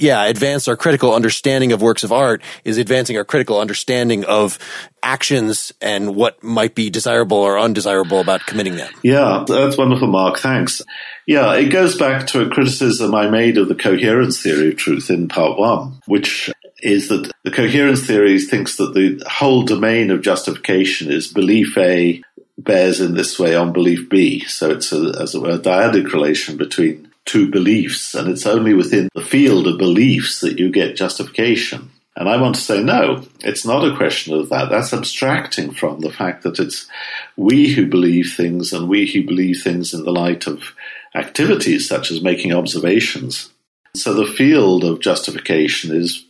yeah, 0.00 0.24
advance 0.24 0.66
our 0.66 0.76
critical 0.76 1.14
understanding 1.14 1.72
of 1.72 1.82
works 1.82 2.04
of 2.04 2.10
art 2.10 2.42
is 2.64 2.78
advancing 2.78 3.18
our 3.18 3.24
critical 3.24 3.60
understanding 3.60 4.24
of 4.24 4.58
actions 5.02 5.72
and 5.82 6.16
what 6.16 6.42
might 6.42 6.74
be 6.74 6.88
desirable 6.88 7.36
or 7.36 7.58
undesirable 7.58 8.18
about 8.18 8.40
committing 8.46 8.76
them. 8.76 8.90
Yeah, 9.02 9.44
that's 9.46 9.76
wonderful, 9.76 10.08
Mark. 10.08 10.38
Thanks. 10.38 10.80
Yeah, 11.26 11.54
it 11.54 11.68
goes 11.68 11.98
back 11.98 12.26
to 12.28 12.40
a 12.40 12.48
criticism 12.48 13.14
I 13.14 13.28
made 13.28 13.58
of 13.58 13.68
the 13.68 13.74
coherence 13.74 14.42
theory 14.42 14.70
of 14.70 14.76
truth 14.76 15.10
in 15.10 15.28
part 15.28 15.58
one, 15.58 16.00
which 16.06 16.50
is 16.82 17.08
that 17.08 17.30
the 17.44 17.50
coherence 17.50 18.06
theory 18.06 18.40
thinks 18.40 18.76
that 18.76 18.94
the 18.94 19.22
whole 19.28 19.64
domain 19.64 20.10
of 20.10 20.22
justification 20.22 21.12
is 21.12 21.30
belief 21.30 21.76
A 21.76 22.22
bears 22.62 23.00
in 23.00 23.14
this 23.14 23.38
way 23.38 23.54
on 23.54 23.72
belief 23.72 24.08
B. 24.08 24.40
So 24.44 24.70
it's 24.70 24.92
a, 24.92 25.14
as 25.20 25.34
it 25.34 25.40
were, 25.40 25.50
a 25.50 25.58
dyadic 25.58 26.12
relation 26.12 26.56
between 26.56 27.10
two 27.24 27.50
beliefs, 27.50 28.14
and 28.14 28.28
it's 28.28 28.46
only 28.46 28.74
within 28.74 29.08
the 29.14 29.22
field 29.22 29.66
of 29.66 29.78
beliefs 29.78 30.40
that 30.40 30.58
you 30.58 30.70
get 30.70 30.96
justification. 30.96 31.90
And 32.16 32.28
I 32.28 32.40
want 32.40 32.56
to 32.56 32.60
say, 32.60 32.82
no, 32.82 33.24
it's 33.40 33.64
not 33.64 33.84
a 33.84 33.96
question 33.96 34.34
of 34.34 34.48
that. 34.48 34.68
That's 34.68 34.92
abstracting 34.92 35.70
from 35.70 36.00
the 36.00 36.10
fact 36.10 36.42
that 36.42 36.58
it's 36.58 36.88
we 37.36 37.72
who 37.72 37.86
believe 37.86 38.34
things 38.36 38.72
and 38.72 38.88
we 38.88 39.06
who 39.06 39.24
believe 39.24 39.62
things 39.62 39.94
in 39.94 40.04
the 40.04 40.12
light 40.12 40.46
of 40.46 40.74
activities 41.14 41.88
such 41.88 42.10
as 42.10 42.22
making 42.22 42.52
observations. 42.52 43.52
So 43.94 44.12
the 44.12 44.26
field 44.26 44.84
of 44.84 45.00
justification 45.00 45.94
is 45.94 46.24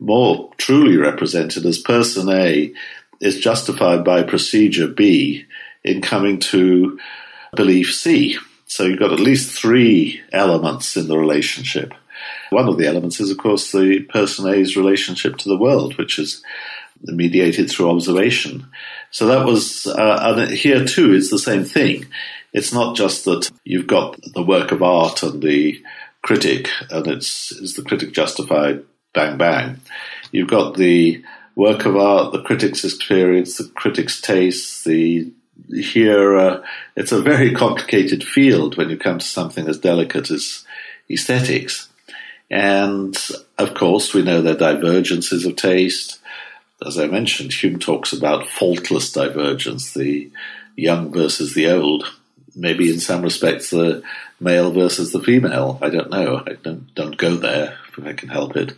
more 0.00 0.52
truly 0.56 0.96
represented 0.96 1.66
as 1.66 1.78
person 1.78 2.28
A 2.28 2.72
is 3.20 3.40
justified 3.40 4.04
by 4.04 4.22
procedure 4.22 4.88
B 4.88 5.46
in 5.84 6.02
coming 6.02 6.38
to 6.40 6.98
belief 7.54 7.94
C. 7.94 8.38
So 8.66 8.84
you've 8.84 8.98
got 8.98 9.12
at 9.12 9.20
least 9.20 9.56
three 9.56 10.20
elements 10.32 10.96
in 10.96 11.08
the 11.08 11.18
relationship. 11.18 11.92
One 12.50 12.68
of 12.68 12.78
the 12.78 12.86
elements 12.86 13.20
is, 13.20 13.30
of 13.30 13.38
course, 13.38 13.70
the 13.70 14.00
person 14.00 14.48
A's 14.48 14.76
relationship 14.76 15.36
to 15.38 15.48
the 15.48 15.58
world, 15.58 15.98
which 15.98 16.18
is 16.18 16.42
mediated 17.02 17.70
through 17.70 17.90
observation. 17.90 18.66
So 19.10 19.26
that 19.26 19.44
was, 19.44 19.86
uh, 19.86 20.18
and 20.22 20.50
here 20.50 20.84
too, 20.84 21.12
it's 21.12 21.30
the 21.30 21.38
same 21.38 21.64
thing. 21.64 22.06
It's 22.52 22.72
not 22.72 22.96
just 22.96 23.24
that 23.26 23.50
you've 23.64 23.86
got 23.86 24.18
the 24.34 24.42
work 24.42 24.72
of 24.72 24.82
art 24.82 25.22
and 25.22 25.42
the 25.42 25.82
critic, 26.22 26.70
and 26.90 27.06
it's 27.06 27.52
is 27.52 27.74
the 27.74 27.82
critic 27.82 28.12
justified? 28.12 28.82
Bang 29.12 29.36
bang. 29.36 29.80
You've 30.32 30.48
got 30.48 30.76
the 30.76 31.22
work 31.54 31.84
of 31.84 31.96
art, 31.96 32.32
the 32.32 32.42
critic's 32.42 32.84
experience, 32.84 33.58
the 33.58 33.68
critic's 33.74 34.20
taste, 34.20 34.84
the 34.84 35.32
here 35.72 36.36
uh, 36.36 36.62
it's 36.96 37.12
a 37.12 37.22
very 37.22 37.54
complicated 37.54 38.24
field 38.24 38.76
when 38.76 38.90
you 38.90 38.96
come 38.96 39.18
to 39.18 39.26
something 39.26 39.68
as 39.68 39.78
delicate 39.78 40.30
as 40.30 40.64
aesthetics. 41.10 41.88
And 42.50 43.16
of 43.58 43.74
course, 43.74 44.14
we 44.14 44.22
know 44.22 44.42
there 44.42 44.54
are 44.54 44.74
divergences 44.74 45.46
of 45.46 45.56
taste. 45.56 46.20
As 46.84 46.98
I 46.98 47.06
mentioned, 47.06 47.52
Hume 47.52 47.78
talks 47.78 48.12
about 48.12 48.48
faultless 48.48 49.12
divergence, 49.12 49.94
the 49.94 50.30
young 50.76 51.12
versus 51.12 51.54
the 51.54 51.70
old. 51.70 52.04
Maybe 52.56 52.90
in 52.90 53.00
some 53.00 53.22
respects, 53.22 53.70
the 53.70 54.02
male 54.38 54.70
versus 54.70 55.12
the 55.12 55.20
female. 55.20 55.78
I 55.82 55.90
don't 55.90 56.10
know. 56.10 56.42
I 56.46 56.52
don't, 56.62 56.94
don't 56.94 57.16
go 57.16 57.36
there 57.36 57.78
if 57.96 58.04
I 58.04 58.12
can 58.12 58.28
help 58.28 58.56
it. 58.56 58.74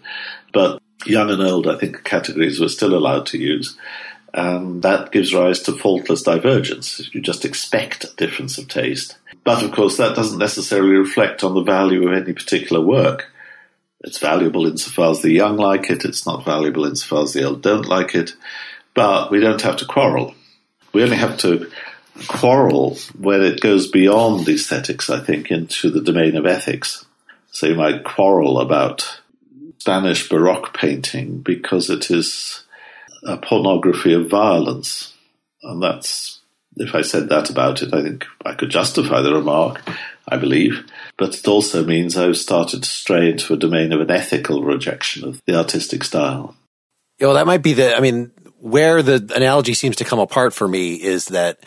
But 0.53 0.81
young 1.05 1.31
and 1.31 1.43
old, 1.43 1.67
I 1.67 1.77
think, 1.77 2.05
categories 2.05 2.61
we're 2.61 2.69
still 2.69 2.97
allowed 2.97 3.27
to 3.27 3.39
use. 3.39 3.77
And 4.37 4.83
that 4.83 5.13
gives 5.13 5.33
rise 5.33 5.63
to 5.63 5.73
faultless 5.73 6.23
divergence. 6.23 7.09
You 7.15 7.23
just 7.23 7.47
expect 7.47 8.05
a 8.05 8.15
difference 8.17 8.59
of 8.59 8.69
taste. 8.69 9.17
But 9.45 9.63
of 9.63 9.73
course, 9.73 9.97
that 9.97 10.15
doesn't 10.15 10.39
necessarily 10.39 10.97
reflect 10.97 11.43
on 11.43 11.55
the 11.55 11.63
value 11.63 12.07
of 12.07 12.13
any 12.13 12.35
particular 12.35 12.83
work. 12.83 13.33
It's 14.03 14.19
valuable 14.19 14.67
insofar 14.67 15.13
as 15.13 15.23
the 15.23 15.33
young 15.33 15.57
like 15.57 15.89
it, 15.89 16.05
it's 16.05 16.27
not 16.27 16.45
valuable 16.45 16.85
insofar 16.85 17.23
as 17.23 17.33
the 17.33 17.45
old 17.45 17.63
don't 17.63 17.87
like 17.87 18.15
it, 18.15 18.37
but 18.93 19.31
we 19.31 19.41
don't 19.41 19.63
have 19.63 19.79
to 19.79 19.87
quarrel. 19.87 20.35
We 20.93 21.03
only 21.03 21.17
have 21.17 21.39
to 21.39 21.71
quarrel 22.29 22.99
when 23.19 23.43
it 23.43 23.63
goes 23.63 23.91
beyond 23.91 24.47
aesthetics, 24.49 25.09
I 25.09 25.21
think, 25.21 25.51
into 25.51 25.91
the 25.91 26.03
domain 26.03 26.37
of 26.37 26.45
ethics. 26.45 27.07
So 27.53 27.69
you 27.69 27.75
might 27.75 28.05
quarrel 28.05 28.61
about 28.61 29.21
Spanish 29.79 30.29
Baroque 30.29 30.77
painting 30.77 31.39
because 31.39 31.89
it 31.89 32.11
is 32.11 32.65
a 33.27 33.37
pornography 33.37 34.15
of 34.15 34.31
violence. 34.31 35.13
And 35.63 35.83
that's, 35.83 36.41
if 36.77 36.95
I 36.95 37.03
said 37.03 37.29
that 37.29 37.51
about 37.51 37.83
it, 37.83 37.93
I 37.93 38.03
think 38.03 38.25
I 38.45 38.55
could 38.55 38.71
justify 38.71 39.21
the 39.21 39.35
remark, 39.35 39.81
I 40.29 40.37
believe. 40.37 40.87
But 41.19 41.37
it 41.37 41.49
also 41.49 41.85
means 41.85 42.17
I've 42.17 42.37
started 42.37 42.83
to 42.83 42.89
stray 42.89 43.31
into 43.31 43.55
a 43.55 43.59
domain 43.59 43.93
of 43.93 44.01
an 44.01 44.11
ethical 44.11 44.63
rejection 44.63 45.27
of 45.27 45.43
the 45.47 45.57
artistic 45.57 46.05
style. 46.05 46.55
Yeah, 47.19 47.29
well, 47.29 47.37
that 47.37 47.47
might 47.47 47.63
be 47.63 47.73
the, 47.73 47.97
I 47.97 48.01
mean, 48.01 48.31
where 48.61 49.03
the 49.03 49.33
analogy 49.35 49.75
seems 49.75 49.97
to 49.97 50.05
come 50.05 50.19
apart 50.19 50.53
for 50.53 50.69
me 50.69 50.95
is 50.95 51.27
that 51.27 51.61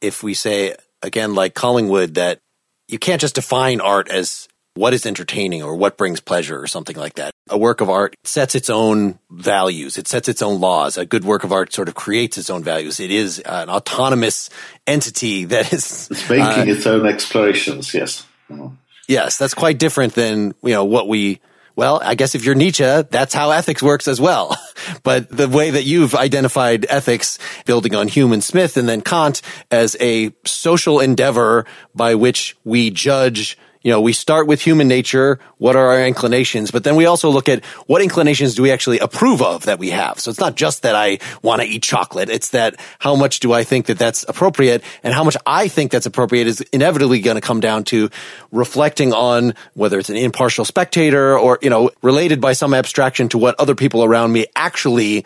if 0.00 0.22
we 0.22 0.34
say, 0.34 0.74
again, 1.02 1.34
like 1.34 1.54
Collingwood, 1.54 2.14
that 2.14 2.40
you 2.88 2.98
can't 2.98 3.20
just 3.20 3.36
define 3.36 3.80
art 3.80 4.08
as 4.08 4.48
what 4.76 4.94
is 4.94 5.06
entertaining 5.06 5.62
or 5.62 5.74
what 5.74 5.96
brings 5.96 6.20
pleasure 6.20 6.60
or 6.60 6.66
something 6.66 6.96
like 6.96 7.14
that. 7.14 7.32
A 7.48 7.58
work 7.58 7.80
of 7.80 7.88
art 7.88 8.14
sets 8.24 8.54
its 8.54 8.68
own 8.70 9.18
values. 9.30 9.96
It 9.96 10.06
sets 10.06 10.28
its 10.28 10.42
own 10.42 10.60
laws. 10.60 10.98
A 10.98 11.06
good 11.06 11.24
work 11.24 11.44
of 11.44 11.52
art 11.52 11.72
sort 11.72 11.88
of 11.88 11.94
creates 11.94 12.38
its 12.38 12.50
own 12.50 12.62
values. 12.62 13.00
It 13.00 13.10
is 13.10 13.38
an 13.40 13.70
autonomous 13.70 14.50
entity 14.86 15.44
that 15.46 15.72
is 15.72 16.08
it's 16.10 16.28
making 16.28 16.68
uh, 16.68 16.72
its 16.72 16.86
own 16.86 17.06
explorations. 17.06 17.94
Yes. 17.94 18.26
Mm-hmm. 18.50 18.74
Yes, 19.08 19.38
that's 19.38 19.54
quite 19.54 19.78
different 19.78 20.14
than 20.14 20.54
you 20.62 20.72
know 20.72 20.84
what 20.84 21.08
we. 21.08 21.40
Well, 21.76 22.00
I 22.02 22.14
guess 22.14 22.34
if 22.34 22.42
you're 22.42 22.54
Nietzsche, 22.54 22.84
that's 22.84 23.34
how 23.34 23.50
ethics 23.50 23.82
works 23.82 24.08
as 24.08 24.18
well. 24.18 24.56
but 25.02 25.28
the 25.28 25.46
way 25.46 25.70
that 25.70 25.84
you've 25.84 26.14
identified 26.14 26.86
ethics, 26.88 27.38
building 27.66 27.94
on 27.94 28.08
Hume 28.08 28.32
and 28.32 28.42
Smith 28.42 28.78
and 28.78 28.88
then 28.88 29.02
Kant 29.02 29.42
as 29.70 29.94
a 30.00 30.32
social 30.46 31.00
endeavor 31.00 31.66
by 31.94 32.14
which 32.14 32.56
we 32.64 32.90
judge 32.90 33.58
you 33.82 33.90
know, 33.90 34.00
we 34.00 34.12
start 34.12 34.46
with 34.46 34.60
human 34.60 34.88
nature. 34.88 35.38
What 35.58 35.76
are 35.76 35.88
our 35.88 36.06
inclinations? 36.06 36.70
But 36.70 36.84
then 36.84 36.96
we 36.96 37.06
also 37.06 37.30
look 37.30 37.48
at 37.48 37.64
what 37.86 38.02
inclinations 38.02 38.54
do 38.54 38.62
we 38.62 38.70
actually 38.70 38.98
approve 38.98 39.42
of 39.42 39.64
that 39.64 39.78
we 39.78 39.90
have. 39.90 40.18
So 40.18 40.30
it's 40.30 40.40
not 40.40 40.56
just 40.56 40.82
that 40.82 40.94
I 40.94 41.18
want 41.42 41.62
to 41.62 41.68
eat 41.68 41.82
chocolate. 41.82 42.28
It's 42.28 42.50
that 42.50 42.76
how 42.98 43.14
much 43.14 43.40
do 43.40 43.52
I 43.52 43.64
think 43.64 43.86
that 43.86 43.98
that's 43.98 44.24
appropriate 44.28 44.82
and 45.02 45.14
how 45.14 45.24
much 45.24 45.36
I 45.46 45.68
think 45.68 45.92
that's 45.92 46.06
appropriate 46.06 46.46
is 46.46 46.60
inevitably 46.72 47.20
going 47.20 47.36
to 47.36 47.40
come 47.40 47.60
down 47.60 47.84
to 47.84 48.10
reflecting 48.50 49.12
on 49.12 49.54
whether 49.74 49.98
it's 49.98 50.10
an 50.10 50.16
impartial 50.16 50.64
spectator 50.64 51.38
or, 51.38 51.58
you 51.62 51.70
know, 51.70 51.90
related 52.02 52.40
by 52.40 52.52
some 52.52 52.74
abstraction 52.74 53.28
to 53.30 53.38
what 53.38 53.58
other 53.60 53.74
people 53.74 54.02
around 54.02 54.32
me 54.32 54.46
actually 54.56 55.24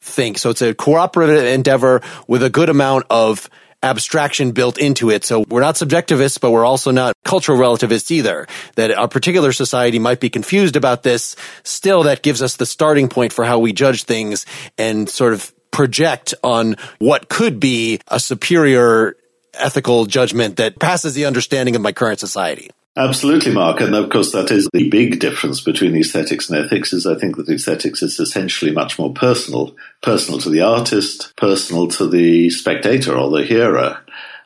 think. 0.00 0.38
So 0.38 0.50
it's 0.50 0.62
a 0.62 0.74
cooperative 0.74 1.44
endeavor 1.44 2.02
with 2.28 2.42
a 2.42 2.50
good 2.50 2.68
amount 2.68 3.06
of 3.10 3.50
abstraction 3.82 4.52
built 4.52 4.78
into 4.78 5.10
it. 5.10 5.24
So 5.24 5.44
we're 5.48 5.60
not 5.60 5.76
subjectivists, 5.76 6.40
but 6.40 6.50
we're 6.50 6.64
also 6.64 6.90
not 6.90 7.14
cultural 7.24 7.58
relativists 7.58 8.10
either. 8.10 8.46
That 8.76 8.90
a 8.90 9.08
particular 9.08 9.52
society 9.52 9.98
might 9.98 10.20
be 10.20 10.30
confused 10.30 10.76
about 10.76 11.02
this. 11.02 11.36
Still, 11.62 12.04
that 12.04 12.22
gives 12.22 12.42
us 12.42 12.56
the 12.56 12.66
starting 12.66 13.08
point 13.08 13.32
for 13.32 13.44
how 13.44 13.58
we 13.58 13.72
judge 13.72 14.04
things 14.04 14.46
and 14.78 15.08
sort 15.08 15.32
of 15.32 15.52
project 15.70 16.34
on 16.42 16.76
what 16.98 17.28
could 17.28 17.60
be 17.60 18.00
a 18.08 18.18
superior 18.18 19.16
ethical 19.54 20.06
judgment 20.06 20.56
that 20.56 20.78
passes 20.78 21.14
the 21.14 21.26
understanding 21.26 21.76
of 21.76 21.82
my 21.82 21.92
current 21.92 22.20
society. 22.20 22.70
Absolutely, 22.98 23.52
Mark. 23.52 23.82
And 23.82 23.94
of 23.94 24.08
course, 24.08 24.32
that 24.32 24.50
is 24.50 24.68
the 24.72 24.88
big 24.88 25.20
difference 25.20 25.60
between 25.60 25.94
aesthetics 25.94 26.48
and 26.48 26.64
ethics 26.64 26.94
is 26.94 27.06
I 27.06 27.14
think 27.14 27.36
that 27.36 27.48
aesthetics 27.48 28.02
is 28.02 28.18
essentially 28.18 28.72
much 28.72 28.98
more 28.98 29.12
personal, 29.12 29.76
personal 30.02 30.40
to 30.40 30.48
the 30.48 30.62
artist, 30.62 31.36
personal 31.36 31.88
to 31.88 32.08
the 32.08 32.48
spectator 32.48 33.14
or 33.14 33.28
the 33.30 33.44
hearer 33.44 33.98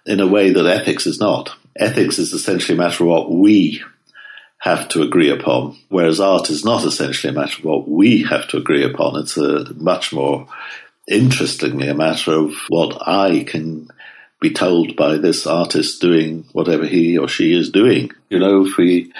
in 0.04 0.18
a 0.18 0.26
way 0.26 0.50
that 0.50 0.66
ethics 0.66 1.06
is 1.06 1.20
not. 1.20 1.54
Ethics 1.76 2.18
is 2.18 2.32
essentially 2.32 2.76
a 2.76 2.80
matter 2.80 3.04
of 3.04 3.10
what 3.10 3.30
we 3.30 3.84
have 4.58 4.88
to 4.88 5.02
agree 5.02 5.30
upon, 5.30 5.76
whereas 5.88 6.18
art 6.18 6.50
is 6.50 6.64
not 6.64 6.84
essentially 6.84 7.32
a 7.32 7.38
matter 7.38 7.60
of 7.60 7.64
what 7.64 7.88
we 7.88 8.24
have 8.24 8.48
to 8.48 8.56
agree 8.56 8.82
upon. 8.82 9.16
It's 9.16 9.36
a 9.36 9.72
much 9.74 10.12
more 10.12 10.48
interestingly 11.06 11.88
a 11.88 11.94
matter 11.94 12.32
of 12.32 12.54
what 12.68 13.06
I 13.06 13.44
can 13.44 13.88
be 14.40 14.50
told 14.50 14.96
by 14.96 15.18
this 15.18 15.46
artist 15.46 16.00
doing 16.00 16.44
whatever 16.52 16.86
he 16.86 17.18
or 17.18 17.28
she 17.28 17.52
is 17.52 17.70
doing. 17.70 18.10
You 18.30 18.38
know, 18.38 18.64
if 18.64 18.76
we 18.76 19.12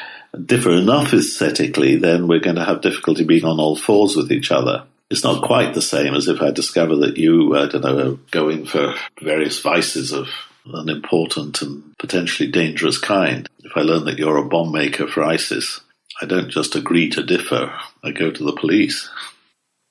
differ 0.46 0.72
enough 0.72 1.12
aesthetically, 1.12 1.96
then 1.96 2.26
we're 2.26 2.40
going 2.40 2.56
to 2.56 2.64
have 2.64 2.80
difficulty 2.80 3.24
being 3.24 3.44
on 3.44 3.60
all 3.60 3.76
fours 3.76 4.16
with 4.16 4.32
each 4.32 4.50
other. 4.50 4.84
It's 5.10 5.24
not 5.24 5.42
quite 5.42 5.74
the 5.74 5.82
same 5.82 6.14
as 6.14 6.28
if 6.28 6.40
I 6.40 6.52
discover 6.52 6.96
that 6.96 7.16
you, 7.16 7.56
I 7.56 7.66
don't 7.66 7.82
know, 7.82 8.12
are 8.12 8.18
going 8.30 8.64
for 8.64 8.94
various 9.20 9.60
vices 9.60 10.12
of 10.12 10.28
an 10.72 10.88
important 10.88 11.62
and 11.62 11.82
potentially 11.98 12.50
dangerous 12.50 12.98
kind. 12.98 13.48
If 13.64 13.72
I 13.76 13.80
learn 13.80 14.04
that 14.04 14.18
you're 14.18 14.36
a 14.36 14.44
bomb 14.44 14.72
maker 14.72 15.08
for 15.08 15.24
ISIS, 15.24 15.80
I 16.22 16.26
don't 16.26 16.50
just 16.50 16.76
agree 16.76 17.08
to 17.10 17.24
differ. 17.24 17.72
I 18.04 18.12
go 18.12 18.30
to 18.30 18.44
the 18.44 18.52
police. 18.52 19.10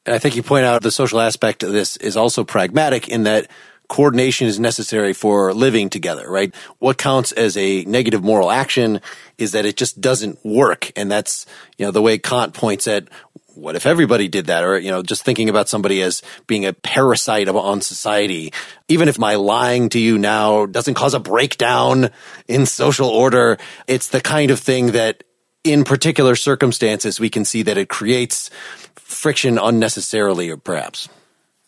I 0.05 0.19
think 0.19 0.35
you 0.35 0.43
point 0.43 0.65
out 0.65 0.81
the 0.81 0.91
social 0.91 1.19
aspect 1.19 1.63
of 1.63 1.71
this 1.71 1.97
is 1.97 2.15
also 2.15 2.43
pragmatic 2.43 3.09
in 3.09 3.23
that 3.23 3.49
coordination 3.89 4.47
is 4.47 4.59
necessary 4.59 5.13
for 5.13 5.53
living 5.53 5.89
together, 5.89 6.29
right? 6.29 6.55
What 6.77 6.97
counts 6.97 7.31
as 7.33 7.57
a 7.57 7.83
negative 7.83 8.23
moral 8.23 8.51
action 8.51 9.01
is 9.37 9.51
that 9.51 9.65
it 9.65 9.75
just 9.75 9.99
doesn't 9.99 10.39
work. 10.45 10.91
And 10.95 11.11
that's, 11.11 11.45
you 11.77 11.85
know, 11.85 11.91
the 11.91 12.01
way 12.01 12.17
Kant 12.17 12.53
points 12.53 12.87
at 12.87 13.09
what 13.55 13.75
if 13.75 13.85
everybody 13.85 14.27
did 14.29 14.45
that? 14.45 14.63
Or, 14.63 14.77
you 14.77 14.89
know, 14.89 15.01
just 15.01 15.23
thinking 15.23 15.49
about 15.49 15.67
somebody 15.67 16.01
as 16.01 16.21
being 16.47 16.65
a 16.65 16.71
parasite 16.71 17.49
on 17.49 17.81
society. 17.81 18.53
Even 18.87 19.09
if 19.09 19.19
my 19.19 19.35
lying 19.35 19.89
to 19.89 19.99
you 19.99 20.17
now 20.17 20.65
doesn't 20.65 20.93
cause 20.93 21.13
a 21.13 21.19
breakdown 21.19 22.09
in 22.47 22.65
social 22.65 23.09
order, 23.09 23.57
it's 23.87 24.09
the 24.09 24.21
kind 24.21 24.51
of 24.51 24.59
thing 24.59 24.93
that 24.93 25.23
in 25.65 25.83
particular 25.83 26.35
circumstances, 26.35 27.19
we 27.19 27.29
can 27.29 27.43
see 27.43 27.63
that 27.63 27.77
it 27.77 27.89
creates 27.89 28.49
friction 28.95 29.57
unnecessarily 29.57 30.49
or 30.49 30.55
perhaps 30.55 31.09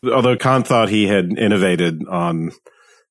although 0.04 0.38
Kant 0.38 0.68
thought 0.68 0.90
he 0.90 1.08
had 1.08 1.38
innovated 1.38 2.02
on 2.08 2.52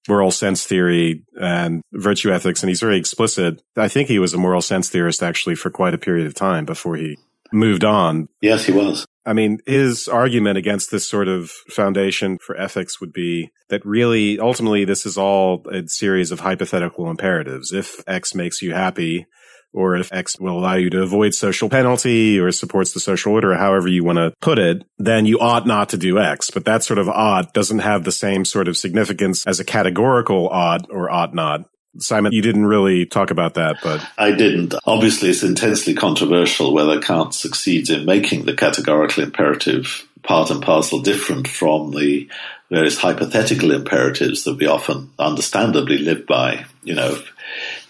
moral 0.09 0.31
sense 0.31 0.65
theory 0.65 1.25
and 1.41 1.83
virtue 1.93 2.33
ethics, 2.33 2.63
and 2.63 2.69
he's 2.69 2.81
very 2.81 2.99
explicit. 2.99 3.63
I 3.77 3.89
think 3.89 4.09
he 4.09 4.19
was 4.19 4.35
a 4.35 4.39
moral 4.39 4.63
sense 4.63 4.89
theorist 4.89 5.23
actually 5.23 5.55
for 5.55 5.71
quite 5.71 5.95
a 5.95 5.99
period 5.99 6.27
of 6.27 6.35
time 6.35 6.65
before 6.65 6.97
he 6.97 7.19
moved 7.53 7.85
on. 7.85 8.29
Yes, 8.41 8.65
he 8.65 8.73
was. 8.73 9.07
I 9.27 9.35
mean, 9.35 9.59
his 9.67 10.09
argument 10.09 10.57
against 10.57 10.91
this 10.91 11.09
sort 11.09 11.29
of 11.29 11.51
foundation 11.69 12.39
for 12.45 12.57
ethics 12.57 13.01
would 13.01 13.13
be 13.13 13.51
that 13.69 13.85
really, 13.85 14.41
ultimately, 14.41 14.85
this 14.85 15.05
is 15.05 15.19
all 15.19 15.63
a 15.71 15.87
series 15.87 16.31
of 16.31 16.41
hypothetical 16.41 17.11
imperatives. 17.11 17.73
If 17.73 18.03
X 18.07 18.35
makes 18.35 18.63
you 18.63 18.73
happy, 18.73 19.27
or 19.73 19.97
if 19.97 20.13
X 20.13 20.39
will 20.39 20.59
allow 20.59 20.75
you 20.75 20.91
to 20.91 21.03
avoid 21.03 21.35
social 21.35 21.69
penalty 21.69 22.39
or 22.39 22.51
supports 22.51 22.93
the 22.93 23.01
social 23.01 23.33
order, 23.33 23.55
however 23.55 23.89
you 23.89 24.05
want 24.05 24.19
to 24.19 24.33
put 24.41 24.59
it, 24.59 24.85
then 24.99 25.27
you 25.27 25.39
ought 25.39 25.67
not 25.67 25.91
to 25.91 25.97
do 25.97 26.19
X. 26.19 26.51
But 26.51 26.65
that 26.65 26.83
sort 26.83 26.99
of 26.99 27.09
ought 27.09 27.53
doesn't 27.53 27.81
have 27.81 28.05
the 28.05 28.13
same 28.13 28.45
sort 28.45 28.69
of 28.69 28.77
significance 28.77 29.47
as 29.47 29.61
a 29.61 29.65
categorical 29.65 30.49
ought 30.49 30.91
or 30.91 31.11
ought 31.11 31.35
not. 31.35 31.65
Simon, 31.99 32.33
you 32.33 32.43
didn't 32.43 32.67
really 32.67 33.05
talk 33.05 33.31
about 33.31 33.55
that, 33.55 33.77
but. 33.83 34.07
I 34.17 34.31
didn't. 34.31 34.75
Obviously, 34.87 35.31
it's 35.31 35.43
intensely 35.43 35.95
controversial 35.95 36.73
whether 36.73 37.01
Kant 37.01 37.35
succeeds 37.35 37.91
in 37.91 38.05
making 38.05 38.45
the 38.45 38.55
categorical 38.55 39.25
imperative 39.25 40.07
part 40.23 40.51
and 40.51 40.63
parcel 40.63 41.01
different 41.01 41.49
from 41.49 41.91
the 41.91 42.29
various 42.71 42.99
hypothetical 42.99 43.73
imperatives 43.73 44.45
that 44.45 44.57
we 44.57 44.67
often 44.67 45.11
understandably 45.19 45.99
live 45.99 46.27
by. 46.27 46.65
You 46.85 46.95
know, 46.95 47.19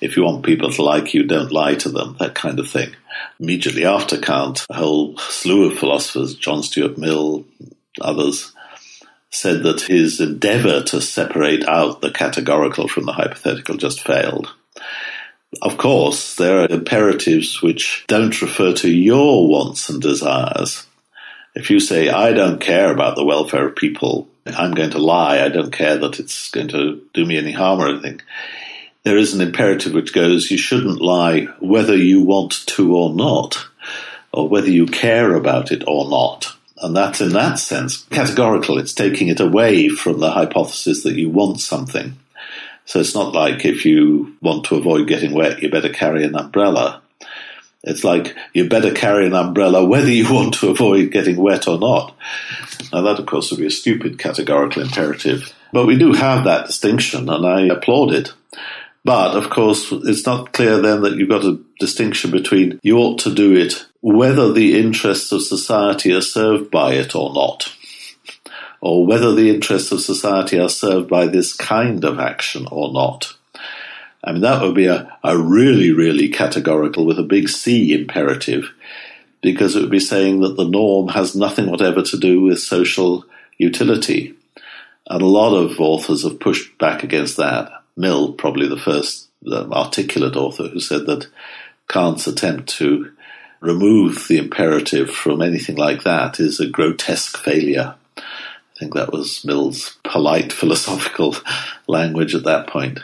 if 0.01 0.17
you 0.17 0.25
want 0.25 0.45
people 0.45 0.71
to 0.71 0.83
like 0.83 1.15
you, 1.15 1.25
don't 1.25 1.53
lie 1.53 1.75
to 1.77 1.89
them, 1.89 2.17
that 2.19 2.35
kind 2.35 2.59
of 2.59 2.69
thing. 2.69 2.95
Immediately 3.39 3.85
after 3.85 4.19
Kant, 4.19 4.67
a 4.71 4.75
whole 4.75 5.17
slew 5.19 5.71
of 5.71 5.79
philosophers, 5.79 6.35
John 6.35 6.63
Stuart 6.63 6.97
Mill, 6.99 7.45
others, 8.01 8.53
said 9.31 9.63
that 9.63 9.83
his 9.83 10.21
endeavor 10.21 10.83
to 10.83 11.01
separate 11.01 11.65
out 11.67 12.01
the 12.01 12.11
categorical 12.11 12.89
from 12.89 13.05
the 13.05 13.13
hypothetical 13.13 13.77
just 13.77 14.01
failed. 14.01 14.53
Of 15.63 15.77
course, 15.79 16.37
there 16.37 16.61
are 16.61 16.69
imperatives 16.69 17.61
which 17.61 18.05
don't 18.07 18.41
refer 18.41 18.73
to 18.75 18.91
your 18.91 19.49
wants 19.49 19.89
and 19.89 20.01
desires. 20.01 20.87
If 21.55 21.71
you 21.71 21.81
say, 21.81 22.09
I 22.09 22.33
don't 22.33 22.61
care 22.61 22.93
about 22.93 23.17
the 23.17 23.25
welfare 23.25 23.67
of 23.67 23.77
people, 23.77 24.29
I'm 24.47 24.73
going 24.73 24.91
to 24.91 24.99
lie, 24.99 25.45
I 25.45 25.49
don't 25.49 25.73
care 25.73 25.97
that 25.99 26.21
it's 26.21 26.51
going 26.51 26.69
to 26.69 27.03
do 27.13 27.27
me 27.27 27.37
any 27.37 27.53
harm 27.53 27.81
or 27.81 27.89
anything. 27.89 28.21
There 29.03 29.17
is 29.17 29.33
an 29.33 29.41
imperative 29.41 29.95
which 29.95 30.13
goes, 30.13 30.51
you 30.51 30.59
shouldn't 30.59 31.01
lie 31.01 31.47
whether 31.59 31.97
you 31.97 32.23
want 32.23 32.67
to 32.67 32.95
or 32.95 33.15
not, 33.15 33.67
or 34.33 34.49
whether 34.49 34.71
you 34.71 34.87
care 34.87 35.35
about 35.35 35.73
it 35.73 35.85
or 35.87 36.09
not. 36.09 36.55
And 36.77 36.97
that's 36.97 37.21
in 37.21 37.31
that 37.31 37.59
sense 37.59 38.05
categorical. 38.05 38.79
It's 38.79 38.95
taking 38.95 39.29
it 39.29 39.41
away 39.41 39.89
from 39.89 40.21
the 40.21 40.31
hypothesis 40.31 41.03
that 41.03 41.17
you 41.17 41.31
want 41.31 41.61
something. 41.61 42.17
So 42.87 43.01
it's 43.01 43.15
not 43.15 43.35
like 43.35 43.65
if 43.65 43.85
you 43.85 44.37
want 44.41 44.65
to 44.67 44.77
avoid 44.77 45.07
getting 45.07 45.33
wet, 45.33 45.63
you 45.63 45.71
better 45.71 45.91
carry 45.91 46.25
an 46.25 46.35
umbrella. 46.35 47.03
It's 47.83 48.05
like 48.05 48.37
you 48.53 48.69
better 48.69 48.93
carry 48.93 49.27
an 49.27 49.35
umbrella 49.35 49.85
whether 49.85 50.11
you 50.11 50.33
want 50.33 50.55
to 50.55 50.71
avoid 50.71 51.13
getting 51.13 51.37
wet 51.37 51.69
or 51.69 51.79
not. 51.79 52.15
Now, 52.93 53.03
that, 53.03 53.21
of 53.21 53.27
course, 53.27 53.51
would 53.51 53.61
be 53.61 53.67
a 53.67 53.71
stupid 53.71 54.19
categorical 54.19 54.83
imperative. 54.83 55.55
But 55.73 55.87
we 55.87 55.97
do 55.97 56.13
have 56.13 56.45
that 56.45 56.67
distinction, 56.67 57.29
and 57.29 57.47
I 57.47 57.67
applaud 57.67 58.13
it. 58.13 58.33
But, 59.05 59.37
of 59.37 59.49
course, 59.49 59.91
it's 59.91 60.27
not 60.27 60.53
clear 60.53 60.81
then 60.81 61.03
that 61.03 61.17
you've 61.17 61.31
got 61.31 61.45
a 61.45 61.61
distinction 61.79 62.31
between 62.31 62.79
you 62.83 62.99
ought 62.99 63.19
to 63.21 63.35
do 63.35 63.55
it 63.57 63.87
whether 64.03 64.53
the 64.53 64.79
interests 64.79 65.33
of 65.33 65.43
society 65.43 66.13
are 66.13 66.23
served 66.23 66.71
by 66.71 66.95
it 66.95 67.15
or 67.15 67.33
not 67.35 67.71
or 68.81 69.07
whether 69.07 69.35
the 69.35 69.51
interests 69.51 69.93
of 69.93 70.01
society 70.01 70.59
are 70.59 70.69
served 70.69 71.09
by 71.09 71.27
this 71.27 71.53
kind 71.53 72.05
of 72.05 72.19
action 72.19 72.67
or 72.71 72.93
not. 72.93 73.35
I 74.25 74.33
mean, 74.33 74.43
that 74.43 74.63
would 74.63 74.75
be 74.75 74.87
a, 74.87 75.19
a 75.23 75.37
really, 75.37 75.93
really 75.93 76.29
categorical 76.29 77.07
with 77.07 77.19
a 77.19 77.25
big 77.25 77.49
C 77.49 77.93
imperative, 77.93 78.71
because 79.43 79.77
it 79.77 79.81
would 79.81 79.91
be 79.91 80.01
saying 80.01 80.41
that 80.41 80.57
the 80.57 80.69
norm 80.69 81.09
has 81.09 81.35
nothing 81.35 81.71
whatever 81.71 82.03
to 82.03 82.19
do 82.19 82.43
with 82.43 82.61
social 82.61 83.25
utility. 83.59 84.35
And 85.09 85.23
a 85.23 85.27
lot 85.27 85.55
of 85.55 85.81
authors 85.81 86.23
have 86.25 86.41
pushed 86.41 86.77
back 86.79 87.03
against 87.03 87.37
that. 87.39 87.73
Mill, 88.01 88.33
probably 88.33 88.69
the 88.69 88.79
first 88.79 89.29
articulate 89.47 90.37
author, 90.37 90.69
who 90.69 90.81
said 90.81 91.07
that 91.07 91.27
Kant's 91.89 92.27
attempt 92.27 92.69
to 92.79 93.13
remove 93.61 94.27
the 94.29 94.39
imperative 94.39 95.11
from 95.11 95.43
anything 95.43 95.77
like 95.77 96.03
that 96.05 96.41
is 96.41 96.61
a 96.61 96.67
grotesque 96.69 97.37
failure 97.37 97.95
I 98.81 98.85
think 98.85 98.95
that 98.95 99.13
was 99.13 99.45
Mill's 99.45 99.99
polite 100.05 100.53
philosophical 100.55 101.37
language 101.87 102.35
at 102.35 102.45
that 102.45 102.67
point. 102.67 103.01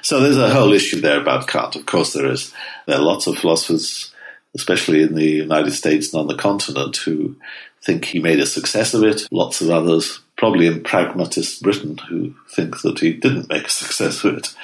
So 0.00 0.20
there's 0.20 0.38
a 0.38 0.54
whole 0.54 0.72
issue 0.72 1.00
there 1.00 1.20
about 1.20 1.48
Kant. 1.48 1.74
Of 1.74 1.86
course, 1.86 2.12
there 2.12 2.30
is. 2.30 2.54
There 2.86 2.96
are 2.96 3.02
lots 3.02 3.26
of 3.26 3.36
philosophers, 3.36 4.14
especially 4.54 5.02
in 5.02 5.16
the 5.16 5.26
United 5.26 5.72
States 5.72 6.12
and 6.12 6.20
on 6.20 6.28
the 6.28 6.36
continent, 6.36 6.98
who 6.98 7.34
think 7.82 8.04
he 8.04 8.20
made 8.20 8.38
a 8.38 8.46
success 8.46 8.94
of 8.94 9.02
it. 9.02 9.26
Lots 9.32 9.60
of 9.60 9.70
others, 9.70 10.20
probably 10.38 10.68
in 10.68 10.82
pragmatist 10.82 11.62
Britain, 11.62 11.98
who 12.08 12.32
thinks 12.48 12.82
that 12.82 13.00
he 13.00 13.12
didn't 13.12 13.48
make 13.50 13.66
a 13.66 13.70
success 13.70 14.24
of 14.24 14.38
it. 14.38 14.54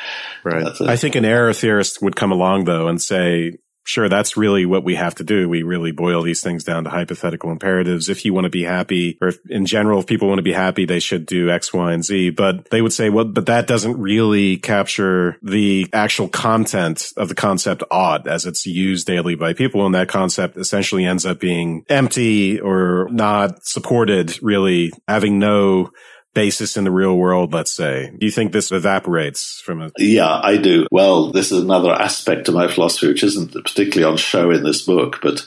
Right. 0.44 0.80
I 0.80 0.96
think 0.96 1.16
an 1.16 1.24
error 1.24 1.52
theorist 1.52 2.00
would 2.00 2.16
come 2.16 2.32
along 2.32 2.64
though 2.64 2.88
and 2.88 3.02
say, 3.02 3.58
sure, 3.84 4.08
that's 4.08 4.36
really 4.36 4.66
what 4.66 4.82
we 4.82 4.94
have 4.96 5.14
to 5.16 5.24
do. 5.24 5.48
We 5.48 5.62
really 5.62 5.92
boil 5.92 6.22
these 6.22 6.42
things 6.42 6.64
down 6.64 6.84
to 6.84 6.90
hypothetical 6.90 7.50
imperatives. 7.50 8.08
If 8.08 8.24
you 8.24 8.34
want 8.34 8.44
to 8.44 8.50
be 8.50 8.64
happy, 8.64 9.18
or 9.20 9.28
if, 9.28 9.38
in 9.48 9.66
general, 9.66 10.00
if 10.00 10.06
people 10.06 10.28
want 10.28 10.38
to 10.38 10.42
be 10.42 10.52
happy, 10.52 10.86
they 10.86 11.00
should 11.00 11.26
do 11.26 11.50
X, 11.50 11.72
Y, 11.72 11.92
and 11.92 12.04
Z. 12.04 12.30
But 12.30 12.70
they 12.70 12.82
would 12.82 12.92
say, 12.92 13.10
well, 13.10 13.26
but 13.26 13.46
that 13.46 13.66
doesn't 13.66 13.98
really 13.98 14.56
capture 14.56 15.36
the 15.42 15.88
actual 15.92 16.28
content 16.28 17.12
of 17.16 17.28
the 17.28 17.34
concept 17.34 17.82
ought 17.90 18.26
as 18.26 18.46
it's 18.46 18.66
used 18.66 19.06
daily 19.06 19.34
by 19.34 19.52
people. 19.52 19.84
And 19.84 19.94
that 19.94 20.08
concept 20.08 20.56
essentially 20.56 21.04
ends 21.04 21.26
up 21.26 21.38
being 21.38 21.84
empty 21.88 22.60
or 22.60 23.08
not 23.10 23.66
supported, 23.66 24.42
really 24.42 24.92
having 25.06 25.38
no 25.38 25.90
basis 26.34 26.76
in 26.76 26.84
the 26.84 26.90
real 26.90 27.16
world, 27.16 27.52
let's 27.52 27.72
say. 27.72 28.10
Do 28.18 28.26
you 28.26 28.32
think 28.32 28.52
this 28.52 28.70
evaporates 28.70 29.60
from 29.64 29.80
a. 29.80 29.90
Yeah, 29.96 30.40
I 30.42 30.56
do. 30.56 30.86
Well, 30.90 31.30
this 31.30 31.52
is 31.52 31.62
another 31.62 31.92
aspect 31.92 32.48
of 32.48 32.54
my 32.54 32.68
philosophy, 32.68 33.08
which 33.08 33.22
isn't 33.22 33.52
particularly 33.52 34.10
on 34.10 34.18
show 34.18 34.50
in 34.50 34.64
this 34.64 34.82
book, 34.82 35.20
but 35.22 35.46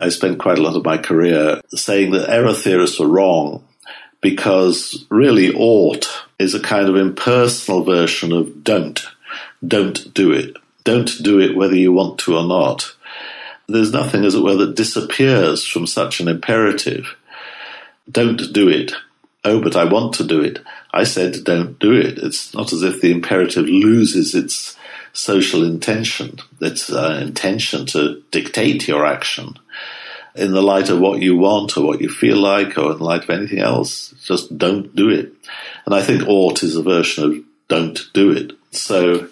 I 0.00 0.08
spent 0.08 0.40
quite 0.40 0.58
a 0.58 0.62
lot 0.62 0.76
of 0.76 0.84
my 0.84 0.98
career 0.98 1.60
saying 1.68 2.10
that 2.12 2.28
error 2.28 2.54
theorists 2.54 2.98
were 2.98 3.08
wrong 3.08 3.64
because 4.20 5.06
really 5.10 5.54
ought 5.54 6.06
is 6.38 6.54
a 6.54 6.60
kind 6.60 6.88
of 6.88 6.96
impersonal 6.96 7.84
version 7.84 8.32
of 8.32 8.64
don't. 8.64 9.04
Don't 9.66 10.12
do 10.14 10.32
it. 10.32 10.56
Don't 10.84 11.22
do 11.22 11.38
it 11.40 11.56
whether 11.56 11.76
you 11.76 11.92
want 11.92 12.18
to 12.20 12.36
or 12.36 12.44
not. 12.44 12.96
There's 13.68 13.92
nothing, 13.92 14.24
as 14.24 14.34
it 14.34 14.42
were, 14.42 14.56
that 14.56 14.74
disappears 14.74 15.64
from 15.64 15.86
such 15.86 16.20
an 16.20 16.28
imperative. 16.28 17.16
Don't 18.10 18.52
do 18.52 18.68
it 18.68 18.92
oh, 19.44 19.60
but 19.60 19.76
I 19.76 19.84
want 19.84 20.14
to 20.14 20.24
do 20.24 20.40
it. 20.42 20.60
I 20.92 21.04
said, 21.04 21.44
don't 21.44 21.78
do 21.78 21.92
it. 21.92 22.18
It's 22.18 22.54
not 22.54 22.72
as 22.72 22.82
if 22.82 23.00
the 23.00 23.12
imperative 23.12 23.66
loses 23.66 24.34
its 24.34 24.76
social 25.12 25.62
intention, 25.64 26.38
its 26.60 26.90
uh, 26.90 27.20
intention 27.22 27.86
to 27.86 28.22
dictate 28.30 28.88
your 28.88 29.04
action 29.04 29.58
in 30.34 30.52
the 30.52 30.62
light 30.62 30.88
of 30.88 30.98
what 30.98 31.20
you 31.20 31.36
want 31.36 31.76
or 31.76 31.86
what 31.86 32.00
you 32.00 32.08
feel 32.08 32.38
like 32.38 32.78
or 32.78 32.92
in 32.92 32.98
the 32.98 33.04
light 33.04 33.24
of 33.24 33.30
anything 33.30 33.58
else. 33.58 34.14
Just 34.24 34.56
don't 34.56 34.94
do 34.94 35.10
it. 35.10 35.32
And 35.84 35.94
I 35.94 36.02
think 36.02 36.26
ought 36.26 36.62
is 36.62 36.76
a 36.76 36.82
version 36.82 37.24
of 37.24 37.44
don't 37.68 38.00
do 38.14 38.32
it. 38.32 38.52
So 38.70 39.28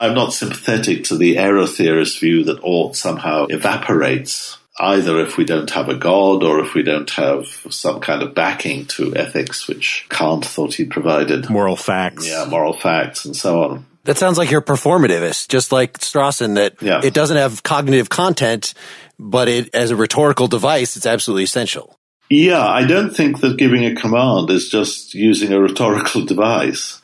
I'm 0.00 0.14
not 0.14 0.32
sympathetic 0.32 1.04
to 1.04 1.16
the 1.16 1.38
error 1.38 1.66
theorist 1.66 2.20
view 2.20 2.44
that 2.44 2.60
ought 2.62 2.96
somehow 2.96 3.46
evaporates 3.46 4.58
either 4.78 5.20
if 5.20 5.36
we 5.36 5.44
don't 5.44 5.70
have 5.70 5.88
a 5.88 5.94
God 5.94 6.42
or 6.42 6.60
if 6.60 6.74
we 6.74 6.82
don't 6.82 7.10
have 7.10 7.46
some 7.70 8.00
kind 8.00 8.22
of 8.22 8.34
backing 8.34 8.86
to 8.86 9.14
ethics, 9.14 9.68
which 9.68 10.06
Kant 10.08 10.44
thought 10.44 10.74
he 10.74 10.84
provided. 10.84 11.48
Moral 11.48 11.76
facts. 11.76 12.28
Yeah, 12.28 12.46
moral 12.48 12.72
facts 12.72 13.24
and 13.24 13.36
so 13.36 13.62
on. 13.62 13.86
That 14.04 14.18
sounds 14.18 14.36
like 14.36 14.50
you're 14.50 14.60
performativist, 14.60 15.48
just 15.48 15.72
like 15.72 15.98
Strawson, 15.98 16.56
that 16.56 16.82
yeah. 16.82 17.00
it 17.02 17.14
doesn't 17.14 17.36
have 17.36 17.62
cognitive 17.62 18.10
content, 18.10 18.74
but 19.18 19.48
it, 19.48 19.74
as 19.74 19.90
a 19.90 19.96
rhetorical 19.96 20.46
device, 20.46 20.96
it's 20.96 21.06
absolutely 21.06 21.44
essential. 21.44 21.98
Yeah, 22.28 22.66
I 22.66 22.84
don't 22.84 23.14
think 23.14 23.40
that 23.40 23.56
giving 23.56 23.84
a 23.84 23.94
command 23.94 24.50
is 24.50 24.68
just 24.68 25.14
using 25.14 25.52
a 25.52 25.60
rhetorical 25.60 26.24
device. 26.24 27.00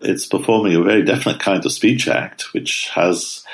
It's 0.00 0.26
performing 0.26 0.76
a 0.76 0.82
very 0.82 1.02
definite 1.02 1.40
kind 1.40 1.64
of 1.64 1.72
speech 1.72 2.06
act, 2.06 2.52
which 2.52 2.88
has 2.90 3.44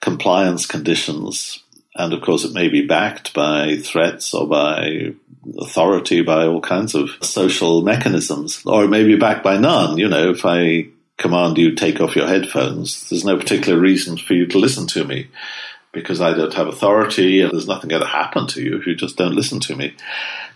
compliance 0.00 0.66
conditions 0.66 1.62
and 1.94 2.12
of 2.12 2.22
course, 2.22 2.44
it 2.44 2.54
may 2.54 2.68
be 2.68 2.86
backed 2.86 3.34
by 3.34 3.76
threats 3.76 4.32
or 4.32 4.46
by 4.46 5.14
authority, 5.58 6.22
by 6.22 6.46
all 6.46 6.60
kinds 6.60 6.94
of 6.94 7.10
social 7.22 7.82
mechanisms, 7.82 8.62
or 8.64 8.84
it 8.84 8.88
may 8.88 9.04
be 9.04 9.16
backed 9.16 9.42
by 9.42 9.56
none. 9.56 9.98
You 9.98 10.08
know, 10.08 10.30
if 10.30 10.44
I 10.44 10.88
command 11.18 11.58
you 11.58 11.74
take 11.74 12.00
off 12.00 12.16
your 12.16 12.28
headphones, 12.28 13.08
there's 13.08 13.24
no 13.24 13.36
particular 13.36 13.78
reason 13.78 14.16
for 14.16 14.34
you 14.34 14.46
to 14.46 14.58
listen 14.58 14.86
to 14.88 15.04
me 15.04 15.28
because 15.92 16.20
I 16.20 16.32
don't 16.34 16.54
have 16.54 16.68
authority 16.68 17.40
and 17.40 17.52
there's 17.52 17.66
nothing 17.66 17.90
going 17.90 18.02
to 18.02 18.08
happen 18.08 18.46
to 18.48 18.62
you 18.62 18.76
if 18.76 18.86
you 18.86 18.94
just 18.94 19.16
don't 19.16 19.34
listen 19.34 19.58
to 19.60 19.74
me. 19.74 19.94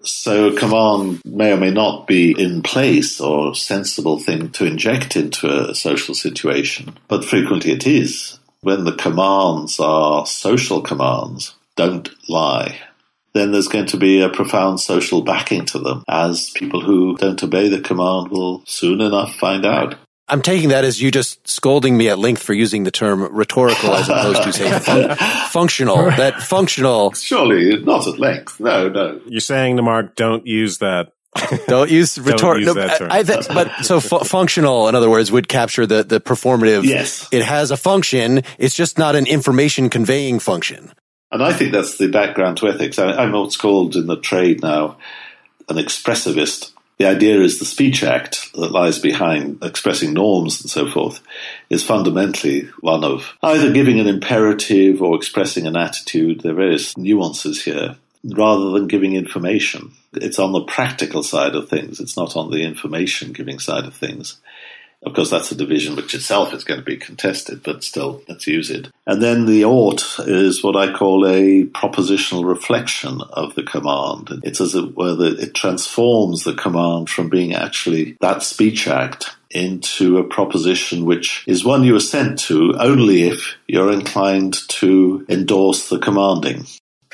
So 0.03 0.55
command 0.55 1.22
may 1.24 1.53
or 1.53 1.57
may 1.57 1.70
not 1.70 2.07
be 2.07 2.35
in 2.39 2.62
place 2.62 3.20
or 3.20 3.55
sensible 3.55 4.20
thing 4.20 4.51
to 4.51 4.64
inject 4.64 5.16
into 5.16 5.70
a 5.70 5.74
social 5.74 6.14
situation, 6.14 6.97
but 7.09 7.24
frequently 7.24 7.72
it 7.72 7.87
is 7.87 8.39
when 8.64 8.84
the 8.84 8.96
commands 8.96 9.78
are 9.78 10.26
social 10.26 10.80
commands, 10.80 11.54
don't 11.76 12.08
lie, 12.28 12.80
then 13.34 13.52
there's 13.52 13.68
going 13.68 13.86
to 13.86 13.96
be 13.96 14.22
a 14.22 14.28
profound 14.28 14.80
social 14.80 15.22
backing 15.22 15.66
to 15.66 15.78
them, 15.78 16.02
as 16.08 16.50
people 16.50 16.80
who 16.80 17.16
don't 17.16 17.42
obey 17.42 17.68
the 17.68 17.80
command 17.80 18.28
will 18.28 18.62
soon 18.66 19.00
enough 19.00 19.34
find 19.36 19.66
out. 19.66 19.96
I'm 20.26 20.40
taking 20.40 20.70
that 20.70 20.84
as 20.84 21.02
you 21.02 21.10
just 21.10 21.46
scolding 21.46 21.98
me 21.98 22.08
at 22.08 22.18
length 22.18 22.42
for 22.42 22.54
using 22.54 22.84
the 22.84 22.90
term 22.90 23.22
rhetorical 23.22 23.94
as 23.94 24.08
opposed 24.08 24.42
to 24.44 24.52
say 24.54 24.78
fun- 24.78 25.16
functional. 25.50 25.96
That 25.96 26.40
functional. 26.40 27.12
Surely 27.12 27.76
not 27.84 28.06
at 28.06 28.18
length. 28.18 28.58
No, 28.58 28.88
no. 28.88 29.20
You're 29.26 29.40
saying 29.40 29.76
to 29.76 29.82
Mark, 29.82 30.16
don't 30.16 30.46
use 30.46 30.78
that 30.78 31.12
Don't 31.66 31.91
use 31.91 32.18
rhetorical. 32.18 32.74
No, 32.74 32.82
I, 32.82 33.18
I, 33.18 33.22
but 33.22 33.85
so 33.85 34.01
fu- 34.01 34.20
functional, 34.20 34.89
in 34.89 34.95
other 34.95 35.11
words, 35.11 35.32
would 35.32 35.49
capture 35.49 35.87
the 35.87 36.05
the 36.05 36.20
performative. 36.20 36.85
Yes, 36.85 37.28
it 37.32 37.43
has 37.43 37.70
a 37.70 37.76
function. 37.76 38.43
It's 38.59 38.74
just 38.74 38.99
not 38.99 39.16
an 39.16 39.26
information 39.26 39.91
conveying 39.91 40.39
function. 40.39 40.93
And 41.32 41.43
I 41.43 41.53
think 41.53 41.72
that's 41.72 41.99
the 41.99 42.09
background 42.09 42.59
to 42.59 42.68
ethics. 42.68 42.99
I, 42.99 43.12
I'm 43.12 43.32
what's 43.32 43.57
called 43.57 43.97
in 43.97 44.07
the 44.07 44.16
trade 44.16 44.62
now 44.62 44.99
an 45.68 45.76
expressivist. 45.76 46.70
The 46.99 47.07
idea 47.07 47.41
is 47.41 47.59
the 47.59 47.64
speech 47.64 48.05
act 48.05 48.53
that 48.53 48.70
lies 48.70 49.01
behind 49.01 49.59
expressing 49.64 50.12
norms 50.12 50.61
and 50.61 50.70
so 50.70 50.89
forth 50.89 51.20
is 51.68 51.82
fundamentally 51.82 52.68
one 52.80 53.03
of 53.03 53.32
either 53.43 53.72
giving 53.72 53.99
an 53.99 54.07
imperative 54.07 55.03
or 55.03 55.16
expressing 55.16 55.66
an 55.66 55.76
attitude. 55.76 56.41
There 56.41 56.53
are 56.53 56.57
various 56.57 56.97
nuances 56.97 57.64
here 57.64 57.97
rather 58.25 58.70
than 58.70 58.89
giving 58.89 59.14
information. 59.14 59.93
It's 60.14 60.39
on 60.39 60.53
the 60.53 60.64
practical 60.64 61.22
side 61.22 61.55
of 61.55 61.68
things. 61.68 62.01
It's 62.01 62.16
not 62.16 62.37
on 62.37 62.51
the 62.51 62.62
information 62.62 63.33
giving 63.33 63.59
side 63.59 63.85
of 63.85 63.95
things. 63.95 64.41
Of 65.05 65.12
course, 65.12 65.29
that's 65.29 65.53
a 65.53 65.57
division 65.57 65.97
which 65.97 66.14
itself 66.14 66.55
is 66.55 66.64
going 66.64 66.81
to 66.81 66.85
be 66.85 66.97
contested, 66.97 67.62
but 67.62 67.85
still, 67.85 68.22
let's 68.27 68.47
use 68.47 68.70
it. 68.70 68.89
And 69.07 69.22
then 69.22 69.45
the 69.45 69.64
ought 69.66 70.03
is 70.20 70.64
what 70.64 70.77
I 70.77 70.95
call 70.95 71.27
a 71.27 71.64
propositional 71.66 72.47
reflection 72.47 73.20
of 73.33 73.55
the 73.55 73.62
command. 73.62 74.41
It's 74.43 74.62
as 74.62 74.75
it 74.75 74.97
were 74.97 75.14
that 75.14 75.41
it 75.41 75.55
transforms 75.55 76.45
the 76.45 76.55
command 76.55 77.11
from 77.11 77.29
being 77.29 77.55
actually 77.55 78.16
that 78.20 78.43
speech 78.43 78.89
act 78.89 79.37
into 79.51 80.18
a 80.18 80.25
proposition 80.25 81.05
which 81.05 81.45
is 81.47 81.64
one 81.64 81.85
you 81.85 81.95
assent 81.95 82.39
to 82.39 82.75
only 82.79 83.25
if 83.25 83.55
you're 83.68 83.93
inclined 83.93 84.55
to 84.68 85.25
endorse 85.29 85.91
the 85.91 85.99
commanding. 85.99 86.66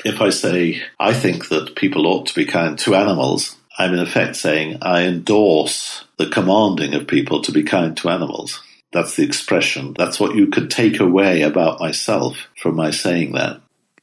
If 0.03 0.21
I 0.21 0.29
say, 0.29 0.81
I 0.99 1.13
think 1.13 1.49
that 1.49 1.75
people 1.75 2.07
ought 2.07 2.27
to 2.27 2.35
be 2.35 2.45
kind 2.45 2.77
to 2.79 2.95
animals, 2.95 3.55
I'm 3.77 3.93
in 3.93 3.99
effect 3.99 4.35
saying 4.35 4.79
I 4.81 5.03
endorse 5.03 6.05
the 6.17 6.27
commanding 6.27 6.93
of 6.93 7.07
people 7.07 7.41
to 7.43 7.51
be 7.51 7.63
kind 7.63 7.95
to 7.97 8.09
animals. 8.09 8.61
That's 8.91 9.15
the 9.15 9.23
expression. 9.23 9.93
That's 9.97 10.19
what 10.19 10.35
you 10.35 10.47
could 10.47 10.69
take 10.69 10.99
away 10.99 11.43
about 11.43 11.79
myself 11.79 12.47
from 12.61 12.75
my 12.75 12.91
saying 12.91 13.33
that. 13.33 13.61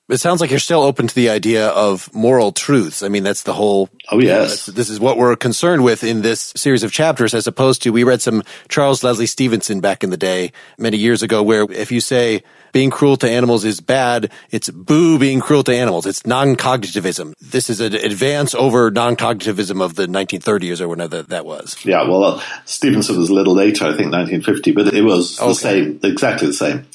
It 0.08 0.16
sounds 0.16 0.40
like 0.40 0.48
you're 0.48 0.58
still 0.58 0.82
open 0.82 1.06
to 1.06 1.14
the 1.14 1.28
idea 1.28 1.68
of 1.68 2.12
moral 2.14 2.50
truths. 2.50 3.02
I 3.02 3.08
mean, 3.08 3.24
that's 3.24 3.42
the 3.42 3.52
whole. 3.52 3.90
Oh, 4.10 4.18
yes. 4.18 4.64
this 4.64 4.88
is 4.88 4.98
what 4.98 5.18
we're 5.18 5.36
concerned 5.36 5.84
with 5.84 6.02
in 6.02 6.22
this 6.22 6.54
series 6.56 6.82
of 6.82 6.90
chapters, 6.90 7.34
as 7.34 7.46
opposed 7.46 7.82
to 7.82 7.90
we 7.90 8.04
read 8.04 8.22
some 8.22 8.42
Charles 8.70 9.04
Leslie 9.04 9.26
Stevenson 9.26 9.80
back 9.80 10.02
in 10.02 10.08
the 10.08 10.16
day, 10.16 10.52
many 10.78 10.96
years 10.96 11.22
ago, 11.22 11.42
where 11.42 11.70
if 11.70 11.92
you 11.92 12.00
say 12.00 12.42
being 12.72 12.90
cruel 12.90 13.16
to 13.18 13.30
animals 13.30 13.64
is 13.64 13.80
bad, 13.80 14.30
it's 14.50 14.70
boo 14.70 15.18
being 15.18 15.40
cruel 15.40 15.62
to 15.64 15.74
animals. 15.74 16.06
It's 16.06 16.26
non-cognitivism. 16.26 17.34
This 17.40 17.70
is 17.70 17.80
an 17.80 17.94
advance 17.94 18.54
over 18.54 18.90
non-cognitivism 18.90 19.82
of 19.82 19.94
the 19.94 20.06
1930s 20.06 20.80
or 20.80 20.88
whenever 20.88 21.22
that 21.22 21.46
was. 21.46 21.76
Yeah, 21.84 22.02
well, 22.02 22.24
uh, 22.24 22.42
Stevenson 22.64 23.18
was 23.18 23.30
a 23.30 23.34
little 23.34 23.54
later, 23.54 23.84
I 23.84 23.96
think 23.96 24.12
1950, 24.12 24.72
but 24.72 24.94
it 24.94 25.02
was 25.02 25.38
okay. 25.40 25.48
the 25.48 25.54
same, 25.54 26.00
exactly 26.02 26.48
the 26.48 26.52
same. 26.52 26.86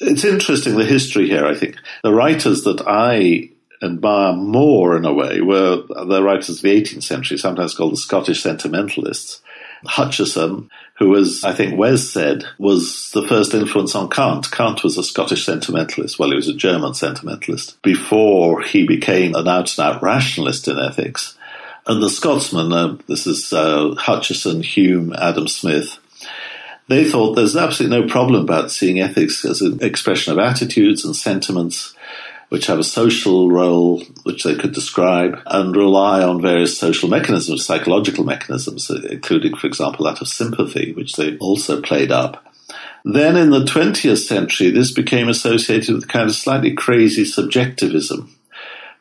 It's 0.00 0.24
interesting, 0.24 0.76
the 0.76 0.84
history 0.84 1.28
here, 1.28 1.44
I 1.44 1.54
think. 1.54 1.76
The 2.02 2.12
writers 2.12 2.64
that 2.64 2.82
I 2.86 3.50
admire 3.82 4.34
more, 4.34 4.96
in 4.96 5.04
a 5.04 5.12
way, 5.12 5.40
were 5.40 5.82
the 5.88 6.22
writers 6.22 6.48
of 6.50 6.62
the 6.62 6.82
18th 6.82 7.02
century, 7.02 7.38
sometimes 7.38 7.74
called 7.74 7.92
the 7.92 7.98
Scottish 7.98 8.42
sentimentalists. 8.42 9.42
Hutcheson, 9.86 10.68
who 10.98 11.08
was, 11.08 11.44
I 11.44 11.54
think 11.54 11.78
Wes 11.78 12.08
said, 12.08 12.44
was 12.58 13.10
the 13.12 13.26
first 13.26 13.54
influence 13.54 13.94
on 13.94 14.10
Kant. 14.10 14.50
Kant 14.50 14.84
was 14.84 14.98
a 14.98 15.02
Scottish 15.02 15.46
sentimentalist. 15.46 16.18
Well, 16.18 16.30
he 16.30 16.36
was 16.36 16.48
a 16.48 16.54
German 16.54 16.94
sentimentalist 16.94 17.80
before 17.82 18.62
he 18.62 18.86
became 18.86 19.34
an 19.34 19.48
out 19.48 19.76
and 19.78 19.86
out 19.86 20.02
rationalist 20.02 20.68
in 20.68 20.78
ethics. 20.78 21.36
And 21.86 22.02
the 22.02 22.10
Scotsmen, 22.10 22.72
uh, 22.72 22.98
this 23.06 23.26
is 23.26 23.52
uh, 23.52 23.94
Hutcheson, 23.96 24.62
Hume, 24.62 25.14
Adam 25.14 25.48
Smith, 25.48 25.98
they 26.88 27.08
thought 27.08 27.34
there's 27.34 27.56
absolutely 27.56 28.00
no 28.00 28.08
problem 28.08 28.42
about 28.42 28.72
seeing 28.72 29.00
ethics 29.00 29.44
as 29.44 29.60
an 29.60 29.78
expression 29.80 30.32
of 30.32 30.40
attitudes 30.40 31.04
and 31.04 31.14
sentiments 31.14 31.94
which 32.50 32.66
have 32.66 32.78
a 32.78 32.84
social 32.84 33.50
role 33.50 34.02
which 34.24 34.42
they 34.44 34.54
could 34.54 34.72
describe 34.72 35.40
and 35.46 35.74
rely 35.74 36.22
on 36.22 36.42
various 36.42 36.78
social 36.78 37.08
mechanisms, 37.08 37.64
psychological 37.64 38.24
mechanisms, 38.24 38.90
uh, 38.90 39.00
including, 39.10 39.56
for 39.56 39.66
example, 39.66 40.04
that 40.04 40.20
of 40.20 40.28
sympathy, 40.28 40.92
which 40.92 41.14
they 41.14 41.36
also 41.38 41.80
played 41.80 42.12
up. 42.12 42.44
Then 43.04 43.36
in 43.36 43.50
the 43.50 43.64
20th 43.64 44.18
century, 44.18 44.70
this 44.70 44.92
became 44.92 45.28
associated 45.28 45.94
with 45.94 46.04
a 46.04 46.08
kind 46.08 46.28
of 46.28 46.36
slightly 46.36 46.74
crazy 46.74 47.24
subjectivism 47.24 48.34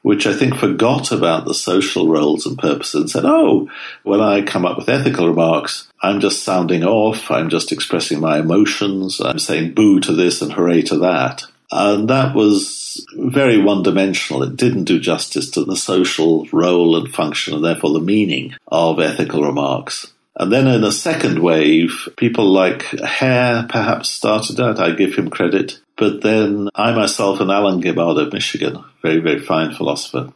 which 0.01 0.25
I 0.25 0.33
think 0.33 0.55
forgot 0.55 1.11
about 1.11 1.45
the 1.45 1.53
social 1.53 2.07
roles 2.07 2.45
and 2.45 2.57
purposes 2.57 3.01
and 3.01 3.09
said, 3.09 3.25
oh, 3.25 3.69
when 4.03 4.21
I 4.21 4.41
come 4.41 4.65
up 4.65 4.77
with 4.77 4.89
ethical 4.89 5.27
remarks, 5.27 5.91
I'm 6.01 6.21
just 6.21 6.43
sounding 6.43 6.85
off, 6.85 7.29
I'm 7.29 7.49
just 7.49 7.71
expressing 7.71 8.19
my 8.19 8.39
emotions, 8.39 9.19
I'm 9.19 9.39
saying 9.39 9.73
boo 9.73 9.99
to 10.01 10.13
this 10.13 10.41
and 10.41 10.53
hooray 10.53 10.83
to 10.83 10.97
that. 10.99 11.43
And 11.71 12.09
that 12.09 12.35
was 12.35 13.05
very 13.15 13.61
one 13.61 13.83
dimensional. 13.83 14.43
It 14.43 14.55
didn't 14.55 14.85
do 14.85 14.99
justice 14.99 15.51
to 15.51 15.63
the 15.63 15.75
social 15.75 16.47
role 16.51 16.95
and 16.95 17.13
function 17.13 17.53
and 17.53 17.63
therefore 17.63 17.93
the 17.93 17.99
meaning 17.99 18.55
of 18.67 18.99
ethical 18.99 19.43
remarks. 19.43 20.11
And 20.35 20.51
then 20.51 20.67
in 20.67 20.83
a 20.83 20.91
second 20.91 21.39
wave, 21.39 22.07
people 22.15 22.45
like 22.45 22.83
Hare 22.83 23.65
perhaps 23.67 24.09
started 24.09 24.55
that. 24.55 24.79
I 24.79 24.91
give 24.91 25.15
him 25.15 25.29
credit. 25.29 25.79
But 25.97 26.21
then 26.21 26.69
I 26.73 26.93
myself 26.93 27.41
and 27.41 27.51
Alan 27.51 27.81
Gibbard 27.81 28.17
of 28.17 28.31
Michigan, 28.31 28.83
very, 29.01 29.19
very 29.19 29.39
fine 29.39 29.73
philosopher, 29.73 30.31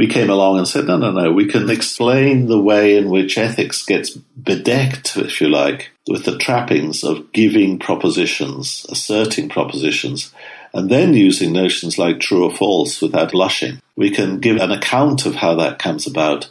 we 0.00 0.06
came 0.06 0.30
along 0.30 0.56
and 0.56 0.66
said, 0.66 0.86
no, 0.86 0.96
no, 0.96 1.12
no, 1.12 1.30
we 1.30 1.44
can 1.44 1.68
explain 1.68 2.46
the 2.46 2.58
way 2.58 2.96
in 2.96 3.10
which 3.10 3.36
ethics 3.36 3.84
gets 3.84 4.16
bedecked, 4.16 5.14
if 5.18 5.42
you 5.42 5.48
like, 5.50 5.90
with 6.08 6.24
the 6.24 6.38
trappings 6.38 7.04
of 7.04 7.30
giving 7.32 7.78
propositions, 7.78 8.86
asserting 8.88 9.50
propositions, 9.50 10.32
and 10.72 10.88
then 10.88 11.12
using 11.12 11.52
notions 11.52 11.98
like 11.98 12.18
true 12.18 12.44
or 12.44 12.50
false 12.50 13.02
without 13.02 13.32
blushing. 13.32 13.82
We 13.94 14.08
can 14.10 14.40
give 14.40 14.56
an 14.56 14.72
account 14.72 15.26
of 15.26 15.34
how 15.34 15.54
that 15.56 15.78
comes 15.78 16.06
about 16.06 16.48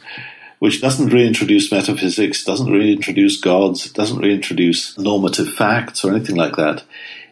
which 0.60 0.80
doesn't 0.80 1.12
reintroduce 1.12 1.72
metaphysics, 1.72 2.44
doesn't 2.44 2.70
reintroduce 2.70 3.40
gods, 3.40 3.90
doesn't 3.90 4.20
reintroduce 4.20 4.96
normative 4.96 5.52
facts 5.54 6.04
or 6.04 6.12
anything 6.12 6.36
like 6.36 6.54
that. 6.54 6.84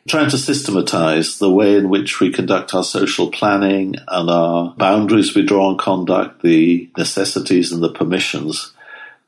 Trying 0.08 0.30
to 0.30 0.38
systematize 0.38 1.38
the 1.38 1.50
way 1.50 1.76
in 1.76 1.90
which 1.90 2.18
we 2.18 2.32
conduct 2.32 2.74
our 2.74 2.82
social 2.82 3.30
planning 3.30 3.96
and 4.08 4.30
our 4.30 4.72
boundaries 4.78 5.34
we 5.34 5.44
draw 5.44 5.68
on 5.68 5.76
conduct, 5.76 6.40
the 6.40 6.88
necessities 6.96 7.72
and 7.72 7.82
the 7.82 7.92
permissions 7.92 8.72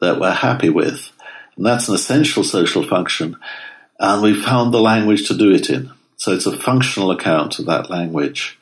that 0.01 0.19
we're 0.19 0.33
happy 0.33 0.71
with. 0.71 1.13
And 1.57 1.67
that's 1.67 1.89
an 1.89 1.95
essential 1.95 2.43
social 2.45 2.83
function. 2.83 3.37
And 3.99 4.23
we 4.23 4.33
found 4.33 4.73
the 4.73 4.81
language 4.81 5.29
to 5.29 5.37
do 5.37 5.53
it 5.53 5.69
in. 5.69 5.91
So 6.17 6.33
it's 6.33 6.47
a 6.47 6.57
functional 6.57 7.11
account 7.11 7.59
of 7.59 7.67
that 7.67 7.91
language. 7.91 8.59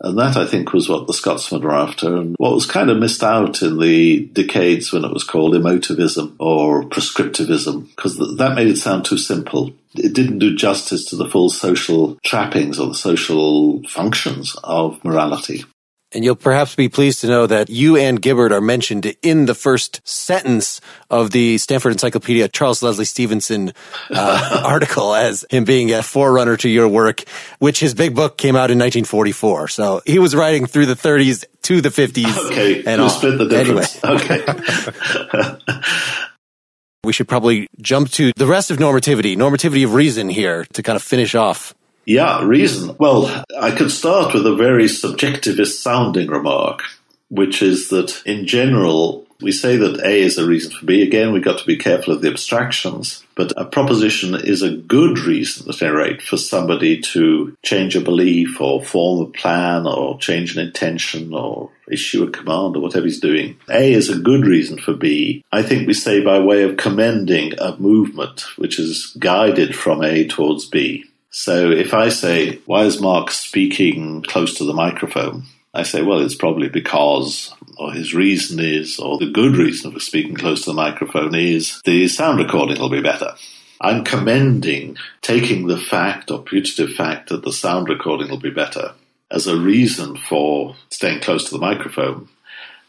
And 0.00 0.16
that, 0.18 0.36
I 0.36 0.46
think, 0.46 0.72
was 0.72 0.88
what 0.88 1.06
the 1.06 1.12
Scotsmen 1.12 1.62
were 1.62 1.74
after, 1.74 2.16
and 2.16 2.36
what 2.38 2.54
was 2.54 2.66
kind 2.66 2.88
of 2.88 2.98
missed 2.98 3.24
out 3.24 3.62
in 3.62 3.78
the 3.78 4.26
decades 4.26 4.92
when 4.92 5.04
it 5.04 5.12
was 5.12 5.24
called 5.24 5.54
emotivism 5.54 6.36
or 6.38 6.84
prescriptivism, 6.84 7.88
because 7.88 8.16
that 8.36 8.54
made 8.54 8.68
it 8.68 8.78
sound 8.78 9.04
too 9.04 9.18
simple. 9.18 9.72
It 9.94 10.14
didn't 10.14 10.38
do 10.38 10.54
justice 10.54 11.06
to 11.06 11.16
the 11.16 11.28
full 11.28 11.50
social 11.50 12.16
trappings 12.24 12.78
or 12.78 12.88
the 12.88 12.94
social 12.94 13.82
functions 13.88 14.54
of 14.62 15.02
morality. 15.04 15.64
And 16.12 16.24
you'll 16.24 16.36
perhaps 16.36 16.74
be 16.74 16.88
pleased 16.88 17.20
to 17.20 17.26
know 17.26 17.46
that 17.46 17.68
you 17.68 17.96
and 17.96 18.20
Gibbard 18.20 18.50
are 18.50 18.62
mentioned 18.62 19.14
in 19.20 19.44
the 19.44 19.54
first 19.54 20.00
sentence 20.08 20.80
of 21.10 21.32
the 21.32 21.58
Stanford 21.58 21.92
Encyclopedia 21.92 22.48
Charles 22.48 22.82
Leslie 22.82 23.04
Stevenson 23.04 23.72
uh, 24.10 24.62
article 24.66 25.14
as 25.14 25.44
him 25.50 25.64
being 25.64 25.92
a 25.92 26.02
forerunner 26.02 26.56
to 26.58 26.68
your 26.68 26.88
work, 26.88 27.24
which 27.58 27.80
his 27.80 27.92
big 27.92 28.14
book 28.14 28.38
came 28.38 28.56
out 28.56 28.70
in 28.70 28.78
1944. 28.78 29.68
So 29.68 30.00
he 30.06 30.18
was 30.18 30.34
writing 30.34 30.66
through 30.66 30.86
the 30.86 30.94
30s 30.94 31.44
to 31.62 31.82
the 31.82 31.90
50s. 31.90 32.46
Okay, 32.46 32.82
and 32.84 33.10
split 33.10 33.36
the 33.36 33.46
difference. 33.46 34.02
Anyway. 34.02 34.42
Okay. 34.46 35.80
we 37.04 37.12
should 37.12 37.28
probably 37.28 37.66
jump 37.80 38.10
to 38.10 38.32
the 38.36 38.46
rest 38.46 38.70
of 38.70 38.78
normativity, 38.78 39.36
normativity 39.36 39.84
of 39.84 39.94
reason 39.94 40.28
here 40.28 40.64
to 40.72 40.82
kind 40.82 40.96
of 40.96 41.02
finish 41.02 41.34
off 41.34 41.74
yeah, 42.08 42.42
reason. 42.42 42.96
Well, 42.98 43.44
I 43.60 43.70
could 43.70 43.90
start 43.90 44.32
with 44.32 44.46
a 44.46 44.56
very 44.56 44.84
subjectivist 44.84 45.82
sounding 45.82 46.28
remark, 46.28 46.80
which 47.28 47.60
is 47.60 47.90
that 47.90 48.22
in 48.24 48.46
general, 48.46 49.26
we 49.42 49.52
say 49.52 49.76
that 49.76 50.00
A 50.00 50.22
is 50.22 50.38
a 50.38 50.46
reason 50.46 50.72
for 50.72 50.86
B. 50.86 51.02
Again, 51.02 51.32
we've 51.32 51.44
got 51.44 51.58
to 51.58 51.66
be 51.66 51.76
careful 51.76 52.14
of 52.14 52.22
the 52.22 52.30
abstractions, 52.30 53.22
but 53.34 53.52
a 53.58 53.66
proposition 53.66 54.34
is 54.34 54.62
a 54.62 54.74
good 54.74 55.18
reason 55.18 55.68
at 55.68 55.82
any 55.82 55.90
rate 55.90 56.22
for 56.22 56.38
somebody 56.38 56.98
to 57.12 57.54
change 57.62 57.94
a 57.94 58.00
belief 58.00 58.58
or 58.58 58.82
form 58.82 59.26
a 59.26 59.30
plan 59.30 59.86
or 59.86 60.18
change 60.18 60.56
an 60.56 60.66
intention 60.66 61.34
or 61.34 61.70
issue 61.90 62.24
a 62.24 62.30
command 62.30 62.74
or 62.74 62.80
whatever 62.80 63.04
he's 63.04 63.20
doing. 63.20 63.58
A 63.68 63.92
is 63.92 64.08
a 64.08 64.18
good 64.18 64.46
reason 64.46 64.78
for 64.78 64.94
B. 64.94 65.44
I 65.52 65.62
think 65.62 65.86
we 65.86 65.92
say 65.92 66.24
by 66.24 66.38
way 66.38 66.62
of 66.62 66.78
commending 66.78 67.52
a 67.58 67.76
movement 67.76 68.46
which 68.56 68.78
is 68.78 69.14
guided 69.18 69.76
from 69.76 70.02
A 70.02 70.26
towards 70.26 70.64
B. 70.64 71.04
So 71.30 71.70
if 71.70 71.94
I 71.94 72.08
say, 72.08 72.56
why 72.66 72.84
is 72.84 73.00
Mark 73.00 73.30
speaking 73.30 74.22
close 74.22 74.54
to 74.54 74.64
the 74.64 74.72
microphone? 74.72 75.44
I 75.74 75.82
say, 75.82 76.02
well, 76.02 76.20
it's 76.20 76.34
probably 76.34 76.68
because, 76.68 77.54
or 77.76 77.92
his 77.92 78.14
reason 78.14 78.58
is, 78.58 78.98
or 78.98 79.18
the 79.18 79.30
good 79.30 79.56
reason 79.56 79.92
for 79.92 80.00
speaking 80.00 80.34
close 80.34 80.64
to 80.64 80.70
the 80.70 80.76
microphone 80.76 81.34
is 81.34 81.82
the 81.84 82.08
sound 82.08 82.38
recording 82.38 82.80
will 82.80 82.88
be 82.88 83.02
better. 83.02 83.34
I'm 83.80 84.04
commending 84.04 84.96
taking 85.22 85.66
the 85.66 85.78
fact 85.78 86.30
or 86.30 86.42
putative 86.42 86.94
fact 86.94 87.28
that 87.28 87.44
the 87.44 87.52
sound 87.52 87.88
recording 87.88 88.30
will 88.30 88.40
be 88.40 88.50
better 88.50 88.92
as 89.30 89.46
a 89.46 89.56
reason 89.56 90.16
for 90.16 90.74
staying 90.90 91.20
close 91.20 91.44
to 91.44 91.50
the 91.50 91.60
microphone 91.60 92.28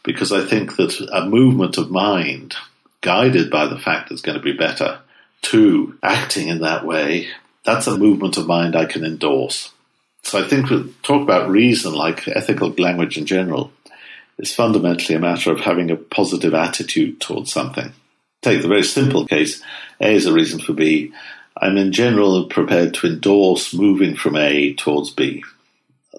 because 0.02 0.32
I 0.32 0.44
think 0.46 0.76
that 0.76 0.98
a 1.12 1.26
movement 1.26 1.78
of 1.78 1.90
mind 1.90 2.56
guided 3.02 3.50
by 3.50 3.66
the 3.66 3.78
fact 3.78 4.08
that 4.08 4.14
it's 4.14 4.22
going 4.22 4.38
to 4.38 4.42
be 4.44 4.52
better, 4.52 5.00
to 5.42 5.98
acting 6.02 6.48
in 6.48 6.60
that 6.60 6.84
way, 6.84 7.28
that's 7.64 7.86
a 7.86 7.98
movement 7.98 8.36
of 8.36 8.46
mind 8.46 8.76
I 8.76 8.86
can 8.86 9.04
endorse. 9.04 9.72
So 10.22 10.42
I 10.42 10.48
think 10.48 10.70
we 10.70 10.94
talk 11.02 11.22
about 11.22 11.50
reason 11.50 11.94
like 11.94 12.28
ethical 12.28 12.70
language 12.78 13.16
in 13.18 13.26
general 13.26 13.72
is 14.38 14.54
fundamentally 14.54 15.14
a 15.14 15.20
matter 15.20 15.50
of 15.50 15.60
having 15.60 15.90
a 15.90 15.96
positive 15.96 16.54
attitude 16.54 17.20
towards 17.20 17.52
something. 17.52 17.92
Take 18.42 18.62
the 18.62 18.68
very 18.68 18.82
simple 18.82 19.26
case 19.26 19.62
A 20.00 20.14
is 20.14 20.26
a 20.26 20.32
reason 20.32 20.60
for 20.60 20.72
B. 20.72 21.12
I'm 21.56 21.76
in 21.76 21.92
general 21.92 22.46
prepared 22.46 22.94
to 22.94 23.06
endorse 23.06 23.74
moving 23.74 24.16
from 24.16 24.36
A 24.36 24.72
towards 24.74 25.10
B. 25.10 25.44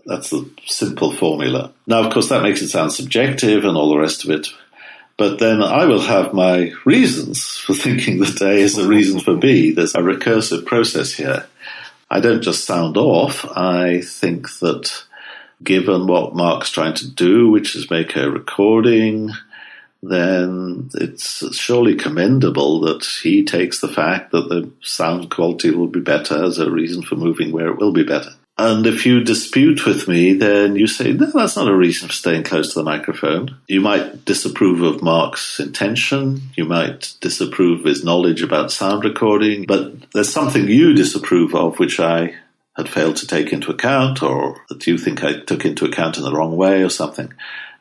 That's 0.06 0.30
the 0.30 0.50
simple 0.66 1.14
formula. 1.14 1.74
Now, 1.88 2.04
of 2.04 2.14
course, 2.14 2.30
that 2.30 2.44
makes 2.44 2.62
it 2.62 2.70
sound 2.70 2.92
subjective 2.92 3.66
and 3.66 3.78
all 3.78 3.90
the 3.90 3.98
rest 3.98 4.24
of 4.24 4.32
it. 4.32 4.48
But 5.22 5.38
then 5.38 5.62
I 5.62 5.86
will 5.86 6.02
have 6.02 6.34
my 6.34 6.74
reasons 6.84 7.56
for 7.56 7.76
thinking 7.76 8.18
that 8.22 8.42
A 8.42 8.54
is 8.54 8.80
a 8.80 8.88
reason 8.88 9.20
for 9.20 9.36
B. 9.36 9.70
There's 9.70 9.94
a 9.94 10.00
recursive 10.00 10.66
process 10.66 11.14
here. 11.14 11.46
I 12.10 12.20
don't 12.22 12.42
just 12.42 12.66
sound 12.66 12.98
off. 12.98 13.46
I 13.56 14.02
think 14.02 14.50
that 14.62 15.04
given 15.64 16.08
what 16.08 16.34
Mark's 16.34 16.72
trying 16.72 16.96
to 16.96 17.08
do, 17.08 17.52
which 17.52 17.76
is 17.76 17.92
make 17.92 18.16
a 18.16 18.32
recording, 18.32 19.30
then 20.02 20.90
it's 20.96 21.56
surely 21.56 21.94
commendable 21.94 22.80
that 22.80 23.06
he 23.22 23.46
takes 23.46 23.80
the 23.80 23.88
fact 23.88 24.32
that 24.32 24.50
the 24.50 24.72
sound 24.82 25.30
quality 25.30 25.70
will 25.70 25.86
be 25.86 26.00
better 26.00 26.44
as 26.44 26.58
a 26.58 26.72
reason 26.72 27.04
for 27.04 27.16
moving 27.16 27.52
where 27.52 27.68
it 27.68 27.78
will 27.78 27.94
be 27.94 28.04
better. 28.04 28.34
And 28.58 28.86
if 28.86 29.06
you 29.06 29.24
dispute 29.24 29.86
with 29.86 30.08
me, 30.08 30.34
then 30.34 30.76
you 30.76 30.86
say, 30.86 31.14
no, 31.14 31.32
that's 31.32 31.56
not 31.56 31.68
a 31.68 31.76
reason 31.76 32.10
for 32.10 32.14
staying 32.14 32.44
close 32.44 32.74
to 32.74 32.80
the 32.80 32.86
microphone. 32.86 33.58
You 33.68 33.82
might 33.82 34.24
disapprove 34.26 34.82
of 34.82 35.02
Mark's 35.02 35.60
intention. 35.60 36.42
You 36.56 36.66
might 36.66 37.16
disapprove 37.22 37.80
of 37.80 37.86
his 37.86 38.04
knowledge 38.04 38.44
about 38.44 38.72
sound 38.72 39.04
recording, 39.04 39.66
but 39.66 40.12
there's 40.12 40.32
something 40.32 40.68
you 40.68 40.94
disapprove 40.94 41.56
of, 41.56 41.80
which 41.80 42.00
I 42.00 42.36
had 42.76 42.88
failed 42.88 43.16
to 43.18 43.28
take 43.28 43.52
into 43.52 43.72
account 43.72 44.22
or 44.22 44.62
that 44.70 44.86
you 44.86 44.98
think 44.98 45.24
I 45.24 45.40
took 45.40 45.66
into 45.66 45.86
account 45.86 46.18
in 46.18 46.24
the 46.24 46.34
wrong 46.34 46.56
way 46.56 46.84
or 46.84 46.90
something. 46.90 47.34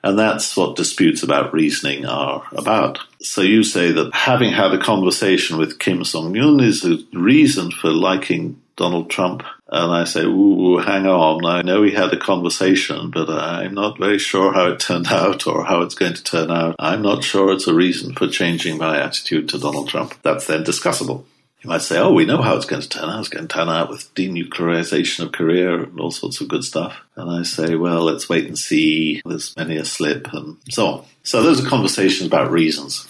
And 0.03 0.19
that's 0.19 0.57
what 0.57 0.77
disputes 0.77 1.23
about 1.23 1.53
reasoning 1.53 2.07
are 2.07 2.43
about. 2.53 3.01
So 3.21 3.43
you 3.43 3.63
say 3.63 3.93
that 3.93 4.15
having 4.15 4.51
had 4.51 4.73
a 4.73 4.79
conversation 4.79 5.59
with 5.59 5.79
Kim 5.79 6.03
Jong 6.05 6.37
Un 6.39 6.61
is 6.61 6.85
a 6.85 6.99
reason 7.13 7.71
for 7.71 7.91
liking 7.91 8.60
Donald 8.77 9.11
Trump. 9.11 9.43
And 9.69 9.93
I 9.93 10.05
say, 10.05 10.23
ooh, 10.25 10.79
hang 10.79 11.07
on. 11.07 11.45
I 11.45 11.63
know 11.63 11.83
we 11.83 11.93
had 11.93 12.13
a 12.13 12.19
conversation, 12.19 13.11
but 13.11 13.29
I'm 13.29 13.75
not 13.75 13.99
very 13.99 14.19
sure 14.19 14.53
how 14.53 14.69
it 14.69 14.81
turned 14.81 15.07
out 15.11 15.47
or 15.47 15.65
how 15.65 15.83
it's 15.83 15.95
going 15.95 16.15
to 16.15 16.25
turn 16.25 16.51
out. 16.51 16.77
I'm 16.79 17.03
not 17.03 17.25
sure 17.25 17.53
it's 17.53 17.69
a 17.69 17.75
reason 17.75 18.15
for 18.15 18.27
changing 18.29 18.79
my 18.79 19.01
attitude 19.01 19.49
to 19.51 19.59
Donald 19.59 19.89
Trump. 19.89 20.15
That's 20.23 20.47
then 20.47 20.65
discussable. 20.65 21.25
You 21.63 21.69
might 21.69 21.83
say, 21.83 21.99
oh, 21.99 22.13
we 22.13 22.25
know 22.25 22.41
how 22.41 22.57
it's 22.57 22.65
going 22.65 22.81
to 22.81 22.89
turn 22.89 23.11
out. 23.11 23.21
It's 23.21 23.29
going 23.29 23.47
to 23.47 23.55
turn 23.55 23.69
out 23.69 23.91
with 23.91 24.15
denuclearization 24.15 25.27
of 25.27 25.33
Korea 25.33 25.83
and 25.83 26.01
all 26.01 26.11
sorts 26.11 26.41
of 26.41 26.49
good 26.49 26.65
stuff. 26.65 27.03
And 27.17 27.31
I 27.31 27.43
say, 27.43 27.75
well, 27.75 28.03
let's 28.03 28.31
wait 28.31 28.47
and 28.47 28.59
see. 28.59 29.21
There's 29.27 29.55
many 29.59 29.77
a 29.77 29.85
slip 29.85 30.33
and 30.33 30.57
so 30.71 30.87
on. 30.87 31.05
So 31.23 31.43
those 31.43 31.65
are 31.65 31.69
conversations 31.69 32.27
about 32.27 32.51
reasons. 32.51 33.07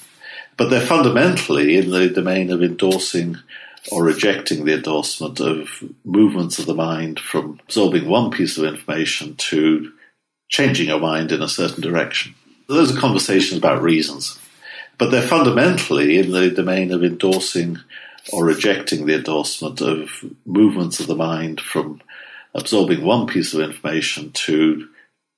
But 0.57 0.69
they're 0.69 0.81
fundamentally 0.81 1.77
in 1.77 1.91
the 1.91 2.09
domain 2.11 2.51
of 2.51 2.61
endorsing 2.61 3.37
or 3.91 4.05
rejecting 4.05 4.64
the 4.64 4.74
endorsement 4.74 5.41
of 5.41 5.68
movements 6.05 6.59
of 6.59 6.66
the 6.66 6.74
mind 6.74 7.18
from 7.18 7.59
absorbing 7.64 8.09
one 8.09 8.31
piece 8.31 8.59
of 8.59 8.64
information 8.64 9.35
to 9.37 9.93
changing 10.49 10.89
your 10.89 11.01
mind 11.01 11.33
in 11.33 11.43
a 11.43 11.49
certain 11.49 11.81
direction. 11.81 12.35
Those 12.68 12.95
are 12.95 13.01
conversations 13.01 13.59
about 13.59 13.83
reasons. 13.83 14.39
But 14.99 15.11
they're 15.11 15.22
fundamentally 15.22 16.18
in 16.18 16.31
the 16.31 16.51
domain 16.51 16.93
of 16.93 17.03
endorsing 17.03 17.78
or 18.33 18.45
rejecting 18.45 19.07
the 19.07 19.16
endorsement 19.16 19.81
of 19.81 20.11
movements 20.45 21.01
of 21.01 21.07
the 21.07 21.16
mind 21.16 21.61
from 21.61 22.03
absorbing 22.55 23.03
one 23.03 23.26
piece 23.26 23.55
of 23.55 23.61
information 23.61 24.31
to 24.33 24.89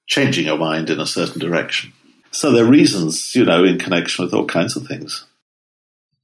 changing 0.06 0.46
your 0.46 0.58
mind 0.58 0.90
in 0.90 0.98
a 0.98 1.06
certain 1.06 1.40
direction. 1.40 1.92
So 2.32 2.50
there 2.50 2.64
are 2.64 2.68
reasons, 2.68 3.34
you 3.36 3.44
know, 3.44 3.62
in 3.62 3.78
connection 3.78 4.24
with 4.24 4.34
all 4.34 4.46
kinds 4.46 4.76
of 4.76 4.86
things. 4.86 5.26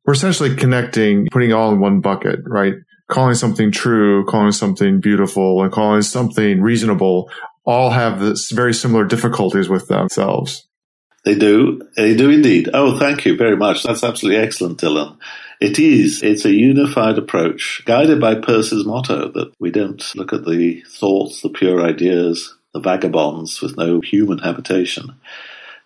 We're 0.08 0.14
essentially 0.14 0.56
connecting, 0.56 1.26
putting 1.30 1.52
all 1.52 1.70
in 1.70 1.80
one 1.80 2.00
bucket, 2.00 2.40
right? 2.46 2.76
Calling 3.08 3.34
something 3.34 3.70
true, 3.70 4.24
calling 4.24 4.52
something 4.52 5.00
beautiful, 5.00 5.62
and 5.62 5.70
calling 5.70 6.00
something 6.00 6.62
reasonable 6.62 7.30
all 7.66 7.90
have 7.90 8.18
this 8.18 8.50
very 8.50 8.72
similar 8.72 9.04
difficulties 9.04 9.68
with 9.68 9.88
themselves. 9.88 10.66
They 11.26 11.34
do. 11.34 11.82
They 11.94 12.16
do 12.16 12.30
indeed. 12.30 12.70
Oh, 12.72 12.98
thank 12.98 13.26
you 13.26 13.36
very 13.36 13.54
much. 13.54 13.82
That's 13.82 14.02
absolutely 14.02 14.40
excellent, 14.40 14.80
Dylan. 14.80 15.18
It 15.60 15.78
is. 15.78 16.22
It's 16.22 16.46
a 16.46 16.54
unified 16.54 17.18
approach, 17.18 17.82
guided 17.84 18.18
by 18.18 18.36
Peirce's 18.36 18.86
motto 18.86 19.30
that 19.32 19.52
we 19.60 19.70
don't 19.70 20.02
look 20.14 20.32
at 20.32 20.46
the 20.46 20.82
thoughts, 20.88 21.42
the 21.42 21.50
pure 21.50 21.82
ideas, 21.82 22.56
the 22.72 22.80
vagabonds 22.80 23.60
with 23.60 23.76
no 23.76 24.00
human 24.00 24.38
habitation, 24.38 25.16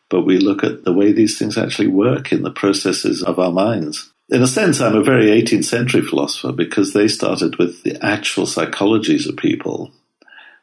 but 0.08 0.22
we 0.22 0.38
look 0.38 0.62
at 0.62 0.84
the 0.84 0.92
way 0.92 1.10
these 1.10 1.40
things 1.40 1.58
actually 1.58 1.88
work 1.88 2.30
in 2.30 2.42
the 2.42 2.52
processes 2.52 3.24
of 3.24 3.40
our 3.40 3.50
minds. 3.50 4.11
In 4.32 4.40
a 4.40 4.46
sense, 4.46 4.80
I'm 4.80 4.96
a 4.96 5.04
very 5.04 5.26
18th 5.26 5.66
century 5.66 6.00
philosopher 6.00 6.52
because 6.52 6.94
they 6.94 7.06
started 7.06 7.56
with 7.56 7.82
the 7.82 8.02
actual 8.02 8.46
psychologies 8.46 9.28
of 9.28 9.36
people. 9.36 9.92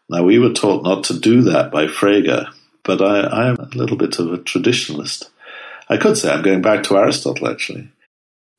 Now, 0.09 0.23
we 0.23 0.39
were 0.39 0.53
taught 0.53 0.83
not 0.83 1.03
to 1.05 1.19
do 1.19 1.43
that 1.43 1.69
by 1.69 1.85
Frege, 1.85 2.51
but 2.83 2.99
I, 2.99 3.49
am 3.49 3.57
a 3.57 3.69
little 3.77 3.95
bit 3.95 4.17
of 4.17 4.33
a 4.33 4.39
traditionalist. 4.39 5.29
I 5.87 5.97
could 5.97 6.17
say 6.17 6.31
I'm 6.31 6.41
going 6.41 6.63
back 6.63 6.81
to 6.85 6.97
Aristotle, 6.97 7.47
actually. 7.47 7.87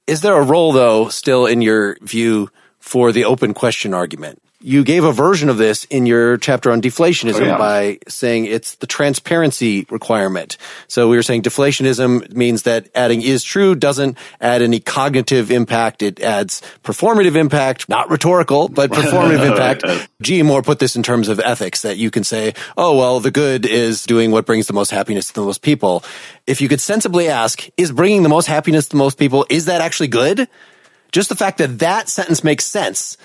Is 0.07 0.21
there 0.21 0.37
a 0.37 0.45
role, 0.45 0.71
though, 0.71 1.09
still 1.09 1.45
in 1.45 1.61
your 1.61 1.97
view 2.03 2.49
for 2.79 3.11
the 3.11 3.25
open 3.25 3.53
question 3.53 3.93
argument? 3.93 4.41
You 4.63 4.85
gave 4.85 5.05
a 5.05 5.13
version 5.13 5.49
of 5.49 5.57
this 5.57 5.85
in 5.85 6.05
your 6.05 6.37
chapter 6.37 6.71
on 6.71 6.83
deflationism 6.83 7.41
oh, 7.41 7.45
yeah. 7.45 7.57
by 7.57 7.99
saying 8.09 8.45
it's 8.45 8.75
the 8.75 8.87
transparency 8.87 9.87
requirement. 9.89 10.59
So 10.87 11.09
we 11.09 11.17
were 11.17 11.23
saying 11.23 11.45
deflationism 11.45 12.35
means 12.35 12.65
that 12.65 12.91
adding 12.95 13.23
is 13.23 13.43
true 13.43 13.75
doesn't 13.75 14.19
add 14.39 14.61
any 14.61 14.79
cognitive 14.79 15.51
impact. 15.51 16.03
It 16.03 16.21
adds 16.21 16.61
performative 16.85 17.37
impact, 17.37 17.89
not 17.89 18.11
rhetorical, 18.11 18.69
but 18.69 18.91
performative 18.91 19.51
impact. 19.51 20.11
G. 20.21 20.43
Moore 20.43 20.61
put 20.61 20.79
this 20.79 20.95
in 20.95 21.03
terms 21.03 21.29
of 21.29 21.41
ethics 21.41 21.81
that 21.81 21.97
you 21.97 22.11
can 22.11 22.23
say, 22.23 22.53
oh, 22.77 22.99
well, 22.99 23.19
the 23.19 23.31
good 23.31 23.65
is 23.65 24.05
doing 24.05 24.31
what 24.31 24.45
brings 24.45 24.67
the 24.67 24.75
most 24.75 24.91
happiness 24.91 25.29
to 25.29 25.35
the 25.35 25.43
most 25.43 25.63
people. 25.63 26.05
If 26.47 26.61
you 26.61 26.69
could 26.69 26.83
sensibly 26.83 27.29
ask, 27.29 27.67
is 27.79 27.93
bringing 27.93 28.25
the 28.25 28.29
most 28.29 28.45
happiness 28.45 28.85
to 28.85 28.91
the 28.91 28.99
most 28.99 29.19
people, 29.19 29.47
is 29.49 29.65
that 29.65 29.81
actually 29.81 30.09
good? 30.09 30.49
Just 31.13 31.31
the 31.31 31.35
fact 31.35 31.59
that 31.59 31.79
that 31.79 32.11
sentence 32.11 32.45
makes 32.45 32.67
sense 32.67 33.17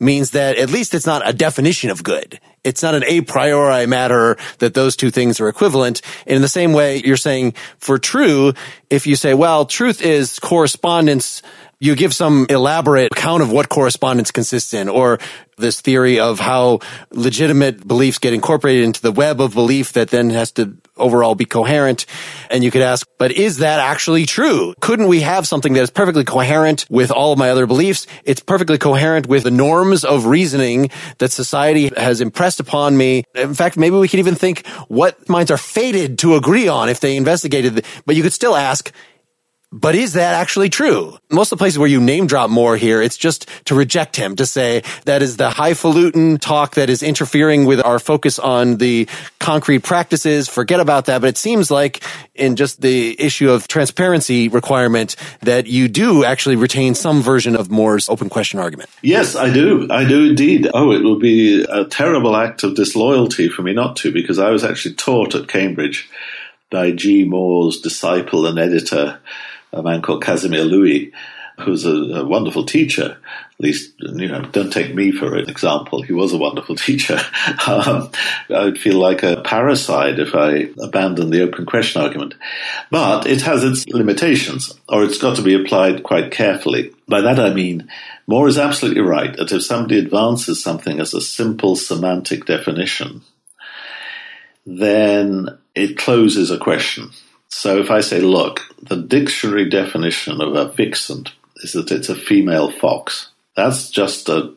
means 0.00 0.30
that 0.30 0.56
at 0.56 0.70
least 0.70 0.94
it's 0.94 1.06
not 1.06 1.28
a 1.28 1.32
definition 1.32 1.90
of 1.90 2.02
good. 2.02 2.40
It's 2.64 2.82
not 2.82 2.94
an 2.94 3.04
a 3.04 3.20
priori 3.20 3.86
matter 3.86 4.36
that 4.58 4.74
those 4.74 4.96
two 4.96 5.10
things 5.10 5.40
are 5.40 5.48
equivalent. 5.48 6.00
And 6.26 6.36
in 6.36 6.42
the 6.42 6.48
same 6.48 6.72
way, 6.72 7.02
you're 7.04 7.16
saying 7.16 7.54
for 7.78 7.98
true, 7.98 8.54
if 8.88 9.06
you 9.06 9.16
say, 9.16 9.34
well, 9.34 9.66
truth 9.66 10.00
is 10.00 10.38
correspondence 10.38 11.42
you 11.80 11.94
give 11.96 12.14
some 12.14 12.46
elaborate 12.48 13.12
account 13.12 13.42
of 13.42 13.50
what 13.50 13.68
correspondence 13.68 14.30
consists 14.30 14.74
in, 14.74 14.88
or 14.88 15.18
this 15.56 15.80
theory 15.80 16.18
of 16.18 16.40
how 16.40 16.80
legitimate 17.12 17.86
beliefs 17.86 18.18
get 18.18 18.32
incorporated 18.32 18.84
into 18.84 19.00
the 19.00 19.12
web 19.12 19.40
of 19.40 19.54
belief 19.54 19.92
that 19.92 20.10
then 20.10 20.30
has 20.30 20.50
to 20.52 20.76
overall 20.96 21.34
be 21.34 21.44
coherent. 21.44 22.06
And 22.50 22.62
you 22.64 22.70
could 22.70 22.82
ask, 22.82 23.06
but 23.18 23.32
is 23.32 23.58
that 23.58 23.80
actually 23.80 24.26
true? 24.26 24.74
Couldn't 24.80 25.08
we 25.08 25.20
have 25.20 25.46
something 25.46 25.72
that 25.74 25.82
is 25.82 25.90
perfectly 25.90 26.24
coherent 26.24 26.86
with 26.88 27.10
all 27.10 27.32
of 27.32 27.38
my 27.38 27.50
other 27.50 27.66
beliefs? 27.66 28.06
It's 28.24 28.40
perfectly 28.40 28.78
coherent 28.78 29.26
with 29.26 29.44
the 29.44 29.50
norms 29.50 30.04
of 30.04 30.26
reasoning 30.26 30.90
that 31.18 31.32
society 31.32 31.90
has 31.96 32.20
impressed 32.20 32.60
upon 32.60 32.96
me. 32.96 33.24
In 33.34 33.54
fact, 33.54 33.76
maybe 33.76 33.96
we 33.96 34.08
could 34.08 34.20
even 34.20 34.34
think 34.34 34.66
what 34.88 35.28
minds 35.28 35.50
are 35.50 35.56
fated 35.56 36.18
to 36.20 36.36
agree 36.36 36.68
on 36.68 36.88
if 36.88 37.00
they 37.00 37.16
investigated. 37.16 37.84
But 38.06 38.16
you 38.16 38.22
could 38.22 38.32
still 38.32 38.56
ask, 38.56 38.92
but 39.72 39.94
is 39.94 40.12
that 40.12 40.34
actually 40.34 40.68
true? 40.70 41.18
Most 41.30 41.50
of 41.50 41.58
the 41.58 41.62
places 41.62 41.78
where 41.78 41.88
you 41.88 42.00
name 42.00 42.26
drop 42.26 42.48
Moore 42.48 42.76
here, 42.76 43.02
it's 43.02 43.16
just 43.16 43.48
to 43.64 43.74
reject 43.74 44.14
him, 44.14 44.36
to 44.36 44.46
say 44.46 44.82
that 45.04 45.20
is 45.20 45.36
the 45.36 45.50
highfalutin 45.50 46.38
talk 46.38 46.74
that 46.76 46.88
is 46.88 47.02
interfering 47.02 47.64
with 47.64 47.84
our 47.84 47.98
focus 47.98 48.38
on 48.38 48.76
the 48.76 49.08
concrete 49.40 49.80
practices. 49.80 50.48
Forget 50.48 50.78
about 50.78 51.06
that. 51.06 51.20
But 51.20 51.28
it 51.28 51.36
seems 51.36 51.70
like 51.70 52.04
in 52.34 52.54
just 52.54 52.80
the 52.80 53.20
issue 53.20 53.50
of 53.50 53.66
transparency 53.66 54.48
requirement 54.48 55.16
that 55.40 55.66
you 55.66 55.88
do 55.88 56.24
actually 56.24 56.56
retain 56.56 56.94
some 56.94 57.20
version 57.20 57.56
of 57.56 57.70
Moore's 57.70 58.08
open 58.08 58.28
question 58.28 58.60
argument. 58.60 58.90
Yes, 59.02 59.34
I 59.34 59.52
do. 59.52 59.88
I 59.90 60.04
do 60.04 60.26
indeed. 60.30 60.70
Oh, 60.72 60.92
it 60.92 61.02
would 61.02 61.20
be 61.20 61.64
a 61.64 61.84
terrible 61.84 62.36
act 62.36 62.62
of 62.62 62.76
disloyalty 62.76 63.48
for 63.48 63.62
me 63.62 63.72
not 63.72 63.96
to, 63.96 64.12
because 64.12 64.38
I 64.38 64.50
was 64.50 64.62
actually 64.62 64.94
taught 64.94 65.34
at 65.34 65.48
Cambridge 65.48 66.08
by 66.70 66.92
G. 66.92 67.24
Moore's 67.24 67.80
disciple 67.80 68.46
and 68.46 68.58
editor, 68.58 69.20
a 69.74 69.82
man 69.82 70.02
called 70.02 70.22
Casimir 70.22 70.64
Lewy, 70.64 71.12
who's 71.60 71.84
a, 71.84 71.90
a, 71.90 72.24
wonderful 72.24 72.64
teacher. 72.64 73.16
At 73.58 73.60
least, 73.60 73.92
you 74.00 74.28
know, 74.28 74.42
don't 74.42 74.72
take 74.72 74.94
me 74.94 75.12
for 75.12 75.36
an 75.36 75.48
example. 75.48 76.02
He 76.02 76.12
was 76.12 76.32
a 76.32 76.38
wonderful 76.38 76.74
teacher. 76.88 77.18
um, 77.66 78.10
I 78.50 78.64
would 78.64 78.78
feel 78.78 78.98
like 78.98 79.22
a 79.22 79.40
parasite 79.42 80.18
if 80.18 80.34
I 80.34 80.70
abandoned 80.82 81.32
the 81.32 81.42
open 81.42 81.66
question 81.66 82.02
argument. 82.02 82.34
But 82.90 83.26
it 83.26 83.42
has 83.42 83.62
its 83.62 83.86
limitations, 83.88 84.72
or 84.88 85.04
it's 85.04 85.18
got 85.18 85.36
to 85.36 85.42
be 85.42 85.54
applied 85.54 86.02
quite 86.02 86.32
carefully. 86.32 86.92
By 87.06 87.20
that 87.20 87.38
I 87.38 87.52
mean, 87.52 87.88
Moore 88.26 88.48
is 88.48 88.58
absolutely 88.58 89.02
right 89.02 89.36
that 89.36 89.52
if 89.52 89.62
somebody 89.64 89.98
advances 89.98 90.62
something 90.62 90.98
as 90.98 91.14
a 91.14 91.20
simple 91.20 91.76
semantic 91.76 92.46
definition, 92.46 93.22
then 94.66 95.58
it 95.74 95.98
closes 95.98 96.50
a 96.50 96.58
question. 96.58 97.10
So 97.56 97.78
if 97.78 97.88
I 97.88 98.00
say, 98.00 98.20
look, 98.20 98.62
the 98.82 98.96
dictionary 98.96 99.70
definition 99.70 100.40
of 100.40 100.56
a 100.56 100.72
vixen 100.72 101.26
is 101.58 101.72
that 101.74 101.92
it's 101.92 102.08
a 102.08 102.16
female 102.16 102.68
fox. 102.68 103.30
That's 103.54 103.90
just 103.90 104.28
a 104.28 104.52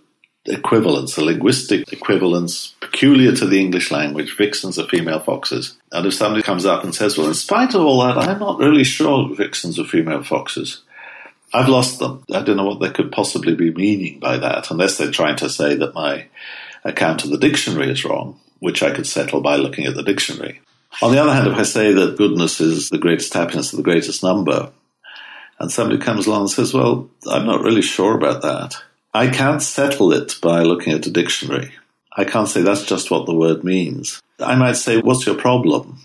equivalence, 0.46 1.16
a 1.16 1.24
linguistic 1.24 1.94
equivalence 1.94 2.74
peculiar 2.82 3.34
to 3.34 3.46
the 3.46 3.60
English 3.60 3.92
language. 3.92 4.36
Vixens 4.36 4.80
are 4.80 4.88
female 4.88 5.20
foxes. 5.20 5.78
And 5.92 6.08
if 6.08 6.16
somebody 6.16 6.42
comes 6.42 6.66
up 6.66 6.84
and 6.84 6.94
says, 6.94 7.20
well, 7.20 7.28
in 7.28 7.36
spite 7.36 7.76
of 7.76 7.82
all 7.82 8.02
that, 8.02 8.18
I'm 8.18 8.40
not 8.40 8.58
really 8.58 8.84
sure 8.84 9.34
vixens 9.36 9.80
are 9.80 9.86
female 9.86 10.24
foxes. 10.24 10.82
I've 11.54 11.70
lost 11.70 12.00
them. 12.00 12.24
I 12.34 12.42
don't 12.42 12.58
know 12.58 12.66
what 12.66 12.80
they 12.80 12.90
could 12.90 13.12
possibly 13.12 13.54
be 13.54 13.72
meaning 13.72 14.20
by 14.20 14.38
that, 14.38 14.72
unless 14.72 14.98
they're 14.98 15.12
trying 15.12 15.36
to 15.38 15.52
say 15.52 15.76
that 15.76 15.94
my 15.94 16.26
account 16.84 17.24
of 17.24 17.30
the 17.30 17.38
dictionary 17.38 17.92
is 17.92 18.04
wrong, 18.04 18.40
which 18.58 18.82
I 18.82 18.90
could 18.90 19.06
settle 19.06 19.40
by 19.40 19.56
looking 19.56 19.86
at 19.86 19.94
the 19.94 20.04
dictionary. 20.04 20.62
On 21.02 21.12
the 21.12 21.22
other 21.22 21.34
hand, 21.34 21.48
if 21.48 21.58
I 21.58 21.64
say 21.64 21.94
that 21.94 22.18
goodness 22.18 22.60
is 22.60 22.90
the 22.90 22.98
greatest 22.98 23.34
happiness 23.34 23.72
of 23.72 23.78
the 23.78 23.84
greatest 23.84 24.24
number, 24.24 24.72
and 25.60 25.72
somebody 25.72 26.00
comes 26.00 26.28
along 26.28 26.42
and 26.42 26.50
says, 26.50 26.74
Well, 26.74 27.10
I'm 27.30 27.46
not 27.46 27.62
really 27.62 27.82
sure 27.82 28.16
about 28.16 28.42
that, 28.42 28.76
I 29.14 29.30
can't 29.30 29.62
settle 29.62 30.12
it 30.14 30.36
by 30.42 30.64
looking 30.64 30.94
at 30.94 31.06
a 31.06 31.12
dictionary. 31.12 31.74
I 32.16 32.24
can't 32.24 32.48
say 32.48 32.62
that's 32.62 32.86
just 32.86 33.12
what 33.12 33.26
the 33.26 33.36
word 33.36 33.64
means. 33.64 34.22
I 34.40 34.56
might 34.56 34.78
say, 34.78 34.98
What's 34.98 35.26
your 35.26 35.36
problem? 35.36 36.00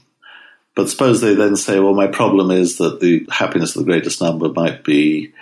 But 0.74 0.88
suppose 0.88 1.20
they 1.20 1.34
then 1.34 1.56
say, 1.56 1.80
Well, 1.80 1.94
my 1.94 2.06
problem 2.06 2.50
is 2.50 2.78
that 2.78 3.00
the 3.00 3.26
happiness 3.30 3.76
of 3.76 3.84
the 3.84 3.90
greatest 3.90 4.20
number 4.20 4.48
might 4.48 4.84
be 4.84 5.32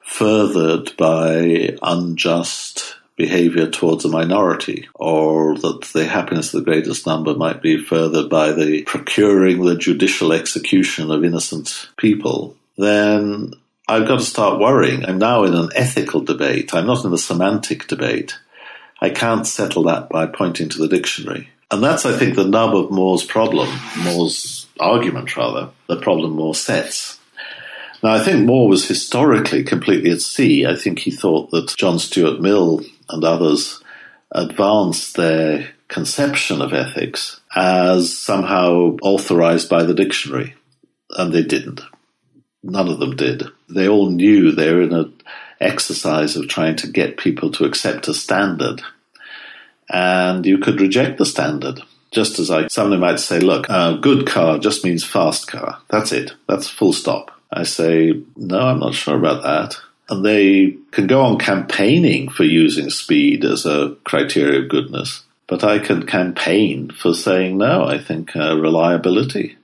furthered 0.00 0.96
by 0.96 1.76
unjust 1.82 2.96
behavior 3.16 3.68
towards 3.68 4.04
a 4.04 4.08
minority, 4.08 4.88
or 4.94 5.56
that 5.56 5.82
the 5.92 6.06
happiness 6.06 6.52
of 6.52 6.64
the 6.64 6.70
greatest 6.70 7.06
number 7.06 7.34
might 7.34 7.62
be 7.62 7.76
furthered 7.76 8.28
by 8.28 8.52
the 8.52 8.82
procuring 8.82 9.64
the 9.64 9.76
judicial 9.76 10.32
execution 10.32 11.10
of 11.10 11.24
innocent 11.24 11.88
people 11.96 12.56
then 12.76 13.54
I've 13.88 14.06
got 14.06 14.18
to 14.18 14.24
start 14.24 14.60
worrying. 14.60 15.04
I'm 15.04 15.18
now 15.18 15.44
in 15.44 15.54
an 15.54 15.70
ethical 15.74 16.20
debate. 16.20 16.74
I'm 16.74 16.86
not 16.86 17.04
in 17.04 17.12
a 17.12 17.18
semantic 17.18 17.86
debate. 17.86 18.38
I 19.00 19.10
can't 19.10 19.46
settle 19.46 19.84
that 19.84 20.08
by 20.08 20.26
pointing 20.26 20.68
to 20.70 20.78
the 20.78 20.88
dictionary. 20.88 21.48
And 21.70 21.82
that's, 21.82 22.06
I 22.06 22.16
think, 22.16 22.36
the 22.36 22.46
nub 22.46 22.76
of 22.76 22.90
Moore's 22.90 23.24
problem, 23.24 23.68
Moore's 24.04 24.66
argument, 24.78 25.36
rather, 25.36 25.70
the 25.88 25.96
problem 25.96 26.32
Moore 26.32 26.54
sets. 26.54 27.18
Now, 28.02 28.12
I 28.12 28.22
think 28.22 28.44
Moore 28.44 28.68
was 28.68 28.86
historically 28.86 29.64
completely 29.64 30.10
at 30.10 30.20
sea. 30.20 30.66
I 30.66 30.76
think 30.76 30.98
he 30.98 31.10
thought 31.10 31.50
that 31.50 31.74
John 31.76 31.98
Stuart 31.98 32.40
Mill 32.40 32.82
and 33.12 33.24
others 33.24 33.82
advanced 34.30 35.16
their 35.16 35.68
conception 35.88 36.62
of 36.62 36.72
ethics 36.72 37.40
as 37.54 38.16
somehow 38.16 38.96
authorized 39.02 39.68
by 39.68 39.82
the 39.82 39.94
dictionary, 39.94 40.54
and 41.10 41.32
they 41.32 41.42
didn't. 41.42 41.82
None 42.62 42.88
of 42.88 42.98
them 42.98 43.16
did. 43.16 43.44
They 43.68 43.88
all 43.88 44.10
knew 44.10 44.52
they 44.52 44.72
were 44.72 44.82
in 44.82 44.92
an 44.92 45.12
exercise 45.60 46.36
of 46.36 46.48
trying 46.48 46.76
to 46.76 46.86
get 46.86 47.18
people 47.18 47.50
to 47.52 47.64
accept 47.64 48.08
a 48.08 48.14
standard. 48.14 48.82
And 49.90 50.46
you 50.46 50.58
could 50.58 50.80
reject 50.80 51.18
the 51.18 51.26
standard. 51.26 51.80
Just 52.12 52.38
as 52.38 52.50
I, 52.50 52.68
somebody 52.68 53.00
might 53.00 53.20
say, 53.20 53.40
look, 53.40 53.68
a 53.68 53.98
good 54.00 54.26
car 54.26 54.58
just 54.58 54.84
means 54.84 55.04
fast 55.04 55.48
car. 55.48 55.78
That's 55.88 56.12
it. 56.12 56.32
That's 56.48 56.68
full 56.68 56.92
stop. 56.92 57.30
I 57.52 57.64
say, 57.64 58.22
no, 58.36 58.58
I'm 58.58 58.80
not 58.80 58.94
sure 58.94 59.16
about 59.16 59.42
that. 59.42 59.78
And 60.12 60.26
they 60.26 60.76
can 60.90 61.06
go 61.06 61.22
on 61.22 61.38
campaigning 61.38 62.28
for 62.28 62.44
using 62.44 62.90
speed 62.90 63.46
as 63.46 63.64
a 63.64 63.96
criteria 64.04 64.60
of 64.60 64.68
goodness. 64.68 65.22
But 65.46 65.64
I 65.64 65.78
can 65.78 66.04
campaign 66.04 66.90
for 66.90 67.14
saying, 67.14 67.56
no, 67.56 67.84
I 67.84 67.96
think 67.96 68.36
uh, 68.36 68.58
reliability 68.58 69.56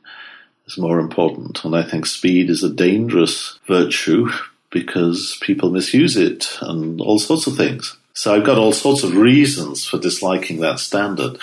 is 0.67 0.79
more 0.79 1.01
important. 1.01 1.63
And 1.67 1.77
I 1.77 1.83
think 1.83 2.07
speed 2.07 2.49
is 2.49 2.63
a 2.63 2.73
dangerous 2.73 3.59
virtue 3.67 4.31
because 4.71 5.37
people 5.43 5.69
misuse 5.69 6.17
it 6.17 6.57
and 6.63 6.99
all 6.99 7.19
sorts 7.19 7.47
of 7.47 7.55
things. 7.55 7.99
So 8.15 8.35
I've 8.35 8.47
got 8.47 8.57
all 8.57 8.73
sorts 8.73 9.03
of 9.03 9.17
reasons 9.17 9.85
for 9.85 9.99
disliking 9.99 10.61
that 10.61 10.79
standard. 10.79 11.41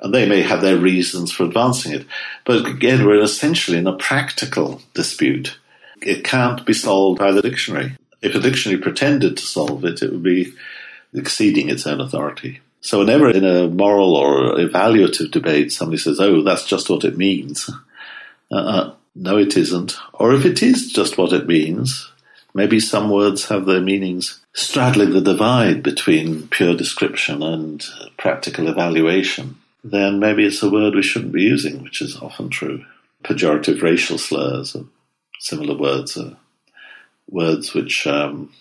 And 0.00 0.14
they 0.14 0.26
may 0.26 0.40
have 0.40 0.62
their 0.62 0.78
reasons 0.78 1.30
for 1.30 1.44
advancing 1.44 1.92
it. 1.92 2.06
But 2.46 2.66
again, 2.66 3.04
we're 3.04 3.22
essentially 3.22 3.76
in 3.76 3.86
a 3.86 3.98
practical 3.98 4.80
dispute. 4.94 5.58
It 6.00 6.24
can't 6.24 6.64
be 6.64 6.72
solved 6.72 7.18
by 7.18 7.30
the 7.32 7.42
dictionary. 7.42 7.98
If 8.22 8.34
a 8.34 8.40
dictionary 8.40 8.80
pretended 8.80 9.36
to 9.36 9.42
solve 9.42 9.84
it, 9.84 10.02
it 10.02 10.12
would 10.12 10.22
be 10.22 10.52
exceeding 11.12 11.68
its 11.68 11.86
own 11.86 12.00
authority. 12.00 12.60
So 12.80 12.98
whenever 12.98 13.30
in 13.30 13.44
a 13.44 13.68
moral 13.68 14.16
or 14.16 14.56
evaluative 14.56 15.30
debate 15.30 15.72
somebody 15.72 15.98
says, 15.98 16.18
oh, 16.18 16.42
that's 16.42 16.66
just 16.66 16.90
what 16.90 17.04
it 17.04 17.16
means, 17.16 17.70
uh, 18.50 18.92
no, 19.14 19.38
it 19.38 19.56
isn't. 19.56 19.96
Or 20.14 20.32
if 20.32 20.44
it 20.44 20.62
is 20.62 20.90
just 20.90 21.18
what 21.18 21.32
it 21.32 21.46
means, 21.46 22.10
maybe 22.54 22.80
some 22.80 23.10
words 23.10 23.48
have 23.48 23.66
their 23.66 23.80
meanings 23.80 24.40
straddling 24.54 25.10
the 25.10 25.20
divide 25.20 25.82
between 25.82 26.48
pure 26.48 26.74
description 26.74 27.42
and 27.42 27.84
practical 28.16 28.68
evaluation, 28.68 29.56
then 29.84 30.18
maybe 30.18 30.44
it's 30.44 30.62
a 30.62 30.70
word 30.70 30.94
we 30.94 31.02
shouldn't 31.02 31.32
be 31.32 31.42
using, 31.42 31.82
which 31.82 32.02
is 32.02 32.16
often 32.16 32.48
true. 32.48 32.84
Pejorative 33.24 33.82
racial 33.82 34.18
slurs 34.18 34.74
or 34.74 34.84
similar 35.38 35.76
words 35.76 36.16
are 36.16 36.36
words 37.28 37.74
which 37.74 38.06
um, 38.06 38.52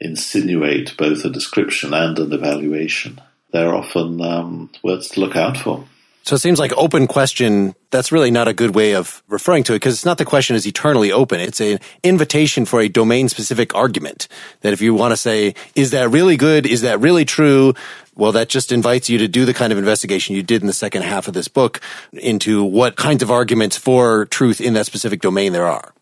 insinuate 0.00 0.96
both 0.96 1.24
a 1.24 1.30
description 1.30 1.94
and 1.94 2.18
an 2.18 2.32
evaluation. 2.32 3.20
They're 3.52 3.74
often 3.74 4.20
um, 4.20 4.70
words 4.82 5.08
to 5.10 5.20
look 5.20 5.36
out 5.36 5.56
for. 5.56 5.86
So 6.26 6.34
it 6.34 6.40
seems 6.40 6.58
like 6.58 6.72
open 6.76 7.06
question, 7.06 7.76
that's 7.92 8.10
really 8.10 8.32
not 8.32 8.48
a 8.48 8.52
good 8.52 8.74
way 8.74 8.96
of 8.96 9.22
referring 9.28 9.62
to 9.62 9.74
it 9.74 9.76
because 9.76 9.94
it's 9.94 10.04
not 10.04 10.18
the 10.18 10.24
question 10.24 10.56
is 10.56 10.66
eternally 10.66 11.12
open. 11.12 11.38
It's 11.38 11.60
an 11.60 11.78
invitation 12.02 12.64
for 12.64 12.80
a 12.80 12.88
domain 12.88 13.28
specific 13.28 13.72
argument 13.76 14.26
that 14.62 14.72
if 14.72 14.80
you 14.82 14.92
want 14.92 15.12
to 15.12 15.16
say, 15.16 15.54
is 15.76 15.92
that 15.92 16.10
really 16.10 16.36
good? 16.36 16.66
Is 16.66 16.80
that 16.80 16.98
really 16.98 17.24
true? 17.24 17.74
Well, 18.16 18.32
that 18.32 18.48
just 18.48 18.72
invites 18.72 19.08
you 19.08 19.18
to 19.18 19.28
do 19.28 19.44
the 19.44 19.54
kind 19.54 19.72
of 19.72 19.78
investigation 19.78 20.34
you 20.34 20.42
did 20.42 20.62
in 20.62 20.66
the 20.66 20.72
second 20.72 21.02
half 21.02 21.28
of 21.28 21.34
this 21.34 21.46
book 21.46 21.80
into 22.12 22.64
what 22.64 22.96
kinds 22.96 23.22
of 23.22 23.30
arguments 23.30 23.76
for 23.76 24.26
truth 24.26 24.60
in 24.60 24.74
that 24.74 24.86
specific 24.86 25.20
domain 25.20 25.52
there 25.52 25.68
are. 25.68 25.94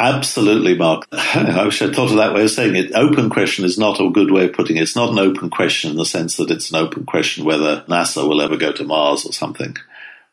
Absolutely, 0.00 0.78
Mark. 0.78 1.06
I 1.12 1.62
wish 1.64 1.82
I'd 1.82 1.94
thought 1.94 2.10
of 2.10 2.16
that 2.16 2.32
way 2.32 2.44
of 2.44 2.50
saying 2.50 2.74
it. 2.74 2.94
Open 2.94 3.28
question 3.28 3.66
is 3.66 3.78
not 3.78 4.00
a 4.00 4.08
good 4.10 4.30
way 4.30 4.46
of 4.46 4.54
putting 4.54 4.78
it. 4.78 4.82
It's 4.82 4.96
not 4.96 5.10
an 5.10 5.18
open 5.18 5.50
question 5.50 5.90
in 5.90 5.98
the 5.98 6.06
sense 6.06 6.38
that 6.38 6.50
it's 6.50 6.70
an 6.70 6.76
open 6.76 7.04
question 7.04 7.44
whether 7.44 7.82
NASA 7.82 8.26
will 8.26 8.40
ever 8.40 8.56
go 8.56 8.72
to 8.72 8.84
Mars 8.84 9.26
or 9.26 9.34
something. 9.34 9.76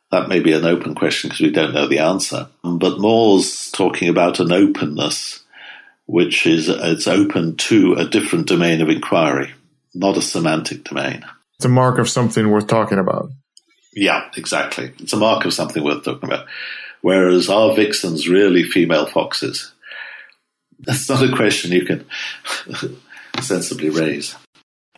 That 0.10 0.30
may 0.30 0.40
be 0.40 0.54
an 0.54 0.64
open 0.64 0.96
question 0.96 1.30
because 1.30 1.42
we 1.42 1.52
don't 1.52 1.74
know 1.74 1.86
the 1.86 2.00
answer. 2.00 2.48
But 2.64 3.00
Moore's 3.00 3.70
talking 3.72 4.08
about 4.08 4.40
an 4.40 4.54
openness 4.54 5.44
which 6.06 6.48
is 6.48 6.70
it's 6.70 7.08
open 7.08 7.58
to 7.58 7.96
a 7.96 8.08
different 8.08 8.48
domain 8.48 8.80
of 8.82 8.88
inquiry, 8.88 9.54
not 9.94 10.16
a 10.16 10.22
semantic 10.22 10.86
domain. 10.86 11.26
It's 11.58 11.66
a 11.66 11.70
mark 11.70 12.00
of 12.00 12.08
something 12.08 12.50
worth 12.50 12.68
talking 12.68 13.00
about. 13.00 13.32
Yeah, 13.94 14.30
exactly. 14.38 14.94
It's 15.00 15.12
a 15.12 15.18
mark 15.18 15.44
of 15.44 15.54
something 15.54 15.84
worth 15.84 16.06
talking 16.06 16.30
about 16.30 16.48
whereas 17.02 17.50
are 17.50 17.76
vixens 17.76 18.28
really 18.28 18.64
female 18.64 19.06
foxes? 19.06 19.74
That's 20.80 21.10
not 21.10 21.24
a 21.24 21.36
question 21.36 21.72
you 21.72 21.86
can 21.86 22.06
sensibly 23.42 23.90
raise. 23.90 24.36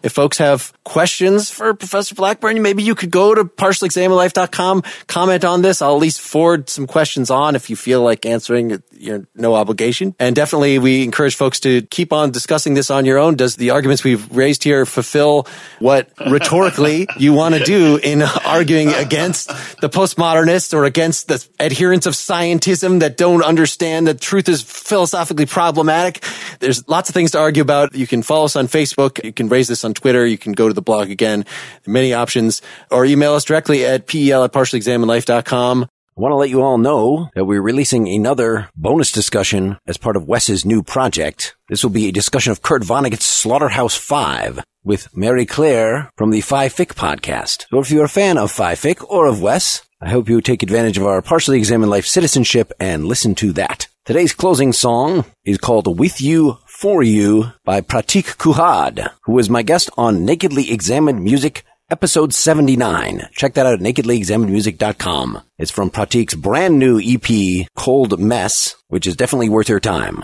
If 0.02 0.14
folks 0.14 0.38
have 0.38 0.74
questions 0.84 1.50
for 1.50 1.74
Professor 1.74 2.16
Blackburn, 2.16 2.62
maybe 2.62 2.84
you 2.84 2.96
could 2.96 3.12
go 3.12 3.36
to 3.36 3.44
partiallyexaminedlife.com, 3.44 4.84
comment 5.08 5.46
on 5.46 5.62
this. 5.62 5.82
I'll 5.82 5.96
at 5.96 6.02
least 6.02 6.22
forward 6.22 6.70
some 6.70 6.88
questions 6.88 7.30
on 7.30 7.56
if 7.56 7.70
you 7.70 7.76
feel 7.76 8.02
like 8.02 8.26
answering, 8.26 8.82
you 8.92 9.18
know, 9.18 9.26
no 9.36 9.56
obligation. 9.56 10.16
And 10.20 10.36
definitely 10.36 10.80
we 10.80 11.04
encourage 11.04 11.36
folks 11.36 11.60
to 11.62 11.82
keep 11.84 12.14
on 12.14 12.32
discussing 12.32 12.74
this 12.74 12.90
on 12.90 13.06
your 13.06 13.18
own. 13.18 13.36
Does 13.36 13.56
the 13.56 13.72
arguments 13.72 14.04
we've 14.04 14.36
raised 14.36 14.64
here 14.64 14.86
fulfill 14.86 15.48
what 15.80 16.10
rhetorically 16.30 17.08
you 17.18 17.34
want 17.34 17.56
to 17.56 17.64
do 17.64 17.98
in 17.98 18.22
arguing 18.22 18.90
against 18.90 19.50
the 19.82 19.90
postmodernists 19.90 20.74
or 20.74 20.86
against 20.86 21.28
the 21.28 21.46
adherents 21.60 22.06
of 22.06 22.14
scientism 22.14 23.00
that 23.00 23.18
don't 23.18 23.44
understand 23.44 24.08
that 24.08 24.22
truth 24.22 24.50
is 24.50 24.62
philosophically 24.62 25.46
problematic? 25.46 26.24
There's 26.60 26.88
lots 26.88 27.10
of 27.10 27.14
things 27.14 27.32
to 27.32 27.40
argue 27.40 27.62
about. 27.62 27.96
You 27.96 28.08
can 28.08 28.24
follow 28.24 28.46
us 28.46 28.56
on 28.56 28.68
Facebook. 28.68 29.24
You 29.24 29.34
can 29.34 29.50
raise 29.50 29.68
this 29.68 29.84
on 29.84 29.89
on 29.90 29.94
Twitter. 29.94 30.26
You 30.26 30.38
can 30.38 30.54
go 30.54 30.68
to 30.68 30.74
the 30.74 30.82
blog 30.82 31.10
again. 31.10 31.46
Many 31.86 32.14
options 32.14 32.62
or 32.90 33.06
email 33.06 33.34
us 33.34 33.44
directly 33.44 33.86
at 33.86 34.08
pel 34.08 34.44
at 34.44 34.54
partiallyexaminedlife.com. 34.54 35.84
I 35.84 36.22
want 36.22 36.34
to 36.34 36.38
let 36.38 36.50
you 36.50 36.62
all 36.62 36.78
know 36.78 37.30
that 37.34 37.46
we're 37.46 37.62
releasing 37.62 38.10
another 38.10 38.70
bonus 38.76 39.12
discussion 39.12 39.78
as 39.88 39.98
part 39.98 40.18
of 40.18 40.28
Wes's 40.28 40.66
new 40.66 40.84
project. 40.84 41.56
This 41.70 41.82
will 41.82 41.92
be 41.92 42.08
a 42.08 42.12
discussion 42.12 42.52
of 42.52 42.62
Kurt 42.62 42.84
Vonnegut's 42.84 43.26
Slaughterhouse 43.26 43.96
5 43.96 44.62
with 44.84 45.16
Mary 45.16 45.46
Claire 45.46 46.12
from 46.18 46.32
the 46.32 46.42
Fi 46.42 46.68
Fic 46.68 46.94
podcast. 46.94 47.68
So 47.70 47.80
if 47.80 47.90
you're 47.90 48.06
a 48.06 48.10
fan 48.10 48.38
of 48.38 48.52
Fi 48.52 48.74
Fic 48.74 49.04
or 49.10 49.28
of 49.28 49.42
Wes, 49.42 49.82
I 50.02 50.10
hope 50.10 50.28
you 50.28 50.42
take 50.42 50.62
advantage 50.62 50.98
of 50.98 51.06
our 51.06 51.22
partially 51.22 51.58
examined 51.58 51.90
life 51.92 52.06
citizenship 52.06 52.74
and 52.82 53.06
listen 53.06 53.34
to 53.36 53.54
that. 53.54 53.88
Today's 54.06 54.34
closing 54.34 54.74
song 54.74 55.24
is 55.46 55.58
called 55.58 56.00
With 56.00 56.20
You 56.20 56.58
For 56.80 57.04
You 57.04 57.52
by 57.66 57.82
Prateek 57.82 58.38
Kuhad, 58.38 59.12
who 59.24 59.34
was 59.34 59.50
my 59.50 59.64
guest 59.64 59.90
on 59.98 60.24
Nakedly 60.24 60.72
Examined 60.72 61.22
Music 61.22 61.66
episode 61.92 62.34
79. 62.34 63.28
Check 63.34 63.56
that 63.56 63.66
out 63.66 63.74
at 63.74 63.80
nakedlyexaminedmusic.com. 63.82 65.42
It's 65.58 65.72
from 65.72 65.92
Prateek's 65.92 66.36
brand 66.36 66.80
new 66.80 66.98
EP, 67.04 67.68
Cold 67.76 68.18
Mess, 68.18 68.78
which 68.88 69.08
is 69.08 69.18
definitely 69.18 69.50
worth 69.50 69.68
your 69.68 69.82
time. 69.82 70.24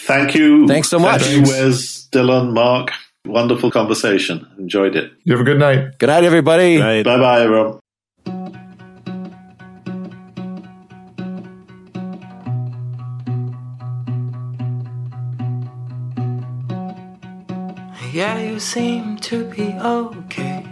Thank 0.00 0.34
you. 0.34 0.68
Thanks 0.68 0.90
so 0.90 0.98
much. 0.98 1.22
Thank 1.22 1.46
you, 1.46 1.50
Wes, 1.50 2.06
Dylan, 2.12 2.52
Mark. 2.52 2.90
Wonderful 3.24 3.70
conversation. 3.70 4.46
Enjoyed 4.58 4.96
it. 4.96 5.10
You 5.24 5.32
have 5.32 5.40
a 5.40 5.44
good 5.44 5.58
night. 5.58 5.96
Good 5.98 6.08
night, 6.08 6.24
everybody. 6.24 7.02
Bye 7.02 7.02
bye, 7.02 7.40
everyone. 7.40 7.80
Yeah, 18.14 18.38
you 18.38 18.60
seem 18.60 19.16
to 19.26 19.44
be 19.44 19.72
okay. 19.72 20.64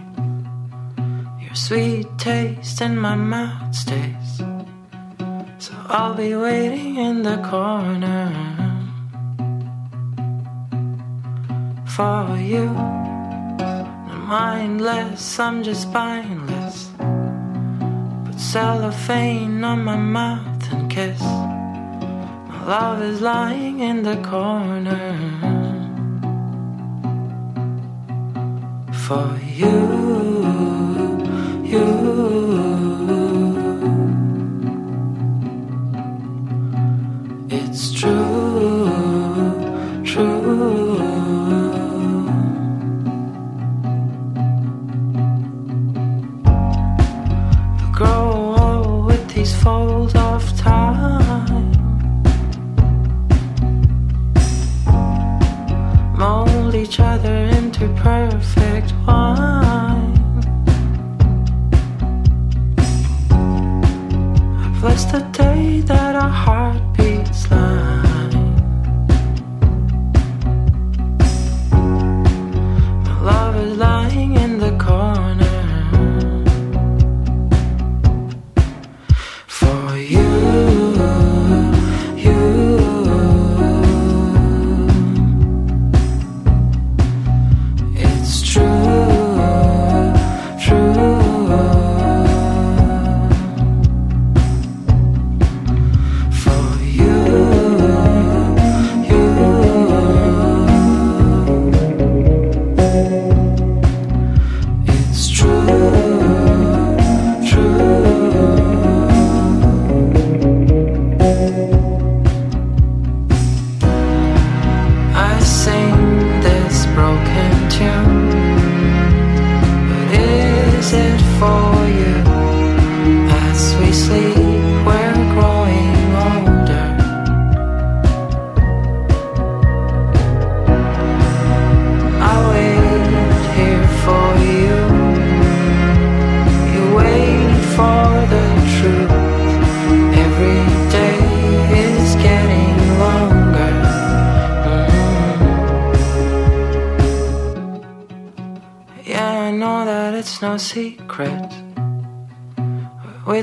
Your 1.41 1.57
sweet 1.57 2.07
taste 2.17 2.81
in 2.81 2.97
my 2.97 3.17
mouth 3.17 3.75
stays. 3.75 4.39
So 5.59 5.75
I'll 5.89 6.15
be 6.15 6.37
waiting 6.37 6.99
in 6.99 7.25
the 7.25 7.39
corner 7.39 8.31
for 11.85 12.39
you. 12.39 12.69
I'm 12.69 14.25
mindless, 14.29 15.41
I'm 15.41 15.65
just 15.65 15.83
spineless. 15.83 16.91
Put 18.25 18.39
cellophane 18.39 19.65
on 19.65 19.83
my 19.83 19.97
mouth 19.97 20.73
and 20.73 20.89
kiss. 20.89 21.21
My 21.21 22.65
love 22.69 23.03
is 23.03 23.21
lying 23.21 23.81
in 23.81 24.05
the 24.05 24.23
corner. 24.23 25.42
For 29.13 29.39
you, 29.61 29.77
you. 31.73 31.87
It's 37.51 37.93
true, 37.93 38.89
true. 40.03 40.97
You 47.81 47.87
grow 47.93 48.57
old 48.57 49.07
with 49.07 49.25
these 49.35 49.55
folds 49.63 50.15
that 66.45 66.82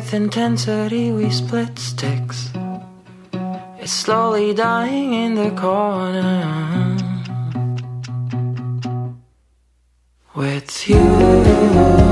With 0.10 0.24
intensity, 0.24 1.12
we 1.12 1.30
split 1.30 1.78
sticks. 1.78 2.50
It's 3.78 3.92
slowly 3.92 4.56
dying 4.56 5.14
in 5.14 5.36
the 5.36 5.52
corner. 5.52 6.98
With 10.34 10.90
you. 10.90 12.09